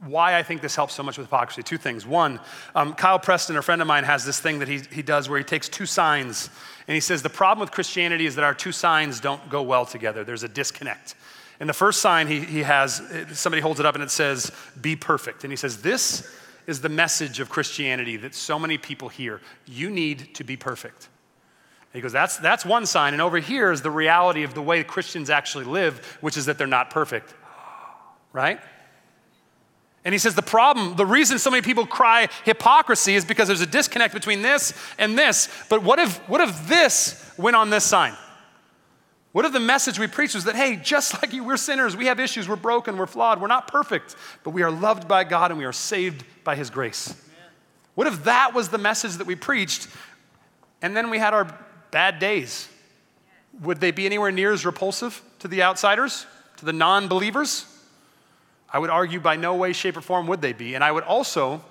why 0.05 0.37
I 0.37 0.43
think 0.43 0.61
this 0.61 0.75
helps 0.75 0.93
so 0.95 1.03
much 1.03 1.17
with 1.17 1.27
hypocrisy. 1.27 1.61
Two 1.61 1.77
things. 1.77 2.05
One, 2.05 2.39
um, 2.73 2.93
Kyle 2.93 3.19
Preston, 3.19 3.55
a 3.55 3.61
friend 3.61 3.81
of 3.81 3.87
mine, 3.87 4.03
has 4.03 4.25
this 4.25 4.39
thing 4.39 4.59
that 4.59 4.67
he, 4.67 4.81
he 4.91 5.01
does 5.03 5.29
where 5.29 5.37
he 5.37 5.43
takes 5.43 5.69
two 5.69 5.85
signs 5.85 6.49
and 6.87 6.95
he 6.95 6.99
says 6.99 7.21
the 7.21 7.29
problem 7.29 7.63
with 7.63 7.71
Christianity 7.71 8.25
is 8.25 8.35
that 8.35 8.43
our 8.43 8.53
two 8.53 8.71
signs 8.71 9.19
don't 9.19 9.47
go 9.49 9.61
well 9.61 9.85
together. 9.85 10.23
There's 10.23 10.43
a 10.43 10.47
disconnect. 10.47 11.15
And 11.59 11.69
the 11.69 11.73
first 11.73 12.01
sign 12.01 12.27
he, 12.27 12.39
he 12.39 12.63
has, 12.63 13.01
somebody 13.33 13.61
holds 13.61 13.79
it 13.79 13.85
up 13.85 13.93
and 13.93 14.03
it 14.03 14.09
says, 14.09 14.51
be 14.81 14.95
perfect. 14.95 15.43
And 15.43 15.53
he 15.53 15.57
says, 15.57 15.81
this 15.81 16.27
is 16.65 16.81
the 16.81 16.89
message 16.89 17.39
of 17.39 17.49
Christianity 17.49 18.17
that 18.17 18.33
so 18.33 18.57
many 18.57 18.77
people 18.79 19.09
hear. 19.09 19.41
You 19.67 19.91
need 19.91 20.33
to 20.35 20.43
be 20.43 20.57
perfect. 20.57 21.09
And 21.93 21.99
he 21.99 22.01
goes, 22.01 22.11
that's, 22.11 22.37
that's 22.37 22.65
one 22.65 22.87
sign. 22.87 23.13
And 23.13 23.21
over 23.21 23.37
here 23.37 23.71
is 23.71 23.83
the 23.83 23.91
reality 23.91 24.43
of 24.43 24.55
the 24.55 24.61
way 24.61 24.83
Christians 24.83 25.29
actually 25.29 25.65
live, 25.65 26.17
which 26.21 26.35
is 26.35 26.47
that 26.47 26.57
they're 26.57 26.65
not 26.65 26.89
perfect. 26.89 27.35
Right? 28.33 28.59
And 30.03 30.13
he 30.13 30.19
says 30.19 30.33
the 30.33 30.41
problem, 30.41 30.95
the 30.95 31.05
reason 31.05 31.37
so 31.37 31.51
many 31.51 31.61
people 31.61 31.85
cry 31.85 32.27
hypocrisy 32.43 33.15
is 33.15 33.23
because 33.23 33.47
there's 33.47 33.61
a 33.61 33.67
disconnect 33.67 34.13
between 34.13 34.41
this 34.41 34.73
and 34.97 35.17
this. 35.17 35.47
But 35.69 35.83
what 35.83 35.99
if, 35.99 36.17
what 36.27 36.41
if 36.41 36.67
this 36.67 37.31
went 37.37 37.55
on 37.55 37.69
this 37.69 37.85
sign? 37.85 38.15
What 39.31 39.45
if 39.45 39.53
the 39.53 39.59
message 39.59 39.99
we 39.99 40.07
preach 40.07 40.33
was 40.33 40.45
that, 40.45 40.55
hey, 40.55 40.75
just 40.75 41.13
like 41.21 41.33
you, 41.33 41.43
we're 41.43 41.57
sinners, 41.57 41.95
we 41.95 42.07
have 42.07 42.19
issues, 42.19 42.49
we're 42.49 42.55
broken, 42.55 42.97
we're 42.97 43.05
flawed, 43.05 43.39
we're 43.39 43.47
not 43.47 43.67
perfect, 43.67 44.15
but 44.43 44.51
we 44.51 44.63
are 44.63 44.71
loved 44.71 45.07
by 45.07 45.23
God 45.23 45.51
and 45.51 45.59
we 45.59 45.65
are 45.65 45.73
saved 45.73 46.23
by 46.43 46.55
His 46.55 46.69
grace? 46.69 47.11
Amen. 47.11 47.49
What 47.95 48.07
if 48.07 48.23
that 48.23 48.53
was 48.55 48.69
the 48.69 48.79
message 48.79 49.13
that 49.17 49.27
we 49.27 49.35
preached 49.35 49.87
and 50.81 50.97
then 50.97 51.11
we 51.11 51.19
had 51.19 51.33
our 51.33 51.55
bad 51.91 52.17
days? 52.17 52.67
Would 53.61 53.79
they 53.79 53.91
be 53.91 54.05
anywhere 54.05 54.31
near 54.31 54.51
as 54.51 54.65
repulsive 54.65 55.21
to 55.39 55.47
the 55.47 55.61
outsiders, 55.61 56.25
to 56.57 56.65
the 56.65 56.73
non 56.73 57.07
believers? 57.07 57.65
I 58.73 58.79
would 58.79 58.89
argue 58.89 59.19
by 59.19 59.35
no 59.35 59.55
way, 59.55 59.73
shape, 59.73 59.97
or 59.97 60.01
form 60.01 60.27
would 60.27 60.41
they 60.41 60.53
be. 60.53 60.75
And 60.75 60.83
I 60.83 60.91
would 60.91 61.03
also 61.03 61.61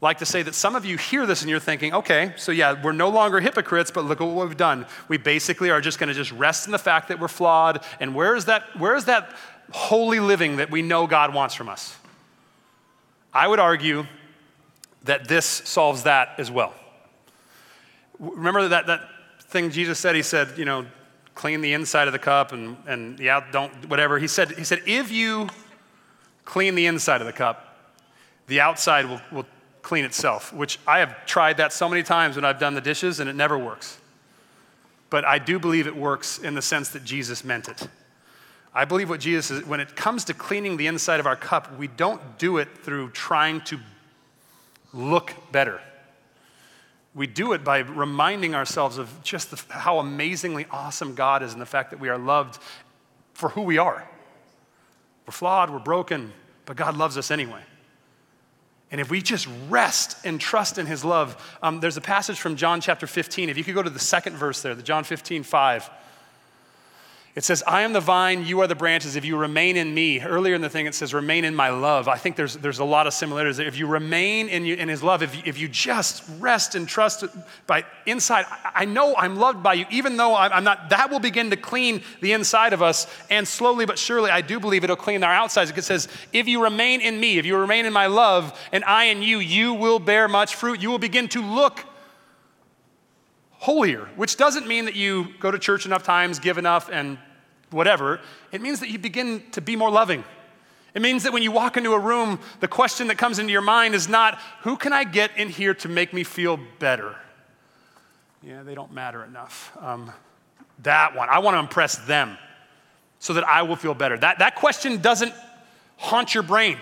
like 0.00 0.18
to 0.18 0.26
say 0.26 0.42
that 0.42 0.54
some 0.54 0.76
of 0.76 0.84
you 0.84 0.98
hear 0.98 1.24
this 1.24 1.40
and 1.40 1.50
you're 1.50 1.58
thinking, 1.58 1.94
okay, 1.94 2.34
so 2.36 2.52
yeah, 2.52 2.80
we're 2.82 2.92
no 2.92 3.08
longer 3.08 3.40
hypocrites, 3.40 3.90
but 3.90 4.04
look 4.04 4.20
at 4.20 4.26
what 4.26 4.46
we've 4.46 4.56
done. 4.56 4.84
We 5.08 5.16
basically 5.16 5.70
are 5.70 5.80
just 5.80 5.98
going 5.98 6.08
to 6.08 6.14
just 6.14 6.32
rest 6.32 6.66
in 6.66 6.72
the 6.72 6.78
fact 6.78 7.08
that 7.08 7.18
we're 7.18 7.28
flawed. 7.28 7.82
And 7.98 8.14
where 8.14 8.36
is 8.36 8.44
that, 8.44 8.62
where 8.78 8.94
is 8.94 9.06
that 9.06 9.30
holy 9.72 10.20
living 10.20 10.56
that 10.56 10.70
we 10.70 10.82
know 10.82 11.06
God 11.06 11.32
wants 11.32 11.54
from 11.54 11.68
us? 11.68 11.96
I 13.32 13.48
would 13.48 13.58
argue 13.58 14.06
that 15.04 15.28
this 15.28 15.46
solves 15.46 16.02
that 16.02 16.34
as 16.38 16.50
well. 16.50 16.74
Remember 18.18 18.68
that, 18.68 18.86
that 18.86 19.00
thing 19.40 19.70
Jesus 19.70 19.98
said? 19.98 20.14
He 20.14 20.22
said, 20.22 20.58
you 20.58 20.64
know, 20.64 20.86
clean 21.34 21.60
the 21.60 21.72
inside 21.72 22.08
of 22.08 22.12
the 22.12 22.18
cup 22.18 22.52
and, 22.52 22.76
and 22.86 23.18
the 23.18 23.30
out, 23.30 23.52
don't, 23.52 23.88
whatever. 23.88 24.18
He 24.18 24.28
said, 24.28 24.52
he 24.52 24.64
said, 24.64 24.82
if 24.86 25.10
you 25.10 25.48
clean 26.46 26.74
the 26.74 26.86
inside 26.86 27.20
of 27.20 27.26
the 27.26 27.32
cup. 27.34 27.92
The 28.46 28.60
outside 28.60 29.04
will, 29.04 29.20
will 29.30 29.46
clean 29.82 30.06
itself, 30.06 30.54
which 30.54 30.78
I 30.86 31.00
have 31.00 31.26
tried 31.26 31.58
that 31.58 31.74
so 31.74 31.88
many 31.88 32.02
times 32.02 32.36
when 32.36 32.46
I've 32.46 32.58
done 32.58 32.74
the 32.74 32.80
dishes 32.80 33.20
and 33.20 33.28
it 33.28 33.36
never 33.36 33.58
works. 33.58 33.98
But 35.10 35.26
I 35.26 35.38
do 35.38 35.58
believe 35.58 35.86
it 35.86 35.94
works 35.94 36.38
in 36.38 36.54
the 36.54 36.62
sense 36.62 36.88
that 36.90 37.04
Jesus 37.04 37.44
meant 37.44 37.68
it. 37.68 37.86
I 38.74 38.84
believe 38.84 39.08
what 39.08 39.20
Jesus 39.20 39.50
is, 39.50 39.66
when 39.66 39.80
it 39.80 39.94
comes 39.96 40.24
to 40.24 40.34
cleaning 40.34 40.76
the 40.76 40.86
inside 40.86 41.20
of 41.20 41.26
our 41.26 41.36
cup, 41.36 41.78
we 41.78 41.88
don't 41.88 42.38
do 42.38 42.58
it 42.58 42.68
through 42.78 43.10
trying 43.10 43.60
to 43.62 43.78
look 44.92 45.32
better. 45.52 45.80
We 47.14 47.26
do 47.26 47.52
it 47.54 47.64
by 47.64 47.78
reminding 47.78 48.54
ourselves 48.54 48.98
of 48.98 49.22
just 49.22 49.50
the, 49.50 49.62
how 49.72 49.98
amazingly 49.98 50.66
awesome 50.70 51.14
God 51.14 51.42
is 51.42 51.52
and 51.52 51.62
the 51.62 51.66
fact 51.66 51.90
that 51.90 52.00
we 52.00 52.08
are 52.08 52.18
loved 52.18 52.60
for 53.32 53.48
who 53.50 53.62
we 53.62 53.78
are. 53.78 54.06
We're 55.26 55.32
flawed, 55.32 55.70
we're 55.70 55.78
broken, 55.78 56.32
but 56.64 56.76
God 56.76 56.96
loves 56.96 57.18
us 57.18 57.30
anyway. 57.30 57.62
And 58.90 59.00
if 59.00 59.10
we 59.10 59.20
just 59.20 59.48
rest 59.68 60.24
and 60.24 60.40
trust 60.40 60.78
in 60.78 60.86
his 60.86 61.04
love, 61.04 61.58
um, 61.62 61.80
there's 61.80 61.96
a 61.96 62.00
passage 62.00 62.38
from 62.38 62.54
John 62.54 62.80
chapter 62.80 63.06
15. 63.06 63.48
If 63.48 63.58
you 63.58 63.64
could 63.64 63.74
go 63.74 63.82
to 63.82 63.90
the 63.90 63.98
second 63.98 64.36
verse 64.36 64.62
there, 64.62 64.74
the 64.74 64.82
John 64.82 65.02
15, 65.02 65.42
5. 65.42 65.90
It 67.36 67.44
says, 67.44 67.62
I 67.66 67.82
am 67.82 67.92
the 67.92 68.00
vine, 68.00 68.46
you 68.46 68.60
are 68.60 68.66
the 68.66 68.74
branches. 68.74 69.14
If 69.14 69.26
you 69.26 69.36
remain 69.36 69.76
in 69.76 69.92
me, 69.92 70.22
earlier 70.22 70.54
in 70.54 70.62
the 70.62 70.70
thing 70.70 70.86
it 70.86 70.94
says, 70.94 71.12
remain 71.12 71.44
in 71.44 71.54
my 71.54 71.68
love. 71.68 72.08
I 72.08 72.16
think 72.16 72.34
there's, 72.34 72.54
there's 72.54 72.78
a 72.78 72.84
lot 72.84 73.06
of 73.06 73.12
similarities. 73.12 73.58
If 73.58 73.76
you 73.76 73.86
remain 73.86 74.48
in, 74.48 74.64
you, 74.64 74.74
in 74.74 74.88
his 74.88 75.02
love, 75.02 75.22
if 75.22 75.36
you, 75.36 75.42
if 75.44 75.58
you 75.58 75.68
just 75.68 76.24
rest 76.38 76.74
and 76.74 76.88
trust 76.88 77.24
by 77.66 77.84
inside, 78.06 78.46
I, 78.74 78.86
know 78.86 79.14
I'm 79.14 79.36
loved 79.36 79.62
by 79.62 79.74
you, 79.74 79.84
even 79.90 80.16
though 80.16 80.34
I'm 80.34 80.64
not, 80.64 80.88
that 80.88 81.10
will 81.10 81.20
begin 81.20 81.50
to 81.50 81.58
clean 81.58 82.00
the 82.22 82.32
inside 82.32 82.72
of 82.72 82.80
us. 82.80 83.06
And 83.28 83.46
slowly 83.46 83.84
but 83.84 83.98
surely, 83.98 84.30
I 84.30 84.40
do 84.40 84.58
believe 84.58 84.82
it'll 84.82 84.96
clean 84.96 85.22
our 85.22 85.34
outsides. 85.34 85.70
It 85.70 85.84
says, 85.84 86.08
if 86.32 86.48
you 86.48 86.62
remain 86.62 87.02
in 87.02 87.20
me, 87.20 87.36
if 87.36 87.44
you 87.44 87.58
remain 87.58 87.84
in 87.84 87.92
my 87.92 88.06
love, 88.06 88.58
and 88.72 88.82
I 88.84 89.04
in 89.04 89.20
you, 89.20 89.40
you 89.40 89.74
will 89.74 89.98
bear 89.98 90.26
much 90.26 90.54
fruit. 90.54 90.80
You 90.80 90.88
will 90.88 90.98
begin 90.98 91.28
to 91.28 91.42
look 91.42 91.84
holier, 93.50 94.08
which 94.16 94.38
doesn't 94.38 94.66
mean 94.66 94.86
that 94.86 94.96
you 94.96 95.34
go 95.38 95.50
to 95.50 95.58
church 95.58 95.84
enough 95.84 96.02
times, 96.02 96.38
give 96.38 96.56
enough, 96.56 96.88
and 96.90 97.18
whatever, 97.70 98.20
it 98.52 98.60
means 98.60 98.80
that 98.80 98.88
you 98.88 98.98
begin 98.98 99.42
to 99.52 99.60
be 99.60 99.76
more 99.76 99.90
loving. 99.90 100.24
It 100.94 101.02
means 101.02 101.24
that 101.24 101.32
when 101.32 101.42
you 101.42 101.52
walk 101.52 101.76
into 101.76 101.92
a 101.92 101.98
room, 101.98 102.40
the 102.60 102.68
question 102.68 103.08
that 103.08 103.18
comes 103.18 103.38
into 103.38 103.52
your 103.52 103.60
mind 103.60 103.94
is 103.94 104.08
not, 104.08 104.38
who 104.62 104.76
can 104.76 104.92
I 104.92 105.04
get 105.04 105.30
in 105.36 105.50
here 105.50 105.74
to 105.74 105.88
make 105.88 106.14
me 106.14 106.24
feel 106.24 106.58
better? 106.78 107.16
Yeah, 108.42 108.62
they 108.62 108.74
don't 108.74 108.92
matter 108.92 109.22
enough. 109.24 109.76
Um, 109.80 110.10
that 110.82 111.14
one, 111.14 111.28
I 111.28 111.40
want 111.40 111.54
to 111.54 111.58
impress 111.58 111.96
them 112.06 112.38
so 113.18 113.34
that 113.34 113.44
I 113.44 113.62
will 113.62 113.76
feel 113.76 113.92
better. 113.94 114.16
That, 114.16 114.38
that 114.38 114.54
question 114.54 114.98
doesn't 115.02 115.34
haunt 115.96 116.32
your 116.32 116.42
brain. 116.42 116.78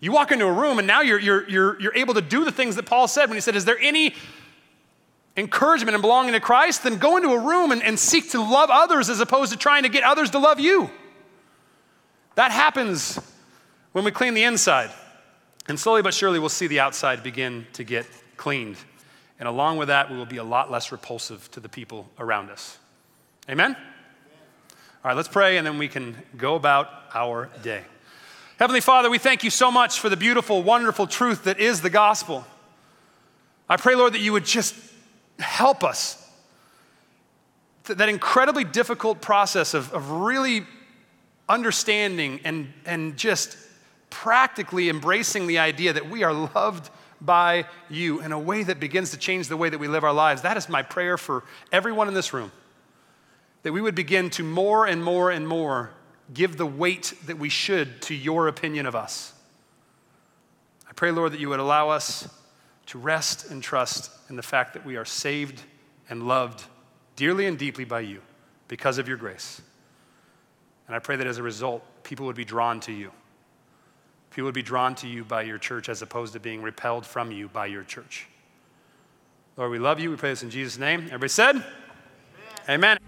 You 0.00 0.12
walk 0.12 0.30
into 0.30 0.46
a 0.46 0.52
room 0.52 0.78
and 0.78 0.86
now 0.86 1.00
you're, 1.00 1.18
you're, 1.18 1.48
you're, 1.48 1.80
you're 1.80 1.94
able 1.96 2.14
to 2.14 2.20
do 2.20 2.44
the 2.44 2.52
things 2.52 2.76
that 2.76 2.86
Paul 2.86 3.08
said 3.08 3.28
when 3.28 3.36
he 3.36 3.40
said, 3.40 3.56
Is 3.56 3.64
there 3.64 3.78
any 3.80 4.14
encouragement 5.38 5.94
and 5.94 6.02
belonging 6.02 6.32
to 6.32 6.40
Christ, 6.40 6.82
then 6.82 6.98
go 6.98 7.16
into 7.16 7.30
a 7.30 7.38
room 7.38 7.70
and, 7.70 7.82
and 7.82 7.98
seek 7.98 8.32
to 8.32 8.42
love 8.42 8.70
others 8.70 9.08
as 9.08 9.20
opposed 9.20 9.52
to 9.52 9.58
trying 9.58 9.84
to 9.84 9.88
get 9.88 10.02
others 10.02 10.30
to 10.30 10.38
love 10.38 10.58
you. 10.58 10.90
That 12.34 12.50
happens 12.50 13.18
when 13.92 14.04
we 14.04 14.10
clean 14.10 14.34
the 14.34 14.44
inside. 14.44 14.90
And 15.68 15.78
slowly 15.78 16.02
but 16.02 16.12
surely, 16.14 16.38
we'll 16.38 16.48
see 16.48 16.66
the 16.66 16.80
outside 16.80 17.22
begin 17.22 17.66
to 17.74 17.84
get 17.84 18.06
cleaned. 18.36 18.76
And 19.38 19.48
along 19.48 19.76
with 19.76 19.88
that, 19.88 20.10
we 20.10 20.16
will 20.16 20.26
be 20.26 20.38
a 20.38 20.44
lot 20.44 20.70
less 20.70 20.90
repulsive 20.90 21.48
to 21.52 21.60
the 21.60 21.68
people 21.68 22.08
around 22.18 22.50
us. 22.50 22.78
Amen? 23.48 23.76
All 23.76 25.10
right, 25.10 25.16
let's 25.16 25.28
pray 25.28 25.56
and 25.56 25.66
then 25.66 25.78
we 25.78 25.88
can 25.88 26.16
go 26.36 26.56
about 26.56 26.88
our 27.14 27.48
day. 27.62 27.82
Heavenly 28.58 28.80
Father, 28.80 29.08
we 29.08 29.18
thank 29.18 29.44
you 29.44 29.50
so 29.50 29.70
much 29.70 30.00
for 30.00 30.08
the 30.08 30.16
beautiful, 30.16 30.64
wonderful 30.64 31.06
truth 31.06 31.44
that 31.44 31.60
is 31.60 31.80
the 31.80 31.90
gospel. 31.90 32.44
I 33.68 33.76
pray, 33.76 33.94
Lord, 33.94 34.14
that 34.14 34.20
you 34.20 34.32
would 34.32 34.44
just 34.44 34.74
help 35.38 35.84
us. 35.84 36.24
That 37.84 38.08
incredibly 38.08 38.64
difficult 38.64 39.22
process 39.22 39.72
of, 39.72 39.92
of 39.92 40.10
really 40.10 40.66
understanding 41.48 42.40
and, 42.44 42.72
and 42.84 43.16
just 43.16 43.56
practically 44.10 44.88
embracing 44.88 45.46
the 45.46 45.58
idea 45.58 45.92
that 45.92 46.10
we 46.10 46.22
are 46.22 46.32
loved 46.32 46.90
by 47.20 47.64
you 47.88 48.20
in 48.20 48.32
a 48.32 48.38
way 48.38 48.62
that 48.62 48.78
begins 48.78 49.10
to 49.10 49.16
change 49.16 49.48
the 49.48 49.56
way 49.56 49.68
that 49.68 49.78
we 49.78 49.88
live 49.88 50.04
our 50.04 50.12
lives. 50.12 50.42
That 50.42 50.56
is 50.56 50.68
my 50.68 50.82
prayer 50.82 51.16
for 51.16 51.44
everyone 51.72 52.08
in 52.08 52.14
this 52.14 52.32
room. 52.32 52.52
That 53.62 53.72
we 53.72 53.80
would 53.80 53.94
begin 53.94 54.30
to 54.30 54.42
more 54.44 54.86
and 54.86 55.02
more 55.02 55.30
and 55.30 55.48
more 55.48 55.90
give 56.32 56.56
the 56.56 56.66
weight 56.66 57.14
that 57.26 57.38
we 57.38 57.48
should 57.48 58.02
to 58.02 58.14
your 58.14 58.48
opinion 58.48 58.86
of 58.86 58.94
us. 58.94 59.32
I 60.88 60.92
pray, 60.92 61.10
Lord, 61.10 61.32
that 61.32 61.40
you 61.40 61.48
would 61.48 61.60
allow 61.60 61.88
us 61.90 62.28
to 62.88 62.98
rest 62.98 63.50
and 63.50 63.62
trust 63.62 64.10
in 64.28 64.36
the 64.36 64.42
fact 64.42 64.72
that 64.74 64.84
we 64.84 64.96
are 64.96 65.04
saved 65.04 65.62
and 66.10 66.26
loved 66.26 66.64
dearly 67.16 67.46
and 67.46 67.58
deeply 67.58 67.84
by 67.84 68.00
you. 68.00 68.20
because 68.68 68.98
of 68.98 69.08
your 69.08 69.16
grace. 69.16 69.62
And 70.86 70.94
I 70.94 70.98
pray 70.98 71.16
that 71.16 71.26
as 71.26 71.38
a 71.38 71.42
result, 71.42 71.82
people 72.02 72.26
would 72.26 72.36
be 72.36 72.44
drawn 72.44 72.80
to 72.80 72.92
you. 72.92 73.10
People 74.30 74.44
would 74.44 74.54
be 74.54 74.62
drawn 74.62 74.94
to 74.96 75.08
you 75.08 75.24
by 75.24 75.42
your 75.42 75.58
church 75.58 75.88
as 75.88 76.02
opposed 76.02 76.34
to 76.34 76.40
being 76.40 76.62
repelled 76.62 77.06
from 77.06 77.32
you 77.32 77.48
by 77.48 77.66
your 77.66 77.82
church. 77.82 78.26
Lord, 79.56 79.70
we 79.70 79.78
love 79.78 79.98
you. 79.98 80.10
We 80.10 80.16
pray 80.16 80.30
this 80.30 80.42
in 80.42 80.50
Jesus' 80.50 80.78
name. 80.78 81.00
Everybody 81.06 81.28
said? 81.28 81.56
Amen. 82.68 82.98
Amen. 82.98 83.07